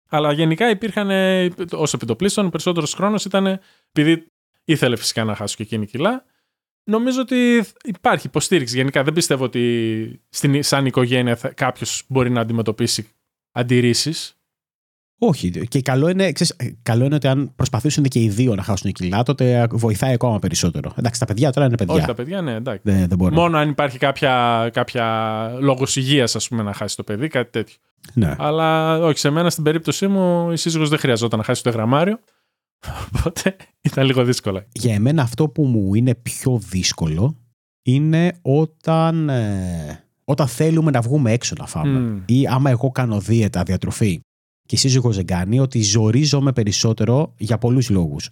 Αλλά 0.08 0.32
γενικά 0.32 0.70
υπήρχαν, 0.70 1.10
ω 1.72 1.82
επιτοπλίστων, 1.94 2.46
ο 2.46 2.48
περισσότερος 2.50 2.94
χρόνος 2.94 3.24
ήταν 3.24 3.60
επειδή 3.92 4.26
ήθελε 4.64 4.96
φυσικά 4.96 5.24
να 5.24 5.34
χάσω 5.34 5.54
και 5.56 5.62
εκείνη 5.62 5.86
κιλά. 5.86 6.24
Νομίζω 6.84 7.20
ότι 7.20 7.64
υπάρχει 7.84 8.26
υποστήριξη. 8.26 8.76
Γενικά 8.76 9.02
δεν 9.02 9.12
πιστεύω 9.12 9.44
ότι 9.44 10.20
στην, 10.28 10.62
σαν 10.62 10.86
οικογένεια 10.86 11.38
κάποιος 11.54 12.02
μπορεί 12.08 12.30
να 12.30 12.40
αντιμετωπίσει 12.40 13.08
αντιρρήσεις. 13.52 14.36
Όχι. 15.18 15.50
Και 15.50 15.80
καλό 15.80 16.08
είναι, 16.08 16.32
ξέρεις, 16.32 16.54
ε, 16.58 16.76
καλό 16.82 17.04
είναι 17.04 17.14
ότι 17.14 17.26
αν 17.26 17.52
προσπαθήσουν 17.56 18.04
και 18.04 18.20
οι 18.20 18.28
δύο 18.28 18.54
να 18.54 18.62
χάσουν 18.62 18.92
κιλά, 18.92 19.22
τότε 19.22 19.66
βοηθάει 19.70 20.12
ακόμα 20.12 20.38
περισσότερο. 20.38 20.92
Εντάξει, 20.96 21.20
τα 21.20 21.26
παιδιά 21.26 21.52
τώρα 21.52 21.66
είναι 21.66 21.76
παιδιά. 21.76 21.94
Όχι 21.94 22.06
τα 22.06 22.14
παιδιά, 22.14 22.40
ναι, 22.42 22.54
εντάξει. 22.54 22.80
Δεν, 22.84 23.08
δεν 23.08 23.18
μπορούν. 23.18 23.34
Μόνο 23.34 23.58
αν 23.58 23.68
υπάρχει 23.68 23.98
κάποια, 23.98 24.68
κάποια 24.72 25.06
λόγος 25.60 25.96
υγείας, 25.96 26.36
ας 26.36 26.48
πούμε, 26.48 26.62
να 26.62 26.72
χάσει 26.72 26.96
το 26.96 27.02
παιδί, 27.02 27.28
κάτι 27.28 27.50
τέτοιο. 27.50 27.76
Ναι. 28.14 28.34
Αλλά 28.38 28.98
όχι, 28.98 29.18
σε 29.18 29.30
μένα 29.30 29.50
στην 29.50 29.64
περίπτωσή 29.64 30.06
μου 30.06 30.50
η 30.50 30.56
σύζυγος 30.56 30.88
δεν 30.88 30.98
χρειαζόταν 30.98 31.38
να 31.38 31.44
χάσει 31.44 31.62
το 31.62 31.70
γραμμάριο. 31.70 32.18
Οπότε 33.06 33.56
ήταν 33.80 34.06
λίγο 34.06 34.24
δύσκολα. 34.24 34.66
Για 34.72 34.94
εμένα 34.94 35.22
αυτό 35.22 35.48
που 35.48 35.64
μου 35.64 35.94
είναι 35.94 36.14
πιο 36.14 36.60
δύσκολο 36.68 37.36
είναι 37.82 38.38
όταν, 38.42 39.28
ε, 39.28 40.04
όταν 40.24 40.46
θέλουμε 40.46 40.90
να 40.90 41.00
βγούμε 41.00 41.32
έξω 41.32 41.54
να 41.58 41.66
φάμε. 41.66 41.98
Μμ. 41.98 42.22
Ή 42.26 42.46
άμα 42.46 42.70
εγώ 42.70 42.90
κάνω 42.90 43.20
δίαιτα, 43.20 43.62
διατροφή 43.62 44.20
και 44.66 44.74
η 44.74 44.78
σύζυγος 44.78 45.16
δεν 45.16 45.26
κάνει, 45.26 45.60
ότι 45.60 45.82
ζορίζομαι 45.82 46.52
περισσότερο 46.52 47.34
για 47.38 47.58
πολλούς 47.58 47.90
λόγους. 47.90 48.28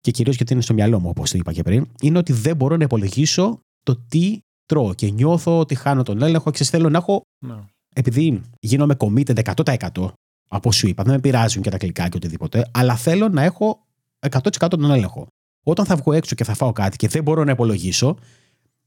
Και 0.00 0.10
κυρίως 0.10 0.36
γιατί 0.36 0.52
είναι 0.52 0.62
στο 0.62 0.74
μυαλό 0.74 1.00
μου, 1.00 1.08
όπως 1.08 1.30
το 1.30 1.38
είπα 1.38 1.52
και 1.52 1.62
πριν, 1.62 1.86
είναι 2.00 2.18
ότι 2.18 2.32
δεν 2.32 2.56
μπορώ 2.56 2.76
να 2.76 2.84
υπολογίσω 2.84 3.60
το 3.82 3.96
τι 4.08 4.38
τρώω 4.66 4.94
και 4.94 5.10
νιώθω 5.10 5.58
ότι 5.58 5.74
χάνω 5.74 6.02
τον 6.02 6.22
έλεγχο. 6.22 6.50
Ξέρεις, 6.50 6.72
θέλω 6.72 6.88
να 6.88 6.98
έχω 6.98 7.22
Ναι. 7.46 7.54
επειδή 7.94 8.40
γίνομαι 8.60 8.94
committed 8.98 9.38
100% 9.54 10.12
από 10.48 10.72
σου 10.72 10.88
είπα, 10.88 11.02
δεν 11.02 11.12
με 11.14 11.20
πειράζουν 11.20 11.62
και 11.62 11.70
τα 11.70 11.76
κλικά 11.76 12.08
και 12.08 12.16
οτιδήποτε, 12.16 12.70
αλλά 12.72 12.96
θέλω 12.96 13.28
να 13.28 13.42
έχω 13.42 13.86
100% 14.18 14.68
τον 14.70 14.90
έλεγχο. 14.90 15.26
Όταν 15.64 15.84
θα 15.84 15.96
βγω 15.96 16.12
έξω 16.12 16.34
και 16.34 16.44
θα 16.44 16.54
φάω 16.54 16.72
κάτι 16.72 16.96
και 16.96 17.08
δεν 17.08 17.22
μπορώ 17.22 17.44
να 17.44 17.50
υπολογίσω, 17.50 18.16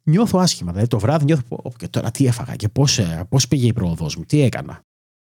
νιώθω 0.04 0.40
άσχημα. 0.40 0.72
Δηλαδή 0.72 0.88
το 0.90 1.00
βράδυ 1.00 1.26
νιώθω, 1.26 1.44
«Πω, 1.48 1.74
και 1.78 1.88
τώρα 1.88 2.12
τι 2.12 2.26
έφαγα 2.26 2.56
και 2.56 2.70
πώς, 2.70 2.98
ε, 3.00 3.26
πώς 3.30 3.48
πήγε 3.48 3.68
η 3.68 3.74
πρόοδος 3.74 4.16
μου, 4.16 4.24
τι 4.24 4.42
έκανα. 4.42 4.82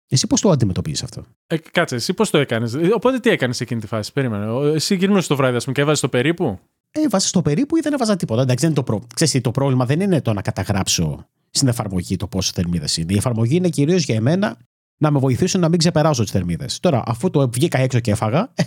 Εσύ 0.08 0.26
πώς 0.26 0.40
το 0.40 0.50
αντιμετωπίζεις 0.50 1.02
αυτό; 1.02 1.24
Ε, 1.46 1.56
κάτσε, 1.56 1.94
εσύ 1.94 2.14
πώς 2.14 2.30
το 2.30 2.38
έκανες; 2.38 2.76
Οπότε 2.94 3.18
τι 3.18 3.30
έκανες 3.30 3.60
εκείνη 3.60 3.80
τη 3.80 3.86
φάση, 3.86 4.12
περίμενε. 4.12 4.46
Ο- 4.46 4.64
Εσύ 4.64 4.94
γυρνούσες 4.96 5.26
το 5.26 5.36
βράδυ, 5.36 5.56
ας 5.56 5.62
πούμε, 5.62 5.74
και 5.74 5.80
έβαζες 5.80 6.00
το 6.00 6.08
περίπου; 6.08 6.58
Ε, 6.90 7.00
έβαζα 7.00 7.26
στο 7.28 7.42
περίπου 7.42 7.76
ή 7.76 7.80
δεν 7.80 7.92
έβαζα 7.92 8.16
τίποτα. 8.16 8.42
Εντάξει, 8.42 8.66
δεν 8.66 8.74
είναι 8.74 8.84
το, 8.84 8.92
προ... 8.92 9.06
Ξέρεις, 9.14 9.32
τι, 9.32 9.40
το 9.40 9.50
πρόβλημα 9.50 9.86
δεν 9.86 10.00
είναι 10.00 10.20
το 10.22 10.32
να 10.32 10.42
καταγράψω 10.42 11.26
στην 11.50 11.68
εφαρμογή 11.68 12.16
το 12.16 12.26
πόσες 12.26 12.50
θερμίδες 12.52 12.96
είναι. 12.96 13.12
Η 13.12 13.16
εφαρμογή 13.16 13.56
είναι 13.56 13.68
κυρίως 13.68 14.04
για 14.04 14.14
εμένα 14.14 14.56
να 14.96 15.10
με 15.10 15.18
βοηθήσουν 15.18 15.60
να 15.60 15.68
μην 15.68 15.78
ξεπεράσω 15.78 16.22
τις 16.22 16.30
θερμίδες. 16.32 16.80
Τώρα, 16.80 17.02
αφού 17.06 17.30
το 17.30 17.50
βγήκα 17.50 17.78
έξω 17.78 18.00
και 18.00 18.10
έφαγα, 18.10 18.50
ε, 18.54 18.62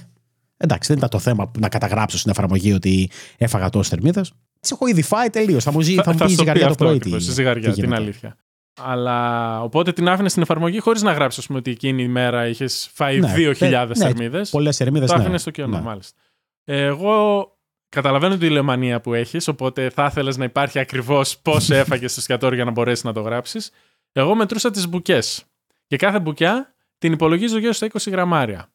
εντάξει, 0.58 0.88
δεν 0.88 0.98
ήταν 0.98 1.10
το 1.10 1.20
θέμα 1.20 1.52
να 1.60 1.70
καταγράψω 1.70 2.18
στην 2.18 2.32
εφαρμογή 2.32 2.74
ότι 2.74 3.10
έφαγα 3.38 3.70
τόσες 3.70 3.88
θερμίδες. 3.88 4.30
Τι 4.60 4.70
έχω 4.72 4.88
ήδη 4.88 5.02
φάει 5.02 5.30
τελείως. 5.30 5.64
Θα 5.64 5.72
μου, 5.72 5.82
ζει, 5.82 5.96
θα, 5.96 6.12
μου 6.12 6.18
πει 6.18 6.24
η 6.26 6.28
στο 6.28 6.38
ζυγαριά 6.40 6.64
το 6.66 6.72
αυτό 6.72 6.84
πρωί. 6.84 6.96
ακριβώς, 6.96 7.20
τι- 7.20 7.26
στη 7.26 7.34
ζυγαριά, 7.34 7.70
τι 7.70 7.74
την 7.76 7.84
γίνεται. 7.84 8.02
αλήθεια. 8.02 8.38
Αλλά 8.82 9.62
οπότε 9.62 9.94
την 9.94 10.10
άφηνες 10.10 10.32
στην 10.32 10.44
εφαρμογή 10.44 10.80
χωρίς 10.80 11.02
να 11.02 11.12
γράψεις, 11.12 11.40
ας 11.40 11.46
πούμε, 11.48 11.60
ότι 11.60 11.72
εκείνη 11.72 12.04
η 12.04 12.08
μέρα 12.08 12.48
είχες 12.48 12.90
φάει 12.94 13.20
Ναι, 13.20 13.34
2.000 13.36 13.88
ναι, 13.88 13.96
θερμίδε. 13.96 14.42
Πολλές 14.50 14.78
θερμίδε. 14.78 15.06
Το 15.06 15.16
Ναι. 15.16 15.22
άφηνες 15.22 15.42
στο 15.42 15.52
κενό, 15.52 15.78
Ναι. 15.78 15.82
μάλιστα. 15.82 16.18
Εγώ 16.64 17.48
καταλαβαίνω 17.90 18.38
τη 18.38 18.50
λεμανία 18.50 19.02
που 19.02 19.14
έχεις, 19.14 19.48
οπότε 19.48 19.90
θα 19.90 20.06
ήθελες 20.06 20.38
να 20.38 20.44
υπάρχει 20.44 20.80
ακριβώς 20.80 21.38
πόσο 21.38 21.76
έφαγες 21.86 22.12
στο 22.12 22.20
εστιατόριο 22.20 22.56
για 22.56 22.66
να 22.66 22.72
μπορέσεις 22.72 23.04
να 23.04 23.14
το 23.14 23.22
γράψεις. 23.22 23.72
Εγώ 24.12 24.36
μετρούσα 24.36 24.72
τις 24.72 24.88
μπουκές. 24.88 25.44
Και 25.88 25.96
κάθε 25.96 26.20
μπουκιά 26.20 26.76
την 26.98 27.12
υπολογίζω 27.12 27.58
γύρω 27.58 27.72
στα 27.74 27.88
20 27.88 28.12
γραμμάρια. 28.12 28.70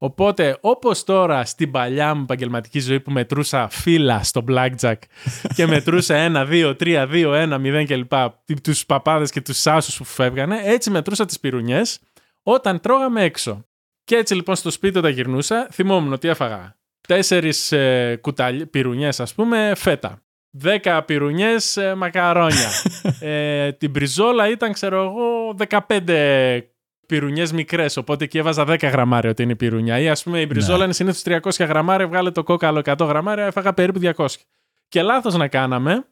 Οπότε, 0.00 0.58
όπως 0.60 1.04
τώρα 1.04 1.44
στην 1.44 1.70
παλιά 1.70 2.14
μου 2.14 2.22
επαγγελματική 2.22 2.80
ζωή 2.80 3.00
που 3.00 3.10
μετρούσα 3.10 3.68
φύλλα 3.68 4.22
στο 4.22 4.44
blackjack 4.48 4.96
και 5.54 5.66
μετρούσα 5.66 6.14
1, 6.32 6.46
2, 6.50 6.76
3, 6.80 7.06
2, 7.12 7.48
1, 7.48 7.60
0 7.60 7.84
κλπ. 7.86 8.12
Τους 8.62 8.86
παπάδες 8.86 9.30
και 9.30 9.40
τους 9.40 9.66
άσους 9.66 9.96
που 9.96 10.04
φεύγανε, 10.04 10.60
έτσι 10.64 10.90
μετρούσα 10.90 11.24
τις 11.24 11.40
πυρουνιές 11.40 12.00
όταν 12.42 12.80
τρώγαμε 12.80 13.22
έξω. 13.22 13.64
Και 14.04 14.16
έτσι 14.16 14.34
λοιπόν 14.34 14.56
στο 14.56 14.70
σπίτι 14.70 14.98
όταν 14.98 15.12
γυρνούσα, 15.12 15.68
θυμόμουν 15.72 16.12
ότι 16.12 16.28
έφαγα 16.28 16.76
τέσσερις 17.08 17.72
ε, 17.72 18.20
πυρουνιές, 18.70 19.20
ας 19.20 19.34
πούμε, 19.34 19.72
φέτα. 19.76 20.22
Δέκα 20.50 21.04
πυρουνιές 21.04 21.76
ε, 21.76 21.94
μακαρόνια. 21.94 22.68
ε, 23.20 23.72
την 23.72 23.90
μπριζόλα 23.90 24.48
ήταν, 24.48 24.72
ξέρω 24.72 25.02
εγώ, 25.02 25.54
15 25.68 26.60
πυρουνιές 27.08 27.52
μικρές. 27.52 27.96
Οπότε 27.96 28.24
εκεί 28.24 28.38
έβαζα 28.38 28.64
10 28.68 28.82
γραμμάρια 28.82 29.30
ότι 29.30 29.42
είναι 29.42 29.52
η 29.52 29.56
πυρουνιά. 29.56 29.98
Ή 29.98 30.08
ας 30.08 30.22
πούμε 30.22 30.40
η 30.40 30.46
μπριζόλα 30.48 30.78
Ναι. 30.78 30.84
είναι 30.84 30.92
συνήθως 30.92 31.22
300 31.22 31.66
γραμμάρια, 31.66 32.06
βγάλε 32.08 32.30
το 32.30 32.42
κόκαλο 32.42 32.78
100 32.84 33.06
γραμμάρια, 33.06 33.44
έφαγα 33.44 33.72
περίπου 33.74 33.98
200. 33.98 34.26
Και 34.88 35.02
λάθος 35.02 35.34
να 35.36 35.48
κάναμε. 35.48 36.04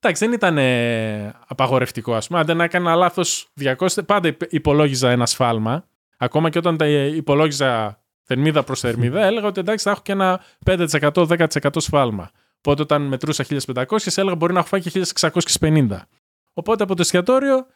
Εντάξει, 0.00 0.24
δεν 0.24 0.34
ήταν 0.34 0.58
ε, 0.58 1.34
απαγορευτικό, 1.46 2.14
ας 2.14 2.26
πούμε. 2.26 2.38
Αν 2.38 2.46
δεν 2.46 2.60
έκανα 2.60 2.94
λάθος 2.94 3.48
200, 3.60 3.86
πάντα 4.06 4.28
υπ- 4.28 4.52
υπολόγιζα 4.52 5.10
ένα 5.10 5.26
σφάλμα. 5.26 5.84
Ακόμα 6.16 6.50
και 6.50 6.58
όταν 6.58 6.76
τα 6.76 6.84
ε, 6.84 7.06
υπολόγιζα 7.16 7.98
θερμίδα 8.22 8.62
προς 8.62 8.80
θερμίδα, 8.80 9.24
έλεγα 9.26 9.46
ότι 9.46 9.60
εντάξει, 9.60 9.84
θα 9.84 9.90
έχω 9.90 10.00
και 10.02 10.12
ένα 10.12 10.40
5%, 10.66 11.12
10% 11.12 11.46
σφάλμα. 11.76 12.30
Οπότε 12.58 12.82
όταν 12.82 13.02
μετρούσα 13.02 13.44
1500, 13.74 13.84
έλεγα 14.14 14.34
μπορεί 14.36 14.52
να 14.52 14.58
έχω 14.58 14.68
φάει 14.68 14.80
και 14.80 15.06
1650. 15.60 15.86
Οπότε 16.52 16.82
από 16.82 16.94
το 16.94 17.00
εστιατόριο, 17.02 17.66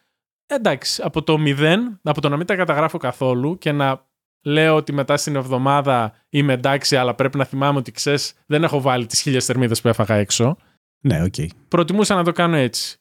εντάξει, 0.49 1.01
από 1.05 1.23
το 1.23 1.37
0, 1.39 1.75
από 2.01 2.21
το 2.21 2.29
να 2.29 2.37
μην 2.37 2.45
τα 2.45 2.55
καταγράφω 2.55 2.97
καθόλου 2.97 3.57
και 3.57 3.71
να 3.71 4.07
λέω 4.41 4.75
ότι 4.75 4.93
μετά 4.93 5.17
στην 5.17 5.35
εβδομάδα 5.35 6.13
είμαι 6.29 6.53
εντάξει, 6.53 6.95
αλλά 6.95 7.15
πρέπει 7.15 7.37
να 7.37 7.45
θυμάμαι 7.45 7.77
ότι 7.77 7.91
ξέρεις, 7.91 8.33
δεν 8.45 8.63
έχω 8.63 8.81
βάλει 8.81 9.05
τις 9.05 9.21
χίλιες 9.21 9.45
θερμίδες 9.45 9.81
που 9.81 9.87
έφαγα 9.87 10.15
έξω. 10.15 10.57
Ναι, 11.01 11.23
οκ. 11.23 11.35
Προτιμούσα 11.67 12.15
να 12.15 12.23
το 12.23 12.31
κάνω 12.31 12.55
έτσι. 12.55 12.97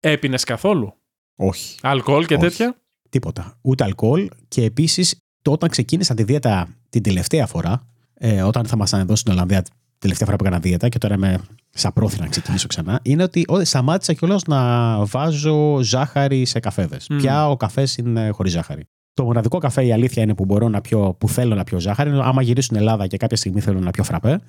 Έπινες 0.00 0.44
καθόλου; 0.44 0.94
Όχι. 1.36 1.78
Αλκοόλ 1.82 2.26
και 2.26 2.34
Όχι. 2.34 2.42
τέτοια; 2.42 2.76
Τίποτα. 3.08 3.58
Ούτε 3.62 3.84
αλκοόλ. 3.84 4.28
Και 4.48 4.64
επίσης, 4.64 5.16
όταν 5.48 5.68
ξεκίνησα 5.68 6.14
τη 6.14 6.22
δίαιτα 6.22 6.68
την 6.88 7.02
τελευταία 7.02 7.46
φορά, 7.46 7.86
ε, 8.14 8.42
όταν 8.42 8.64
θα 8.64 8.72
ήμασταν 8.74 9.00
εδώ 9.00 9.16
στην 9.16 9.32
Ολλανδία 9.32 9.64
τελευταία 10.02 10.26
φορά 10.26 10.36
που 10.36 10.44
έκανα 10.44 10.60
δίαιτα 10.60 10.88
και 10.88 10.98
τώρα 10.98 11.14
είμαι 11.14 11.38
σαν 11.70 11.92
πρόθυρα 11.92 12.22
να 12.22 12.28
ξεκινήσω 12.28 12.66
ξανά, 12.66 13.00
είναι 13.02 13.22
ότι 13.22 13.44
ό, 13.48 13.64
σταμάτησα 13.64 14.12
κιόλας 14.12 14.42
να 14.44 14.60
βάζω 15.04 15.78
ζάχαρη 15.82 16.44
σε 16.44 16.60
καφέδες. 16.60 17.06
Μμμ. 17.10 17.18
Πια 17.18 17.48
ο 17.48 17.56
καφές 17.56 17.96
είναι 17.96 18.30
χωρίς 18.30 18.52
ζάχαρη. 18.52 18.84
Το 19.14 19.24
μοναδικό 19.24 19.58
καφέ, 19.58 19.84
η 19.84 19.92
αλήθεια 19.92 20.22
είναι 20.22 20.34
που 20.34 20.44
μπορώ 20.44 20.68
να 20.68 20.80
πιω, 20.80 21.16
που 21.18 21.28
θέλω 21.28 21.54
να 21.54 21.64
πιω 21.64 21.78
ζάχαρη, 21.80 22.10
είναι 22.10 22.22
άμα 22.22 22.42
γυρίσω 22.42 22.66
στην 22.66 22.76
Ελλάδα 22.76 23.06
και 23.06 23.16
κάποια 23.16 23.36
στιγμή 23.36 23.60
θέλω 23.60 23.80
να 23.80 23.90
πιω 23.90 24.02
φραπέ, 24.04 24.40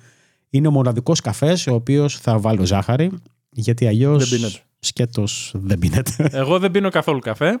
είναι 0.50 0.68
ο 0.68 0.70
μοναδικός 0.70 1.20
καφές 1.20 1.66
ο 1.66 1.74
οποίος 1.74 2.18
θα 2.18 2.38
βάλω 2.38 2.64
ζάχαρη, 2.64 3.10
γιατί 3.50 3.86
αλλιώς. 3.86 4.28
Δεν 4.28 4.38
πίνεται. 4.38 4.58
Σκέτος 4.78 5.52
δεν 5.54 5.78
πίνεται. 5.78 6.28
Εγώ 6.40 6.58
δεν 6.58 6.70
πίνω 6.70 6.90
καθόλου 6.90 7.18
καφέ 7.18 7.60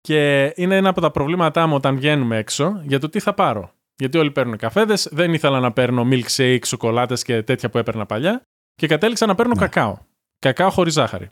και 0.00 0.52
είναι 0.56 0.76
ένα 0.76 0.88
από 0.88 1.00
τα 1.00 1.10
προβλήματά 1.10 1.66
μου 1.66 1.74
όταν 1.74 1.96
βγαίνουμε 1.96 2.36
έξω 2.36 2.80
για 2.86 2.98
το 2.98 3.08
τι 3.08 3.20
θα 3.20 3.34
πάρω. 3.34 3.72
Γιατί 3.98 4.18
όλοι 4.18 4.30
παίρνουν 4.30 4.56
καφέδες, 4.56 5.08
δεν 5.10 5.34
ήθελα 5.34 5.60
να 5.60 5.72
παίρνω 5.72 6.08
milkshake, 6.10 6.58
σοκολάτες 6.64 7.22
και 7.22 7.42
τέτοια 7.42 7.70
που 7.70 7.78
έπαιρνα 7.78 8.06
παλιά 8.06 8.42
και 8.74 8.86
κατέληξα 8.86 9.26
να 9.26 9.34
παίρνω 9.34 9.52
Ναι. 9.54 9.60
κακάο. 9.60 9.98
Κακάο 10.38 10.70
χωρίς 10.70 10.92
ζάχαρη. 10.92 11.30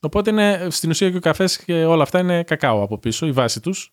Οπότε 0.00 0.30
είναι, 0.30 0.66
στην 0.70 0.90
ουσία 0.90 1.10
και 1.10 1.16
ο 1.16 1.20
καφές 1.20 1.64
και 1.64 1.84
όλα 1.84 2.02
αυτά 2.02 2.18
είναι 2.18 2.42
κακάο 2.42 2.82
από 2.82 2.98
πίσω, 2.98 3.26
η 3.26 3.32
βάση 3.32 3.60
τους. 3.60 3.92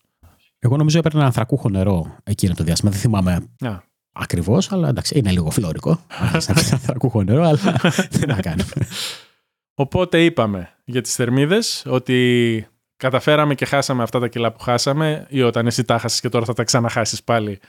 Εγώ 0.58 0.76
νομίζω 0.76 0.98
έπαιρνα 0.98 1.24
ανθρακούχο 1.24 1.68
νερό 1.68 2.16
εκείνο 2.24 2.54
το 2.54 2.64
διάστημα. 2.64 2.90
Δεν 2.90 3.00
θυμάμαι 3.00 3.48
ακριβώς, 4.12 4.72
αλλά 4.72 4.88
εντάξει, 4.88 5.18
είναι 5.18 5.30
λίγο 5.30 5.50
φλόρικο. 5.50 6.00
ανθρακούχο 6.72 7.22
νερό, 7.22 7.42
αλλά 7.42 7.80
δεν 8.10 8.28
να 8.28 8.40
κάνουμε. 8.40 8.72
Οπότε 9.74 10.24
είπαμε 10.24 10.68
για 10.84 11.00
τις 11.00 11.14
θερμίδες 11.14 11.82
ότι 11.86 12.66
καταφέραμε 13.00 13.54
και 13.54 13.64
χάσαμε 13.64 14.02
αυτά 14.02 14.18
τα 14.20 14.28
κιλά 14.28 14.52
που 14.52 14.60
χάσαμε 14.60 15.26
ή 15.28 15.42
όταν 15.42 15.66
εσύ 15.66 15.84
τα 15.84 15.98
χάσεις 15.98 16.20
και 16.20 16.28
τώρα 16.28 16.44
θα 16.44 16.52
τα 16.52 16.64
ξαναχάσεις 16.64 17.22
πάλι. 17.24 17.60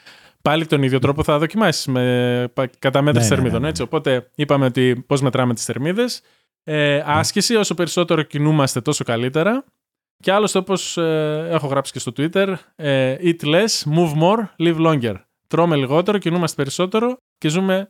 Πάλι 0.41 0.65
τον 0.65 0.83
ίδιο 0.83 0.99
τρόπο 0.99 1.23
θα 1.23 1.37
δοκιμάσεις 1.39 1.85
με 1.87 2.47
πα- 2.53 2.69
κατά 2.79 3.01
μέτρηση 3.01 3.29
Ναι, 3.29 3.35
ναι, 3.35 3.35
θερμίδων. 3.35 3.59
ναι, 3.59 3.65
ναι. 3.65 3.69
Έτσι. 3.69 3.81
Οπότε 3.81 4.29
είπαμε 4.35 4.65
ότι 4.65 5.03
πώς 5.07 5.21
μετράμε 5.21 5.53
τις 5.53 5.65
θερμίδες. 5.65 6.21
Ε, 6.63 7.03
άσκηση, 7.05 7.55
όσο 7.55 7.73
περισσότερο 7.73 8.21
κινούμαστε 8.21 8.81
τόσο 8.81 9.03
καλύτερα. 9.03 9.63
Και 10.23 10.31
άλλωστε 10.31 10.57
όπως 10.57 10.97
ε, 10.97 11.47
έχω 11.49 11.67
γράψει 11.67 11.91
και 11.91 11.99
στο 11.99 12.11
Twitter, 12.17 12.53
ε, 12.75 13.15
eat 13.21 13.45
less, 13.45 13.93
move 13.95 14.13
more, 14.21 14.45
live 14.59 14.85
longer. 14.87 15.15
Τρώμε 15.47 15.75
λιγότερο, 15.75 16.17
κινούμαστε 16.17 16.55
περισσότερο 16.63 17.17
και 17.37 17.49
ζούμε 17.49 17.89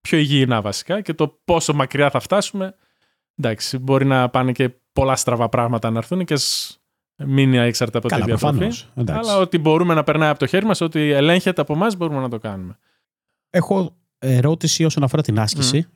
πιο 0.00 0.18
υγιεινά 0.18 0.60
βασικά 0.60 1.00
και 1.00 1.14
το 1.14 1.40
πόσο 1.44 1.74
μακριά 1.74 2.10
θα 2.10 2.20
φτάσουμε 2.20 2.74
Εντάξει, 3.42 3.78
μπορεί 3.78 4.04
να 4.04 4.28
πάνε 4.28 4.52
και 4.52 4.70
πολλά 4.92 5.16
στραβά 5.16 5.48
πράγματα 5.48 5.90
να 5.90 5.98
έρθουν 5.98 6.24
και 6.24 6.34
ας 6.34 6.78
μην 7.26 7.54
εξαρτάται 7.54 7.98
από 7.98 8.08
Καλά, 8.08 8.24
τη 8.24 8.30
διατροφή. 8.30 8.56
προφανώς. 8.56 8.88
Αλλά 9.26 9.36
ότι 9.38 9.58
μπορούμε 9.58 9.94
να 9.94 10.02
περνάει 10.04 10.28
από 10.30 10.38
το 10.38 10.46
χέρι 10.46 10.66
μας, 10.66 10.80
ότι 10.80 11.00
ελέγχεται 11.10 11.60
από 11.60 11.72
εμάς, 11.72 11.96
μπορούμε 11.96 12.20
να 12.20 12.28
το 12.28 12.38
κάνουμε. 12.38 12.78
Έχω 13.50 13.96
ερώτηση 14.18 14.84
όσον 14.84 15.02
αφορά 15.02 15.22
την 15.22 15.38
άσκηση. 15.38 15.86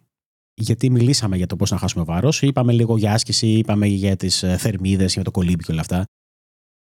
Γιατί 0.56 0.90
μιλήσαμε 0.90 1.36
για 1.36 1.46
το 1.46 1.56
πώς 1.56 1.70
να 1.70 1.76
χάσουμε 1.78 2.04
βάρος. 2.04 2.42
Είπαμε 2.42 2.72
λίγο 2.72 2.96
για 2.96 3.12
άσκηση, 3.12 3.46
είπαμε 3.46 3.86
για 3.86 4.16
τις 4.16 4.44
θερμίδες, 4.58 5.12
για 5.14 5.22
το 5.24 5.30
κολύμπι 5.30 5.64
και 5.64 5.72
όλα 5.72 5.80
αυτά. 5.80 6.04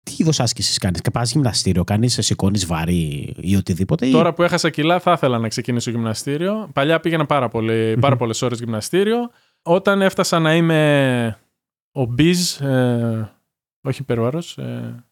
Τι 0.03 0.15
είδος 0.19 0.41
άσκησης 0.41 0.79
κάνεις, 0.79 1.01
Πας 1.13 1.33
γυμναστήριο, 1.33 1.85
κάνεις, 1.85 2.19
σηκώνεις 2.21 2.67
βάρη 2.67 3.33
ή 3.41 3.57
οτιδήποτε. 3.57 4.07
ή- 4.07 4.11
Τώρα 4.11 4.33
που 4.35 4.43
έχασα 4.43 4.71
κιλά, 4.71 5.01
θα 5.01 5.13
ήθελα 5.13 5.39
να 5.39 5.49
ξεκινήσω 5.49 5.91
γυμναστήριο. 5.91 6.71
Παλιά 6.73 7.01
πήγαινα 7.01 7.27
πάρα, 7.27 7.49
πολύ, 7.49 7.97
πάρα 8.01 8.17
πολλές 8.17 8.43
ώρες 8.43 8.59
γυμναστήριο. 8.59 9.19
Όταν 9.63 10.03
έφτασα 10.03 10.39
να 10.39 10.55
είμαι 10.57 11.39
obese, 11.93 12.65
ε, 12.67 13.23
όχι 13.83 14.03
υπερβάρος, 14.03 14.59
ε, 14.59 15.05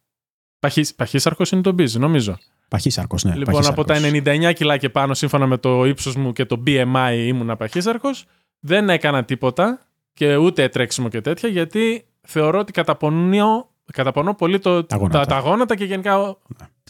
παχύς, 0.59 0.95
παχύσαρκος 0.95 1.51
είναι 1.51 1.63
το 1.63 1.75
obese, 1.79 1.91
νομίζω. 1.99 2.39
Παχύσαρκος, 2.69 3.25
ναι. 3.25 3.35
Λοιπόν, 3.37 3.67
από 3.67 3.85
τα 3.85 3.95
παχύσαρκος. 3.95 4.23
99 4.51 4.53
κιλά 4.53 4.77
και 4.77 4.89
πάνω, 4.89 5.15
σύμφωνα 5.15 5.47
με 5.47 5.57
το 5.57 5.85
ύψος 5.85 6.17
μου 6.17 6.33
και 6.33 6.45
το 6.45 6.63
BMI 6.67 7.15
ήμουν 7.17 7.57
παχύσαρκος, 7.57 8.25
δεν 8.61 8.91
έκανα 8.91 9.25
τίποτα 9.25 9.81
και 10.13 10.37
ούτε 10.37 10.69
τρέξιμο 10.69 11.09
και 11.09 11.21
τέτοια, 11.21 11.49
γιατί 11.49 12.07
θεωρώ 12.21 12.59
ότι 12.59 12.73
καταπονώ, 12.73 13.69
καταπονώ 13.93 14.35
πολύ 14.35 14.59
το, 14.59 14.85
Τα 14.85 14.97
γόνατα. 14.97 15.19
τα, 15.19 15.27
τα 15.27 15.39
γόνατα 15.39 15.77
και 15.77 15.85
γενικά... 15.85 16.37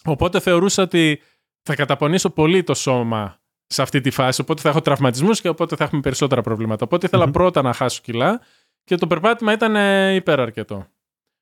Οπότε 0.04 0.40
θεωρούσα 0.40 0.82
ότι 0.82 1.20
θα 1.62 1.74
καταπονήσω 1.74 2.30
πολύ 2.30 2.62
το 2.62 2.74
σώμα 2.74 3.40
σε 3.66 3.82
αυτή 3.82 4.00
τη 4.00 4.10
φάση, 4.10 4.40
οπότε 4.40 4.60
θα 4.60 4.68
έχω 4.68 4.80
τραυματισμούς 4.80 5.40
και 5.40 5.48
οπότε 5.48 5.76
θα 5.76 5.84
έχουμε 5.84 6.00
περισσότερα 6.00 6.42
προβλήματα. 6.42 6.84
Οπότε 6.84 7.06
ήθελα 7.06 7.24
Μμμ. 7.24 7.32
πρώτα 7.32 7.62
να 7.62 7.72
χάσω 7.72 8.00
κιλά 8.02 8.40
και 8.84 8.96
το 8.96 9.06
περπάτημα 9.06 9.52
ήταν 9.52 9.76
ε, 9.76 10.14
υπεραρκετό. 10.14 10.86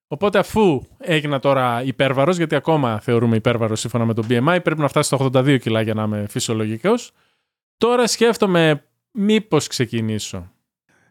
Οπότε 0.08 0.38
αφού 0.38 0.82
έγινα 0.98 1.38
τώρα 1.38 1.82
υπέρβαρος, 1.84 2.36
γιατί 2.36 2.54
ακόμα 2.54 3.00
θεωρούμε 3.00 3.36
υπέρβαρος 3.36 3.80
σύμφωνα 3.80 4.04
με 4.04 4.14
το 4.14 4.22
BMI, 4.28 4.58
πρέπει 4.62 4.80
να 4.80 4.88
φτάσει 4.88 5.14
στο 5.14 5.30
82 5.34 5.58
κιλά 5.60 5.80
για 5.80 5.94
να 5.94 6.02
είμαι 6.02 6.26
φυσιολογικός. 6.28 7.12
Τώρα 7.76 8.06
σκέφτομαι 8.06 8.84
μήπως 9.10 9.66
ξεκινήσω. 9.66 10.50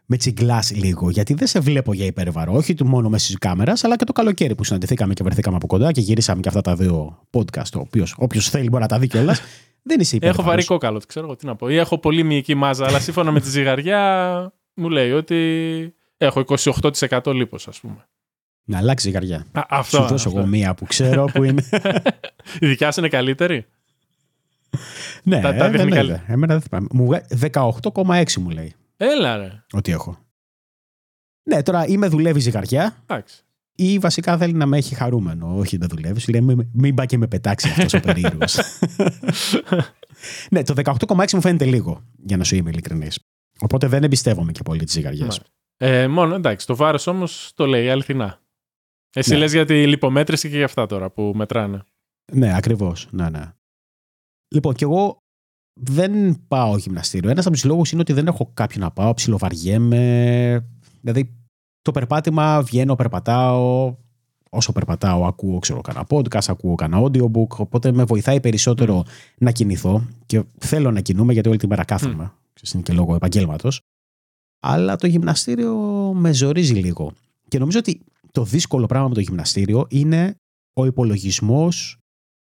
Με 0.06 0.16
τσιγκλάς 0.16 0.74
λίγο, 0.74 1.10
γιατί 1.10 1.34
δεν 1.34 1.46
σε 1.46 1.60
βλέπω 1.60 1.92
για 1.92 2.06
υπέρβαρο. 2.06 2.52
Όχι 2.52 2.74
του 2.74 2.86
μόνο 2.86 3.08
μέσα 3.08 3.26
της 3.26 3.38
κάμερας, 3.38 3.84
αλλά 3.84 3.96
και 3.96 4.04
το 4.04 4.12
καλοκαίρι 4.12 4.54
που 4.54 4.64
συναντηθήκαμε 4.64 5.14
και 5.14 5.22
βρεθήκαμε 5.22 5.56
από 5.56 5.66
κοντά 5.66 5.92
και 5.92 6.00
γυρίσαμε 6.00 6.40
και 6.40 6.48
αυτά 6.48 6.60
τα 6.60 6.74
δύο 6.74 7.22
podcast. 7.30 7.68
Το 7.70 7.78
οποίος 7.78 8.14
όποιος 8.18 8.48
θέλει 8.48 8.68
μπορεί 8.68 8.82
να 8.82 8.88
τα 8.88 8.98
δει 8.98 9.06
κιόλας. 9.06 9.40
δεν 9.88 10.00
είσαι 10.00 10.16
υπέρβαρο. 10.16 10.40
Έχω 10.40 10.50
βαρύ 10.50 10.64
κόκαλο, 10.64 11.00
ξέρω 11.06 11.26
εγώ 11.26 11.36
τι 11.36 11.46
να 11.46 11.56
πω. 11.56 11.68
Ή 11.68 11.76
έχω 11.76 11.98
πολύ 11.98 12.22
μυϊκή 12.22 12.54
μάζα, 12.54 12.86
αλλά 12.86 13.00
σύμφωνα 13.00 13.30
με 13.30 13.40
τη 13.40 13.48
ζυγαριά 13.48 14.52
μου 14.74 14.88
λέει 14.88 15.12
ότι 15.12 15.94
έχω 16.16 16.44
28% 16.46 17.34
λίπος, 17.34 17.68
ας 17.68 17.80
πούμε. 17.80 18.06
Να 18.68 18.78
αλλάξει 18.78 19.06
ζυγαριά. 19.06 19.46
Α, 19.52 19.62
αυτό. 19.68 19.96
Σου 19.96 20.02
δώσω 20.06 20.28
αυτό. 20.28 20.40
εγώ 20.40 20.48
μία 20.48 20.74
που 20.74 20.84
ξέρω 20.86 21.24
που 21.24 21.42
είναι. 21.44 21.64
Η 22.60 22.66
δικιά 22.66 22.92
σου 22.92 23.00
είναι 23.00 23.08
καλύτερη; 23.08 23.66
ναι, 25.22 25.40
Τα- 25.40 25.54
τα 25.54 25.64
ε, 25.64 25.70
δείχνει 25.70 25.84
δεν 25.84 25.94
καλή. 25.94 26.08
λέει. 26.08 26.20
Εμένα 26.26 26.52
δεν 26.58 26.62
θυμάμαι. 26.62 26.86
Μου 26.92 27.06
βγα- 27.06 27.26
18,6 28.22 28.32
μου 28.40 28.50
λέει 28.50 28.74
Έλα 28.96 29.36
ρε. 29.36 29.62
ότι 29.72 29.92
έχω. 29.92 30.18
Ναι, 31.48 31.62
τώρα 31.62 31.86
ή 31.86 31.96
με 31.96 32.08
δουλεύεις 32.08 32.42
ζυγαριά 32.42 32.96
Εντάξει. 33.06 33.42
ή 33.74 33.98
βασικά 33.98 34.36
θέλει 34.38 34.52
να 34.52 34.66
με 34.66 34.76
έχει 34.76 34.94
χαρούμενο. 34.94 35.56
Όχι, 35.56 35.76
δεν 35.76 35.88
δουλεύεις. 35.88 36.22
Σου 36.22 36.30
λέει 36.30 36.40
μην, 36.40 36.68
μην 36.72 36.94
πάει 36.94 37.06
και 37.06 37.18
με 37.18 37.26
πετάξει 37.26 37.68
αυτός 37.68 37.92
ο 37.94 38.00
περίεργος. 38.00 38.58
ναι, 40.50 40.62
το 40.62 40.74
18,6 40.84 41.30
μου 41.32 41.40
φαίνεται 41.40 41.64
λίγο, 41.64 42.02
για 42.24 42.36
να 42.36 42.44
σου 42.44 42.56
είμαι 42.56 42.70
ειλικρινής. 42.70 43.18
Οπότε 43.60 43.86
δεν 43.86 44.04
εμπιστεύομαι 44.04 44.52
και 44.52 44.62
πολύ 44.62 44.84
τις 44.84 44.92
ζυγαριές. 44.92 45.20
Μάλιστα. 45.20 45.44
Ε, 45.76 46.08
μόνο 46.08 46.34
εντάξει, 46.34 46.66
το 46.66 46.76
βάρος 46.76 47.06
όμως 47.06 47.52
το 47.54 47.66
λέει 47.66 47.90
αληθινά. 47.90 48.40
Εσύ 49.18 49.30
Ναι. 49.30 49.36
λες 49.36 49.52
για 49.52 49.64
τη 49.64 49.86
λιπομέτρηση 49.86 50.48
και 50.50 50.56
για 50.56 50.64
αυτά 50.64 50.86
τώρα 50.86 51.10
που 51.10 51.32
μετράνε. 51.34 51.82
Ναι, 52.32 52.56
ακριβώς. 52.56 53.08
Ναι, 53.10 53.28
ναι. 53.28 53.52
Λοιπόν, 54.54 54.74
και 54.74 54.84
εγώ 54.84 55.18
δεν 55.80 56.44
πάω 56.48 56.76
γυμναστήριο. 56.76 57.30
Ένας 57.30 57.46
από 57.46 57.54
τους 57.54 57.64
λόγους 57.64 57.92
είναι 57.92 58.00
ότι 58.00 58.12
δεν 58.12 58.26
έχω 58.26 58.50
κάποιον 58.54 58.82
να 58.82 58.90
πάω, 58.90 59.14
ψιλοβαριέμαι. 59.14 60.66
Δηλαδή, 61.00 61.34
το 61.82 61.92
περπάτημα 61.92 62.62
βγαίνω, 62.62 62.94
περπατάω. 62.94 63.94
Όσο 64.50 64.72
περπατάω, 64.72 65.26
ακούω 65.26 65.58
ξέρω, 65.58 65.80
κανένα 65.80 66.06
podcast, 66.08 66.44
ακούω 66.48 66.74
κανένα 66.74 67.02
audiobook. 67.02 67.48
Οπότε 67.56 67.92
με 67.92 68.04
βοηθάει 68.04 68.40
περισσότερο 68.40 69.04
να 69.38 69.50
κινηθώ. 69.50 70.06
Και 70.26 70.42
θέλω 70.58 70.90
να 70.90 71.00
κινούμε 71.00 71.32
γιατί 71.32 71.48
όλη 71.48 71.58
τη 71.58 71.66
μέρα 71.66 71.84
κάθομαι. 71.84 72.32
Mm. 72.32 72.74
Είναι 72.74 72.82
και 72.82 72.92
λόγω 72.92 73.14
επαγγέλματος. 73.14 73.80
Αλλά 74.60 74.96
το 74.96 75.06
γυμναστήριο 75.06 75.74
με 76.14 76.32
ζορίζει 76.32 76.74
λίγο. 76.74 77.12
Και 77.48 77.58
νομίζω 77.58 77.78
ότι 77.78 78.00
το 78.36 78.44
δύσκολο 78.44 78.86
πράγμα 78.86 79.08
με 79.08 79.14
το 79.14 79.20
γυμναστήριο 79.20 79.86
είναι 79.90 80.36
ο 80.72 80.86
υπολογισμός 80.86 81.98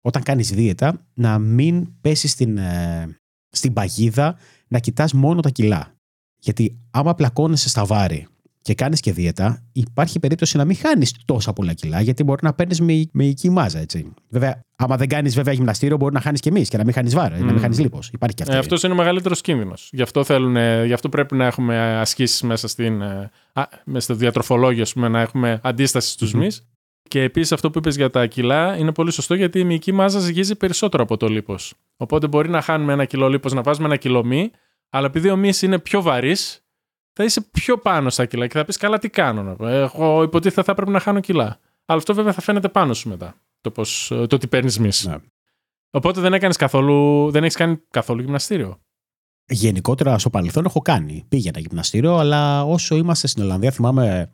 όταν 0.02 0.24
κάνεις 0.24 0.52
δίαιτα 0.52 1.08
να 1.14 1.40
μην 1.40 2.00
πέσεις 2.02 2.32
στην, 2.32 2.58
ε, 2.58 3.18
στην 3.50 3.74
παγίδα 3.74 4.38
να 4.68 4.80
κοιτάς 4.80 5.14
μόνο 5.14 5.42
τα 5.42 5.50
κιλά. 5.50 5.96
Γιατί 6.40 6.80
άμα 6.92 7.16
πλακώνεσαι 7.16 7.70
στα 7.70 7.86
βάρη 7.86 8.28
και 8.62 8.74
κάνεις 8.74 9.00
και 9.00 9.12
δίαιτα, 9.12 9.64
υπάρχει 9.72 10.20
περίπτωση 10.20 10.58
να 10.58 10.66
μην 10.66 10.76
χάνεις 10.76 11.16
τόσα 11.26 11.54
πολλά 11.54 11.74
κιλά, 11.74 12.02
γιατί 12.02 12.24
μπορεί 12.24 12.40
να 12.44 12.54
παίρνεις 12.54 12.82
με, 12.82 13.10
μυϊκή 13.14 13.50
μάζα. 13.50 13.80
Έτσι. 13.80 14.14
Βέβαια, 14.30 14.62
άμα 14.76 14.98
δεν 14.98 15.08
κάνεις 15.08 15.36
βέβαια 15.36 15.54
γυμναστήριο, 15.54 15.98
μπορεί 15.98 16.14
να 16.14 16.22
χάνεις 16.22 16.40
και 16.40 16.50
εμείς 16.50 16.70
και 16.70 16.78
να 16.78 16.84
μην 16.84 16.94
χάνεις 16.94 17.16
βάρο, 17.16 17.36
ή 17.36 17.40
να 17.40 17.46
μην 17.46 17.54
Μμμ. 17.54 17.62
χάνεις 17.62 17.80
λίπος. 17.80 18.10
Υπάρχει 18.14 18.36
και 18.36 18.44
αυτό. 18.44 18.56
Ε, 18.56 18.60
αυτός 18.60 18.84
είναι 18.84 18.94
ο 18.94 18.96
μεγαλύτερος 18.96 19.42
κίνδυνος. 19.42 19.90
Γι' 19.92 20.02
αυτό, 20.02 20.24
θέλουν, 20.24 20.56
ε, 20.56 20.86
γι' 20.86 20.94
αυτό 20.94 21.10
πρέπει 21.10 21.36
να 21.36 21.46
έχουμε 21.46 21.98
ασκήσεις 22.00 22.42
μέσα, 22.42 22.68
στην, 22.68 23.02
ε, 23.02 23.32
α, 23.54 23.64
μέσα 23.86 24.00
στο 24.00 24.14
διατροφολόγιο, 24.14 24.82
ας 24.82 24.94
πούμε, 24.94 25.08
να 25.08 25.22
έχουμε 25.22 25.60
αντίσταση 25.64 26.12
στους 26.12 26.34
Μμμ. 26.34 26.42
μυς. 26.42 26.64
Και 27.08 27.22
επίσης 27.22 27.52
αυτό 27.52 27.72
που 27.72 27.78
είπες 27.78 27.96
για 27.96 28.10
τα 28.10 28.26
κιλά 28.26 28.78
είναι 28.78 28.92
πολύ 28.92 29.12
σωστό 29.12 29.34
γιατί 29.34 29.60
η 29.60 29.64
μυϊκή 29.64 29.92
μάζα 29.92 30.20
ζυγίζει 30.20 30.56
περισσότερο 30.56 31.04
από 31.04 31.18
το 31.18 31.28
λίπος. 31.28 31.74
Οπότε 31.98 32.28
μπορεί 32.28 32.50
να 32.50 32.62
χάνουμε 32.62 32.94
ένα 32.94 33.06
κιλό 33.06 33.30
λίπος, 33.30 33.54
να 33.54 33.62
βάζουμε 33.62 33.86
ένα 33.86 33.96
κιλό 33.96 34.24
μη, 34.26 34.52
αλλά 34.90 35.06
επειδή 35.06 35.30
ο 35.30 35.36
μυς 35.36 35.62
είναι 35.62 35.80
πιο 35.80 36.02
βαρύς, 36.02 36.64
θα 37.22 37.28
είσαι 37.28 37.42
πιο 37.42 37.78
πάνω 37.78 38.10
στα 38.10 38.26
κιλά 38.26 38.48
και 38.48 38.58
θα 38.58 38.66
πεις 38.66 38.78
καλά 38.78 38.98
τι 38.98 39.10
κάνω. 39.10 39.44
να 39.44 39.56
πω. 39.56 39.68
Εγώ 39.68 40.24
υποτίθεται 40.24 40.64
θα 40.64 40.74
πρέπει 40.74 40.92
να 40.92 41.00
χάνω 41.00 41.20
κιλά. 41.20 41.60
Αλλά 41.86 41.98
αυτό 41.98 42.14
βέβαια 42.14 42.34
θα 42.34 42.42
φαίνεται 42.42 42.70
πάνω 42.70 42.94
σου 42.94 43.10
μετά, 43.10 43.36
το, 43.62 43.72
πώς, 43.72 44.08
το 44.28 44.38
τι 44.38 44.48
παίρνεις 44.48 44.80
μυς. 44.80 45.06
Ναι. 45.06 45.16
Οπότε 45.92 46.22
δεν 46.22 46.34
έκανες 46.34 46.56
καθόλου, 46.56 47.30
δεν 47.32 47.44
έχεις 47.44 47.56
κάνει 47.56 47.80
καθόλου 47.90 48.22
γυμναστήριο. 48.22 48.80
Γενικότερα 49.46 50.18
στο 50.20 50.30
παρελθόν 50.30 50.66
έχω 50.66 50.80
κάνει. 50.82 51.26
Πήγαινα 51.28 51.60
γυμναστήριο, 51.60 52.16
αλλά 52.18 52.64
όσο 52.64 52.96
είμαστε 52.96 53.28
στην 53.28 53.44
Ολλανδία, 53.44 53.72
θυμάμαι 53.72 54.30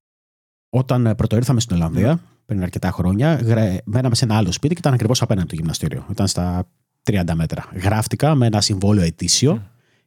όταν 0.69 1.13
πρωτοήρθαμε 1.17 1.59
στην 1.59 1.75
Ολλανδία, 1.75 2.19
πριν 2.45 2.61
αρκετά 2.63 2.91
χρόνια, 2.91 3.35
γρα- 3.35 3.81
μέναμε 3.85 4.15
σε 4.15 4.25
ένα 4.25 4.37
άλλο 4.37 4.51
σπίτι 4.51 4.73
και 4.73 4.79
ήταν 4.79 4.93
ακριβώς 4.93 5.21
απέναντι 5.21 5.47
το 5.47 5.55
γυμναστήριο. 5.55 6.05
Ήταν 6.11 6.27
στα 6.27 6.67
30 7.03 7.33
μέτρα. 7.33 7.65
Γράφτηκα 7.73 8.35
με 8.35 8.45
ένα 8.45 8.61
συμβόλαιο 8.61 9.05
ετήσιο 9.05 9.53
Μμ. 9.53 9.59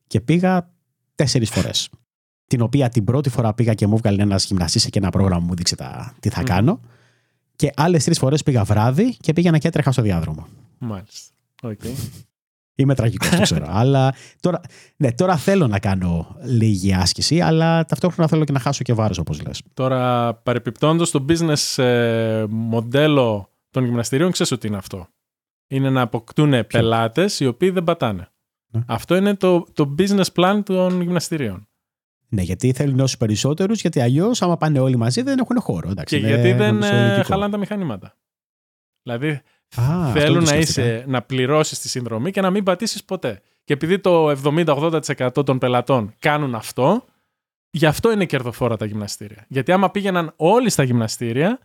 και 0.06 0.20
πήγα 0.20 0.70
τέσσερις 1.14 1.50
φορές. 1.50 1.90
Την 2.48 2.60
οποία 2.60 2.88
την 2.88 3.04
πρώτη 3.04 3.28
φορά 3.28 3.54
πήγα 3.54 3.74
και 3.74 3.86
μου 3.86 3.94
έβγαλε 3.94 4.22
ένας 4.22 4.44
γυμναστής 4.44 4.82
σε 4.82 4.88
και 4.88 4.98
ένα 4.98 5.10
πρόγραμμα 5.10 5.46
μου 5.46 5.54
δείξε 5.54 5.76
τα, 5.76 6.14
τι 6.20 6.28
θα 6.28 6.40
Μμμ. 6.40 6.46
κάνω. 6.46 6.80
Και 7.56 7.72
άλλες 7.76 8.04
τρεις 8.04 8.18
φορές 8.18 8.42
πήγα 8.42 8.64
βράδυ 8.64 9.16
και 9.20 9.32
πήγαινα 9.32 9.58
και 9.58 9.68
έτρεχα 9.68 9.92
στο 9.92 10.02
διάδρομο. 10.02 10.46
Μάλιστα. 10.78 11.34
Οκ. 11.62 11.80
Είμαι 12.74 12.94
τραγικός, 12.94 13.30
το 13.30 13.42
ξέρω. 13.42 13.66
αλλά 13.80 14.14
τώρα, 14.40 14.60
ναι, 14.96 15.12
τώρα 15.12 15.36
θέλω 15.36 15.66
να 15.66 15.78
κάνω 15.78 16.36
λίγη 16.42 16.94
άσκηση, 16.94 17.40
αλλά 17.40 17.84
ταυτόχρονα 17.84 18.28
θέλω 18.28 18.44
και 18.44 18.52
να 18.52 18.58
χάσω 18.58 18.82
και 18.82 18.92
βάρος, 18.92 19.18
όπως 19.18 19.42
λες. 19.42 19.62
Τώρα, 19.74 20.34
παρεπιπτόντως, 20.34 21.10
το 21.10 21.24
business 21.28 21.82
ε, 21.82 22.44
μοντέλο 22.48 23.50
των 23.70 23.84
γυμναστηρίων 23.84 24.30
ξέρεις 24.30 24.52
ότι 24.52 24.66
είναι 24.66 24.76
αυτό. 24.76 25.08
Είναι 25.68 25.90
να 25.90 26.00
αποκτούν 26.00 26.66
πελάτες 26.66 27.40
οι 27.40 27.46
οποίοι 27.46 27.70
δεν 27.70 27.84
πατάνε. 27.84 28.28
Ναι. 28.70 28.82
Αυτό 28.86 29.16
είναι 29.16 29.34
το, 29.34 29.66
το 29.72 29.94
business 29.98 30.26
plan 30.34 30.60
των 30.64 31.00
γυμναστηρίων. 31.00 31.67
Ναι, 32.28 32.42
γιατί 32.42 32.72
θέλουν 32.72 33.00
όσους 33.00 33.16
περισσότερους, 33.16 33.80
γιατί 33.80 34.00
αλλιώς, 34.00 34.42
άμα 34.42 34.56
πάνε 34.56 34.78
όλοι 34.78 34.96
μαζί, 34.96 35.22
δεν 35.22 35.38
έχουν 35.38 35.60
χώρο. 35.60 35.88
Εντάξει, 35.90 36.14
Και 36.14 36.26
είναι 36.26 36.34
γιατί 36.34 36.52
δεν 36.52 36.74
νομίζω 36.74 36.94
ε, 36.94 37.08
λογικό. 37.08 37.22
χαλάνε 37.26 37.52
τα 37.52 37.58
μηχανήματα. 37.58 38.16
Δηλαδή, 39.02 39.28
Α, 39.76 40.04
αυτό 40.06 40.20
θέλουν 40.20 40.34
δεν 40.34 40.44
να, 40.44 40.50
το 40.52 40.58
είσαι, 40.58 40.72
σκέφτηκα. 40.72 41.10
να 41.10 41.22
πληρώσεις 41.22 41.78
τη 41.78 41.88
συνδρομή 41.88 42.30
και 42.30 42.40
να 42.40 42.50
μην 42.50 42.64
πατήσεις 42.64 43.04
ποτέ. 43.04 43.40
Και 43.64 43.72
επειδή 43.72 43.98
το 43.98 44.30
70-80% 44.44 45.44
των 45.44 45.58
πελατών 45.58 46.14
κάνουν 46.18 46.54
αυτό, 46.54 47.04
γι' 47.70 47.86
αυτό 47.86 48.12
είναι 48.12 48.24
κερδοφόρα 48.24 48.76
τα 48.76 48.84
γυμναστήρια. 48.84 49.44
Γιατί 49.48 49.72
άμα 49.72 49.90
πήγαιναν 49.90 50.32
όλοι 50.36 50.70
στα 50.70 50.82
γυμναστήρια, 50.82 51.58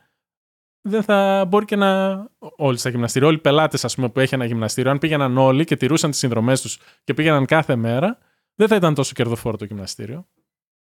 δεν 0.82 1.04
θα 1.04 1.46
μπορεί 1.48 1.66
και 1.66 1.76
να. 1.76 2.12
Όλοι 2.56 2.78
στα 2.78 2.90
γυμναστήρια, 2.90 3.28
όλοι 3.28 3.38
οι 3.38 3.42
πελάτες 3.42 3.96
που 4.14 4.20
έχει 4.20 4.34
ένα 4.34 4.46
γυμναστήριο, 4.46 4.92
αν 4.92 4.98
πήγαιναν 5.00 5.38
όλοι 5.38 5.64
και 5.64 5.76
τηρούσαν 5.78 6.10
τις 6.10 6.20
συνδρομές 6.20 6.62
τους 6.62 6.80
και 7.04 7.14
πήγαιναν 7.14 7.46
κάθε 7.46 7.76
μέρα, 7.76 8.18
δεν 8.56 8.68
θα 8.68 8.76
ήταν 8.76 8.94
τόσο 8.94 9.14
κερδοφόρο 9.14 9.58
το 9.58 9.66
γυμναστήριο. 9.66 10.28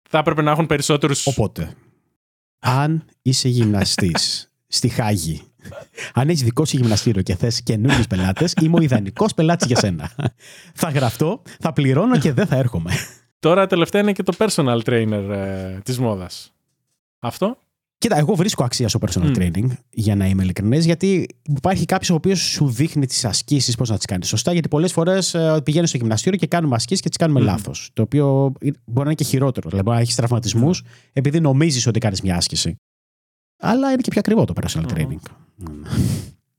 Θα 0.09 0.19
έπρεπε 0.19 0.43
να 0.43 0.51
έχουν 0.51 0.67
περισσότερου. 0.67 1.15
Οπότε, 1.25 1.75
αν 2.59 3.05
είσαι 3.23 3.49
γυμναστής 3.49 4.51
στη 4.77 4.89
Χάγη, 4.89 5.43
αν 6.15 6.29
έχεις 6.29 6.43
δικό 6.43 6.65
σου 6.65 6.77
γυμναστήριο 6.77 7.23
και 7.23 7.35
θες 7.35 7.63
καινούριους 7.63 8.07
πελάτες, 8.07 8.55
είμαι 8.63 8.79
ο 8.79 8.83
ιδανικός 8.83 9.35
πελάτης 9.35 9.67
για 9.67 9.77
σένα. 9.77 10.11
θα 10.75 10.91
γραφτώ, 10.91 11.43
θα 11.61 11.73
πληρώνω 11.73 12.19
και 12.19 12.33
δεν 12.33 12.47
θα 12.47 12.57
έρχομαι. 12.57 12.93
Τώρα 13.39 13.67
τελευταία 13.67 14.01
είναι 14.01 14.13
και 14.13 14.23
το 14.23 14.33
personal 14.39 14.81
trainer 14.83 15.29
ε, 15.31 15.79
της 15.83 15.99
μόδας. 15.99 16.55
Αυτό; 17.19 17.59
Κοίτα, 18.07 18.19
εγώ 18.19 18.35
βρίσκω 18.35 18.65
αξία 18.65 18.89
στο 18.89 18.99
personal 19.07 19.23
Μμ. 19.23 19.33
training, 19.37 19.67
για 19.91 20.17
να 20.17 20.27
είμαι 20.27 20.43
ειλικρινής, 20.43 20.85
γιατί 20.85 21.27
υπάρχει 21.43 21.85
κάποιος 21.85 22.11
ο 22.11 22.15
οποίος 22.15 22.41
σου 22.41 22.69
δείχνει 22.69 23.07
τις 23.07 23.25
ασκήσεις, 23.25 23.77
πώς 23.77 23.89
να 23.91 23.97
τις 23.97 24.05
κάνεις 24.07 24.29
σωστά. 24.29 24.53
Γιατί 24.53 24.69
πολλές 24.69 24.93
φορές 24.93 25.37
πηγαίνεις 25.65 25.89
στο 25.89 25.99
γυμναστήριο 25.99 26.39
και 26.39 26.47
κάνουμε 26.47 26.75
ασκήσεις 26.75 27.03
και 27.03 27.09
τις 27.09 27.17
κάνουμε 27.19 27.41
Μμ. 27.41 27.45
λάθος. 27.45 27.91
Το 27.93 28.03
οποίο 28.03 28.53
ε, 28.61 28.67
μπορεί 28.67 28.77
να 28.95 29.03
είναι 29.05 29.15
και 29.15 29.25
χειρότερο. 29.25 29.69
Δηλαδή, 29.69 29.85
μπορεί 29.85 29.97
να 29.97 30.03
έχεις 30.03 30.15
τραυματισμούς 30.15 30.83
επειδή 31.13 31.41
νομίζεις 31.41 31.87
ότι 31.87 31.99
κάνεις 31.99 32.21
μια 32.21 32.37
άσκηση. 32.37 32.77
Αλλά 33.59 33.89
είναι 33.89 34.01
και 34.01 34.11
πιο 34.11 34.21
ακριβό 34.21 34.45
το 34.45 34.53
personal 34.63 34.81
Μμμ. 34.81 34.95
training. 34.95 35.31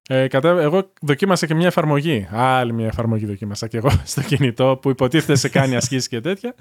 Ε, 0.10 0.28
κατά, 0.28 0.50
εγώ 0.50 0.92
δοκίμασα 1.02 1.46
και 1.46 1.56
μια 1.56 1.68
εφαρμογή. 1.68 2.28
Άλλη 2.32 2.74
μια 2.74 2.86
εφαρμογή 2.86 3.26
δοκίμασα 3.26 3.68
και 3.68 3.78
εγώ 3.78 3.90
στο 4.06 4.22
κινητό 4.22 4.80
που 4.82 4.90
υποτίθεται 4.90 5.36
σε 5.36 5.50
κάνει 5.50 5.76
ασκήσεις 5.82 6.08
και 6.08 6.22
τέτοια. 6.22 6.56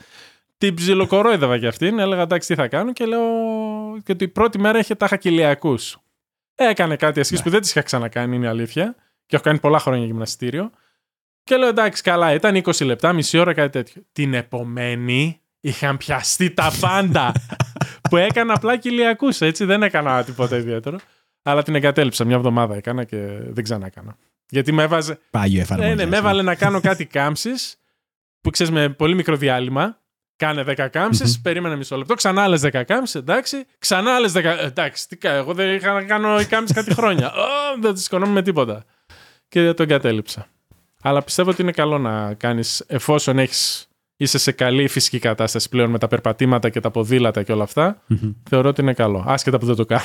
Την 0.59 0.75
ψιλοκορόιδευα 0.75 1.57
για 1.57 1.69
αυτήν. 1.69 1.99
Έλεγα 1.99 2.23
εντάξει 2.23 2.49
τι 2.49 2.55
θα 2.55 2.69
κάνω 2.69 2.93
και 2.93 3.07
λέω. 3.07 3.23
Και 4.05 4.13
ότι 4.13 4.25
η 4.25 4.29
πρώτη 4.29 4.59
μέρα 4.59 4.79
είχε 4.79 4.95
τάχα 4.95 5.17
κοιλιακού. 5.17 5.75
Έκανε 6.55 6.97
κάτι 6.97 7.21
ασκήσει 7.21 7.39
Ναι. 7.39 7.45
που 7.45 7.51
δεν 7.51 7.61
τις 7.61 7.71
είχα 7.71 7.83
ξανακάνει, 7.83 8.37
είναι 8.37 8.45
η 8.45 8.49
αλήθεια. 8.49 8.95
Και 9.27 9.35
έχω 9.37 9.45
κάνει 9.45 9.59
πολλά 9.59 9.79
χρόνια 9.79 10.07
γυμναστήριο. 10.07 10.71
Και 11.45 11.57
λέω 11.57 11.69
εντάξει, 11.69 12.03
καλά, 12.03 12.33
ήταν 12.33 12.63
20 12.65 12.85
λεπτά, 12.85 13.13
μισή 13.13 13.39
ώρα, 13.39 13.55
κάτι 13.55 13.71
τέτοιο. 13.71 14.03
Την 14.13 14.35
επομένη 14.35 15.41
είχαν 15.61 15.97
πιαστεί 15.97 16.51
τα 16.51 16.73
πάντα. 16.81 17.33
που 18.11 18.17
έκανα 18.17 18.55
απλά 18.55 18.77
κοιλιακού, 18.77 19.29
έτσι. 19.39 19.65
Δεν 19.65 19.83
έκανα 19.83 20.25
τίποτα 20.25 20.57
ιδιαίτερο. 20.57 20.99
Αλλά 21.43 21.63
την 21.63 21.75
εγκατέλειψα. 21.75 22.25
Μια 22.25 22.37
εβδομάδα 22.37 22.77
έκανα 22.77 23.05
και 23.05 23.17
δεν 23.49 23.65
ξανά 23.65 23.87
έκανα. 23.87 24.17
Γιατί 24.49 24.73
με 24.73 24.83
έβαζε. 24.83 25.19
Πάγιο 25.31 25.61
εφαρμογή. 25.61 25.89
Ναι, 25.89 25.95
ναι, 25.95 26.07
με 26.07 26.17
έβαλε 26.17 26.43
να 26.43 26.55
κάνω 26.55 26.81
κάτι 26.81 27.07
κάμψει 27.07 27.51
που 28.41 28.51
ξέρεις 28.51 28.73
με 28.73 28.89
πολύ 28.89 29.15
μικρό 29.15 29.37
διάλειμμα. 29.37 30.01
Κάνε 30.37 30.63
10 30.63 30.89
κάμψεις, 30.91 31.35
Μμμ. 31.37 31.43
περίμενε 31.43 31.77
μισό 31.77 31.97
λεπτό. 31.97 32.15
Ξανά 32.15 32.43
άλλες 32.43 32.61
10 32.61 32.85
κάμψεις, 32.85 33.15
εντάξει. 33.15 33.65
Ξανά 33.79 34.15
άλλες 34.15 34.33
10. 34.33 34.45
ε, 34.45 34.65
Εντάξει, 34.67 35.09
τι 35.09 35.17
κα- 35.17 35.33
εγώ 35.33 35.55
δεν 35.55 35.75
είχα 35.75 35.93
να 35.93 36.03
κάνω 36.03 36.45
κάμψεις 36.49 36.77
κάτι 36.77 36.95
χρόνια. 36.95 37.33
Ω, 37.47 37.81
δεν 37.81 37.95
τη 37.95 38.01
σηκωνόμαι 38.01 38.33
με 38.33 38.43
τίποτα. 38.43 38.85
Και 39.49 39.73
το 39.73 39.83
εγκατέλειψα. 39.83 40.47
Αλλά 41.03 41.23
πιστεύω 41.23 41.51
ότι 41.51 41.63
είναι 41.63 41.73
καλό 41.73 41.99
να 41.99 42.35
κάνεις 42.35 42.85
εφόσον 42.87 43.39
έχεις, 43.39 43.89
είσαι 44.17 44.39
σε 44.39 44.53
καλή 44.53 44.89
φυσική 44.89 45.19
κατάσταση 45.19 45.69
πλέον 45.69 45.91
με 45.91 45.99
τα 45.99 46.09
περπατήματα 46.09 46.69
και 46.69 46.81
τα 46.81 46.91
ποδήλατα 46.91 47.43
και 47.43 47.53
όλα 47.53 47.63
αυτά. 47.63 48.03
Μμμ. 48.07 48.33
Θεωρώ 48.49 48.69
ότι 48.69 48.81
είναι 48.81 48.95
καλό. 48.95 49.25
Άσχετα 49.27 49.59
που 49.59 49.67
δεν 49.67 49.75
το 49.77 49.85
κάνω. 49.85 50.05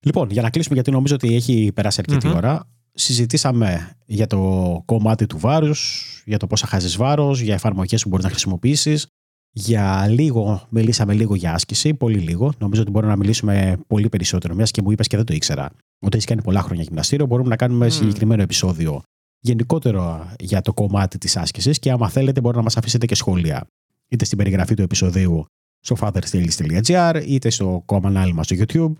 Λοιπόν, 0.00 0.30
για 0.30 0.42
να 0.42 0.50
κλείσουμε, 0.50 0.74
γιατί 0.74 0.90
νομίζω 0.90 1.14
ότι 1.14 1.34
έχει 1.34 1.70
περάσει 1.74 2.00
αρκετή 2.00 2.26
Μμμ. 2.26 2.36
ώρα. 2.36 2.68
Συζητήσαμε 2.98 3.96
για 4.06 4.26
το 4.26 4.82
κομμάτι 4.84 5.26
του 5.26 5.38
βάρους, 5.38 6.22
για 6.26 6.38
το 6.38 6.46
πόσα 6.46 6.66
χάζεις 6.66 6.96
βάρος, 6.96 7.40
για 7.40 7.54
εφαρμογές 7.54 8.02
που 8.02 8.08
μπορεί 8.08 8.22
να 8.22 8.28
χρησιμοποιήσεις. 8.28 9.06
Για 9.52 10.06
λίγο, 10.08 10.66
μιλήσαμε 10.70 11.14
λίγο 11.14 11.34
για 11.34 11.54
άσκηση, 11.54 11.94
πολύ 11.94 12.18
λίγο. 12.18 12.52
Νομίζω 12.58 12.82
ότι 12.82 12.90
μπορούμε 12.90 13.12
να 13.12 13.18
μιλήσουμε 13.18 13.78
πολύ 13.86 14.08
περισσότερο. 14.08 14.54
Μιας 14.54 14.70
και 14.70 14.82
μου 14.82 14.90
είπες 14.90 15.06
και 15.06 15.16
δεν 15.16 15.26
το 15.26 15.34
ήξερα. 15.34 15.70
Ότι 15.98 16.16
έχεις 16.16 16.24
κάνει 16.24 16.42
πολλά 16.42 16.62
χρόνια 16.62 16.82
γυμναστήριο, 16.82 17.26
μπορούμε 17.26 17.48
να 17.48 17.56
κάνουμε 17.56 17.86
Μμ. 17.86 17.90
συγκεκριμένο 17.90 18.42
επεισόδιο 18.42 19.02
γενικότερο 19.40 20.32
για 20.38 20.60
το 20.60 20.72
κομμάτι 20.72 21.18
της 21.18 21.36
άσκησης. 21.36 21.78
Και 21.78 21.90
άμα 21.90 22.08
θέλετε, 22.08 22.40
μπορεί 22.40 22.56
να 22.56 22.62
μας 22.62 22.76
αφήσετε 22.76 23.06
και 23.06 23.14
σχόλια. 23.14 23.66
Είτε 24.08 24.24
στην 24.24 24.38
περιγραφή 24.38 24.74
του 24.74 24.82
επεισοδίου 24.82 25.44
στο 25.80 25.96
fatherstales.gr, 26.00 27.22
είτε 27.26 27.50
στο 27.50 27.84
κανάλι 27.86 28.32
μα 28.32 28.42
στο 28.42 28.56
YouTube 28.58 28.92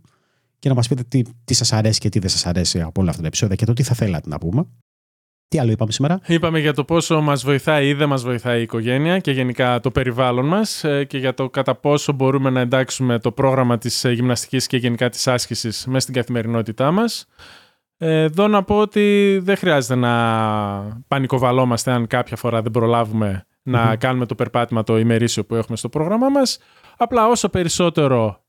και 0.58 0.68
να 0.68 0.74
μας 0.74 0.88
πείτε 0.88 1.02
τι, 1.08 1.22
τι 1.44 1.54
σας 1.54 1.72
αρέσει 1.72 2.00
και 2.00 2.08
τι 2.08 2.18
δεν 2.18 2.28
σας 2.28 2.46
αρέσει 2.46 2.80
από 2.80 3.00
όλα 3.00 3.10
αυτά 3.10 3.22
τα 3.22 3.28
επεισόδια 3.28 3.56
και 3.56 3.64
το 3.64 3.72
τι 3.72 3.82
θα 3.82 3.94
θέλατε 3.94 4.28
να 4.28 4.38
πούμε. 4.38 4.66
Τι 5.48 5.58
άλλο 5.58 5.70
είπαμε 5.70 5.92
σήμερα; 5.92 6.20
Είπαμε 6.26 6.58
για 6.58 6.74
το 6.74 6.84
πόσο 6.84 7.20
μας 7.20 7.44
βοηθάει 7.44 7.88
ή 7.88 7.94
δεν 7.94 8.08
μας 8.08 8.22
βοηθάει 8.22 8.58
η 8.58 8.62
οικογένεια 8.62 9.18
και 9.18 9.30
γενικά 9.30 9.80
το 9.80 9.90
περιβάλλον 9.90 10.46
μας 10.46 10.84
ε, 10.84 11.04
και 11.04 11.18
για 11.18 11.34
το 11.34 11.50
κατά 11.50 11.74
πόσο 11.74 12.12
μπορούμε 12.12 12.50
να 12.50 12.60
εντάξουμε 12.60 13.18
το 13.18 13.32
πρόγραμμα 13.32 13.78
της 13.78 14.04
ε, 14.04 14.12
γυμναστικής 14.12 14.66
και 14.66 14.76
γενικά 14.76 15.08
της 15.08 15.26
άσκησης 15.28 15.86
μέσα 15.86 16.00
στην 16.00 16.14
καθημερινότητά 16.14 16.90
μας. 16.90 17.26
Ε, 17.96 18.22
Εδώ 18.22 18.48
να 18.48 18.62
πω 18.62 18.78
ότι 18.78 19.38
δεν 19.42 19.56
χρειάζεται 19.56 19.94
να 19.94 21.02
πανικοβαλόμαστε 21.08 21.90
αν 21.92 22.06
κάποια 22.06 22.36
φορά 22.36 22.62
δεν 22.62 22.70
προλάβουμε 22.70 23.46
να 23.62 23.84
Μμμ. 23.84 23.92
κάνουμε 23.98 24.26
το 24.26 24.34
περπάτημα 24.34 24.82
το 24.82 24.98
ημερήσιο 24.98 25.44
που 25.44 25.54
έχουμε 25.54 25.76
στο 25.76 25.88
πρόγραμμά 25.88 26.28
μας. 26.28 26.58
Απλά 26.96 27.26
όσο 27.28 27.48
περισσότερο 27.48 28.45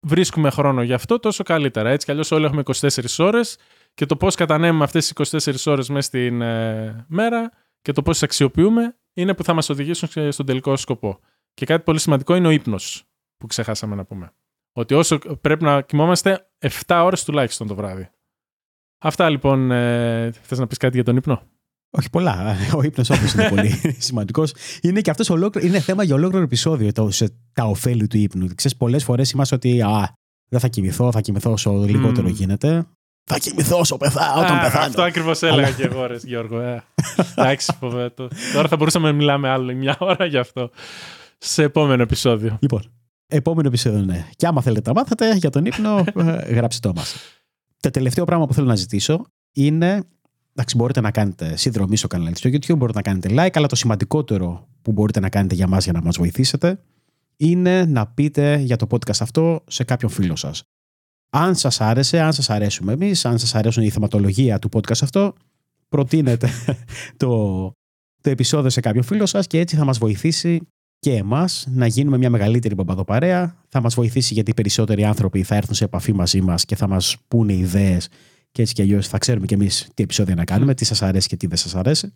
βρίσκουμε 0.00 0.50
χρόνο 0.50 0.82
γι' 0.82 0.92
αυτό, 0.92 1.18
τόσο 1.18 1.42
καλύτερα. 1.42 1.90
Έτσι 1.90 2.04
κι 2.06 2.10
αλλιώς 2.12 2.30
όλοι 2.30 2.44
έχουμε 2.44 2.62
24 2.80 2.88
ώρες 3.18 3.58
και 3.94 4.06
το 4.06 4.16
πώς 4.16 4.34
κατανέμουμε 4.34 4.84
αυτές 4.84 5.12
τις 5.12 5.32
24 5.44 5.72
ώρες 5.72 5.88
μέσα 5.88 6.06
στην 6.06 6.40
ε, 6.42 7.04
μέρα 7.08 7.50
και 7.82 7.92
το 7.92 8.02
πώς 8.02 8.12
τις 8.12 8.22
αξιοποιούμε 8.22 8.96
είναι 9.12 9.34
που 9.34 9.44
θα 9.44 9.52
μας 9.52 9.68
οδηγήσουν 9.68 10.08
σε- 10.08 10.30
στον 10.30 10.46
τελικό 10.46 10.76
σκοπό. 10.76 11.20
Και 11.54 11.66
κάτι 11.66 11.82
πολύ 11.82 11.98
σημαντικό 11.98 12.34
είναι 12.34 12.46
ο 12.46 12.50
ύπνος 12.50 13.04
που 13.36 13.46
ξεχάσαμε 13.46 13.94
να 13.94 14.04
πούμε. 14.04 14.32
Ότι 14.72 14.94
όσο 14.94 15.18
πρέπει 15.40 15.64
να 15.64 15.80
κοιμόμαστε 15.82 16.48
7 16.86 17.00
ώρες 17.04 17.24
τουλάχιστον 17.24 17.66
το 17.66 17.74
βράδυ. 17.74 18.10
Αυτά 18.98 19.30
λοιπόν. 19.30 19.70
Ε, 19.70 20.30
θες 20.32 20.58
να 20.58 20.66
πεις 20.66 20.76
κάτι 20.76 20.94
για 20.94 21.04
τον 21.04 21.16
ύπνο; 21.16 21.42
Όχι 21.90 22.10
πολλά. 22.10 22.56
Ο 22.76 22.82
ύπνος 22.82 23.10
όντω 23.10 23.20
είναι 23.34 23.48
πολύ 23.48 23.80
σημαντικός. 23.98 24.54
Είναι 24.82 25.00
και 25.00 25.10
αυτός 25.10 25.30
ολόκληρο. 25.30 25.66
Είναι 25.68 25.80
θέμα 25.80 26.02
για 26.02 26.14
ολόκληρο 26.14 26.44
επεισόδιο 26.44 26.92
το, 26.92 27.10
σε, 27.10 27.28
τα 27.52 27.64
ωφέλη 27.64 28.06
του 28.06 28.16
ύπνου. 28.16 28.46
Ξέρεις, 28.54 28.76
πολλές 28.76 29.04
φορές 29.04 29.30
είμαστε 29.30 29.54
ότι 29.54 29.82
α, 29.82 30.12
δεν 30.48 30.60
θα 30.60 30.68
κοιμηθώ, 30.68 31.12
θα 31.12 31.20
κοιμηθώ 31.20 31.50
όσο 31.52 31.72
λιγότερο 31.86 32.26
Μμμ. 32.28 32.34
γίνεται. 32.34 32.86
Θα 33.24 33.38
κοιμηθώ 33.38 33.78
όσο 33.78 33.96
πεθά, 33.96 34.34
όταν 34.38 34.56
Α, 34.58 34.60
πεθάνω. 34.60 34.84
Αυτό 34.86 35.02
ακριβώς 35.02 35.42
έλεγα 35.42 35.66
Αλλά- 35.66 35.76
και 35.76 35.82
εγώ, 35.82 36.06
ρε, 36.06 36.16
Γιώργο. 36.24 36.60
Ε. 36.60 36.84
Εντάξει, 37.36 37.72
φοβέτο. 37.78 38.28
Τώρα 38.54 38.68
θα 38.68 38.76
μπορούσαμε 38.76 39.08
να 39.10 39.14
μιλάμε 39.16 39.48
άλλο 39.48 39.74
μια 39.74 39.96
ώρα 39.98 40.24
γι' 40.24 40.36
αυτό. 40.38 40.70
Σε 41.38 41.62
επόμενο 41.62 42.02
επεισόδιο. 42.02 42.56
Λοιπόν, 42.60 42.82
επόμενο 43.26 43.68
επεισόδιο 43.68 44.00
ναι. 44.00 44.26
Και 44.36 44.46
άμα 44.46 44.62
θέλετε 44.62 44.92
να 44.92 45.00
μάθετε 45.00 45.34
για 45.36 45.50
τον 45.50 45.64
ύπνο, 45.64 46.04
ε, 46.16 46.52
γράψτε 46.52 46.88
το 46.88 46.94
μας. 46.96 47.14
Το 47.80 47.90
τελευταίο 47.90 48.24
πράγμα 48.24 48.46
που 48.46 48.54
θέλω 48.54 48.66
να 48.66 48.74
ζητήσω 48.76 49.26
είναι. 49.52 50.02
Εντάξει, 50.54 50.76
μπορείτε 50.76 51.00
να 51.00 51.10
κάνετε 51.10 51.56
συνδρομή 51.56 51.96
στο 51.96 52.06
κανάλι 52.06 52.36
στο 52.36 52.50
YouTube, 52.52 52.76
μπορείτε 52.76 52.98
να 52.98 53.02
κάνετε 53.02 53.28
like, 53.32 53.56
αλλά 53.56 53.66
το 53.66 53.76
σημαντικότερο 53.76 54.68
που 54.82 54.92
μπορείτε 54.92 55.20
να 55.20 55.28
κάνετε 55.28 55.54
για 55.54 55.66
μας 55.66 55.84
για 55.84 55.92
να 55.92 56.02
μας 56.02 56.16
βοηθήσετε 56.16 56.80
είναι 57.36 57.84
να 57.84 58.06
πείτε 58.06 58.56
για 58.56 58.76
το 58.76 58.86
podcast 58.90 59.20
αυτό 59.20 59.64
σε 59.66 59.84
κάποιον 59.84 60.10
φίλο 60.10 60.36
σας. 60.36 60.62
Αν 61.30 61.54
σας 61.54 61.80
άρεσε, 61.80 62.20
αν 62.20 62.32
σας 62.32 62.50
αρέσουμε 62.50 62.92
εμείς, 62.92 63.24
αν 63.24 63.38
σας 63.38 63.54
αρέσουν 63.54 63.82
η 63.82 63.90
θεματολογία 63.90 64.58
του 64.58 64.68
podcast 64.72 65.02
αυτό, 65.02 65.34
προτείνετε 65.88 66.50
το, 67.16 67.72
το 68.20 68.30
επεισόδιο 68.30 68.70
σε 68.70 68.80
κάποιον 68.80 69.04
φίλο 69.04 69.26
σας 69.26 69.46
και 69.46 69.58
έτσι 69.58 69.76
θα 69.76 69.84
μας 69.84 69.98
βοηθήσει 69.98 70.60
και 70.98 71.14
εμάς 71.14 71.66
να 71.70 71.86
γίνουμε 71.86 72.18
μια 72.18 72.30
μεγαλύτερη 72.30 72.74
μπαμπαδοπαρέα. 72.74 73.56
Θα 73.68 73.80
μας 73.80 73.94
βοηθήσει 73.94 74.34
γιατί 74.34 74.50
οι 74.50 74.54
περισσότεροι 74.54 75.04
άνθρωποι 75.04 75.42
θα 75.42 75.54
έρθουν 75.54 75.74
σε 75.74 75.84
επαφή 75.84 76.12
μαζί 76.12 76.40
μας 76.40 76.64
και 76.64 76.76
θα 76.76 76.88
μας 76.88 77.16
πούνε 77.28 77.52
ιδέες 77.52 78.08
και 78.52 78.62
έτσι 78.62 78.74
κι 78.74 78.82
αλλιώς 78.82 79.08
θα 79.08 79.18
ξέρουμε 79.18 79.46
κι 79.46 79.54
εμείς 79.54 79.88
τι 79.94 80.02
επεισόδια 80.02 80.34
να 80.34 80.44
κάνουμε, 80.44 80.74
τι 80.74 80.84
σας 80.84 81.02
αρέσει 81.02 81.28
και 81.28 81.36
τι 81.36 81.46
δεν 81.46 81.56
σας 81.56 81.74
αρέσει. 81.74 82.12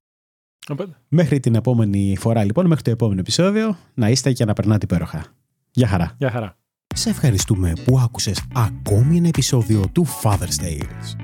Οπότε, 0.69 0.97
Μέχρι 1.09 1.41
την 1.41 1.55
επόμενη 1.55 2.17
φορά 2.19 2.45
λοιπόν, 2.45 2.67
μέχρι 2.67 2.83
το 2.83 2.91
επόμενο 2.91 3.21
επεισόδιο, 3.21 3.79
να 3.95 4.09
είστε 4.09 4.33
και 4.33 4.45
να 4.45 4.53
περνάτε 4.53 4.85
υπέροχα. 4.85 5.27
Γεια 5.71 5.89
χαρά. 5.89 6.15
Γεια 6.19 6.31
χαρά. 6.31 6.57
Σε 6.95 7.11
ευχαριστούμε 7.11 7.73
που 7.85 7.99
άκουσες 7.99 8.43
ακόμη 8.55 9.17
ένα 9.17 9.29
επεισόδιο 9.29 9.89
του 9.93 10.07
Father's 10.23 10.63
Tales. 10.63 11.17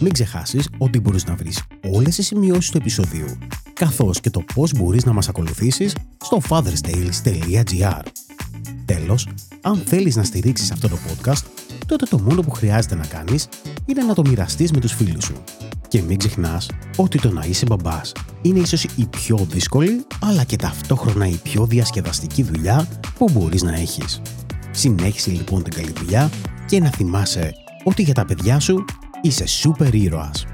Μην 0.00 0.12
ξεχάσεις 0.12 0.68
ότι 0.78 1.00
μπορείς 1.00 1.24
να 1.26 1.34
βρεις 1.34 1.62
όλες 1.92 2.14
τις 2.14 2.26
σημειώσεις 2.26 2.70
του 2.70 2.76
επεισοδίου, 2.76 3.38
καθώς 3.72 4.20
και 4.20 4.30
το 4.30 4.44
πώς 4.54 4.72
μπορείς 4.72 5.04
να 5.04 5.12
μας 5.12 5.28
ακολουθήσεις 5.28 5.96
στο 6.24 6.40
fatherstales.gr. 6.48 8.02
Τέλος, 8.84 9.28
αν 9.62 9.76
θέλεις 9.76 10.16
να 10.16 10.22
στηρίξεις 10.24 10.70
αυτό 10.70 10.88
το 10.88 10.96
podcast, 10.96 11.44
τότε 11.86 12.06
το 12.06 12.18
μόνο 12.18 12.42
που 12.42 12.50
χρειάζεται 12.50 12.94
να 12.94 13.06
κάνεις 13.06 13.48
είναι 13.86 14.02
να 14.02 14.14
το 14.14 14.22
μοιραστείς 14.26 14.70
με 14.70 14.80
τους 14.80 14.92
φίλους 14.92 15.24
σου. 15.24 15.42
Και 15.88 16.02
μην 16.02 16.18
ξεχνάς 16.18 16.70
ότι 16.96 17.18
το 17.18 17.30
να 17.30 17.44
είσαι 17.44 17.66
μπαμπάς 17.66 18.12
είναι 18.42 18.58
ίσως 18.58 18.84
η 18.84 19.06
πιο 19.10 19.36
δύσκολη, 19.50 20.06
αλλά 20.20 20.44
και 20.44 20.56
ταυτόχρονα 20.56 21.26
η 21.26 21.34
πιο 21.42 21.66
διασκεδαστική 21.66 22.42
δουλειά 22.42 22.88
που 23.18 23.28
μπορείς 23.32 23.62
να 23.62 23.74
έχεις. 23.74 24.22
Συνέχισε 24.70 25.30
λοιπόν 25.30 25.62
την 25.62 25.72
καλή 25.72 25.92
δουλειά 25.96 26.30
και 26.66 26.80
να 26.80 26.90
θυμάσαι 26.90 27.52
ότι 27.84 28.02
για 28.02 28.14
τα 28.14 28.24
παιδιά 28.24 28.60
σου 28.60 28.84
είσαι 29.22 29.46
σούπερ 29.46 29.94
ήρωας. 29.94 30.44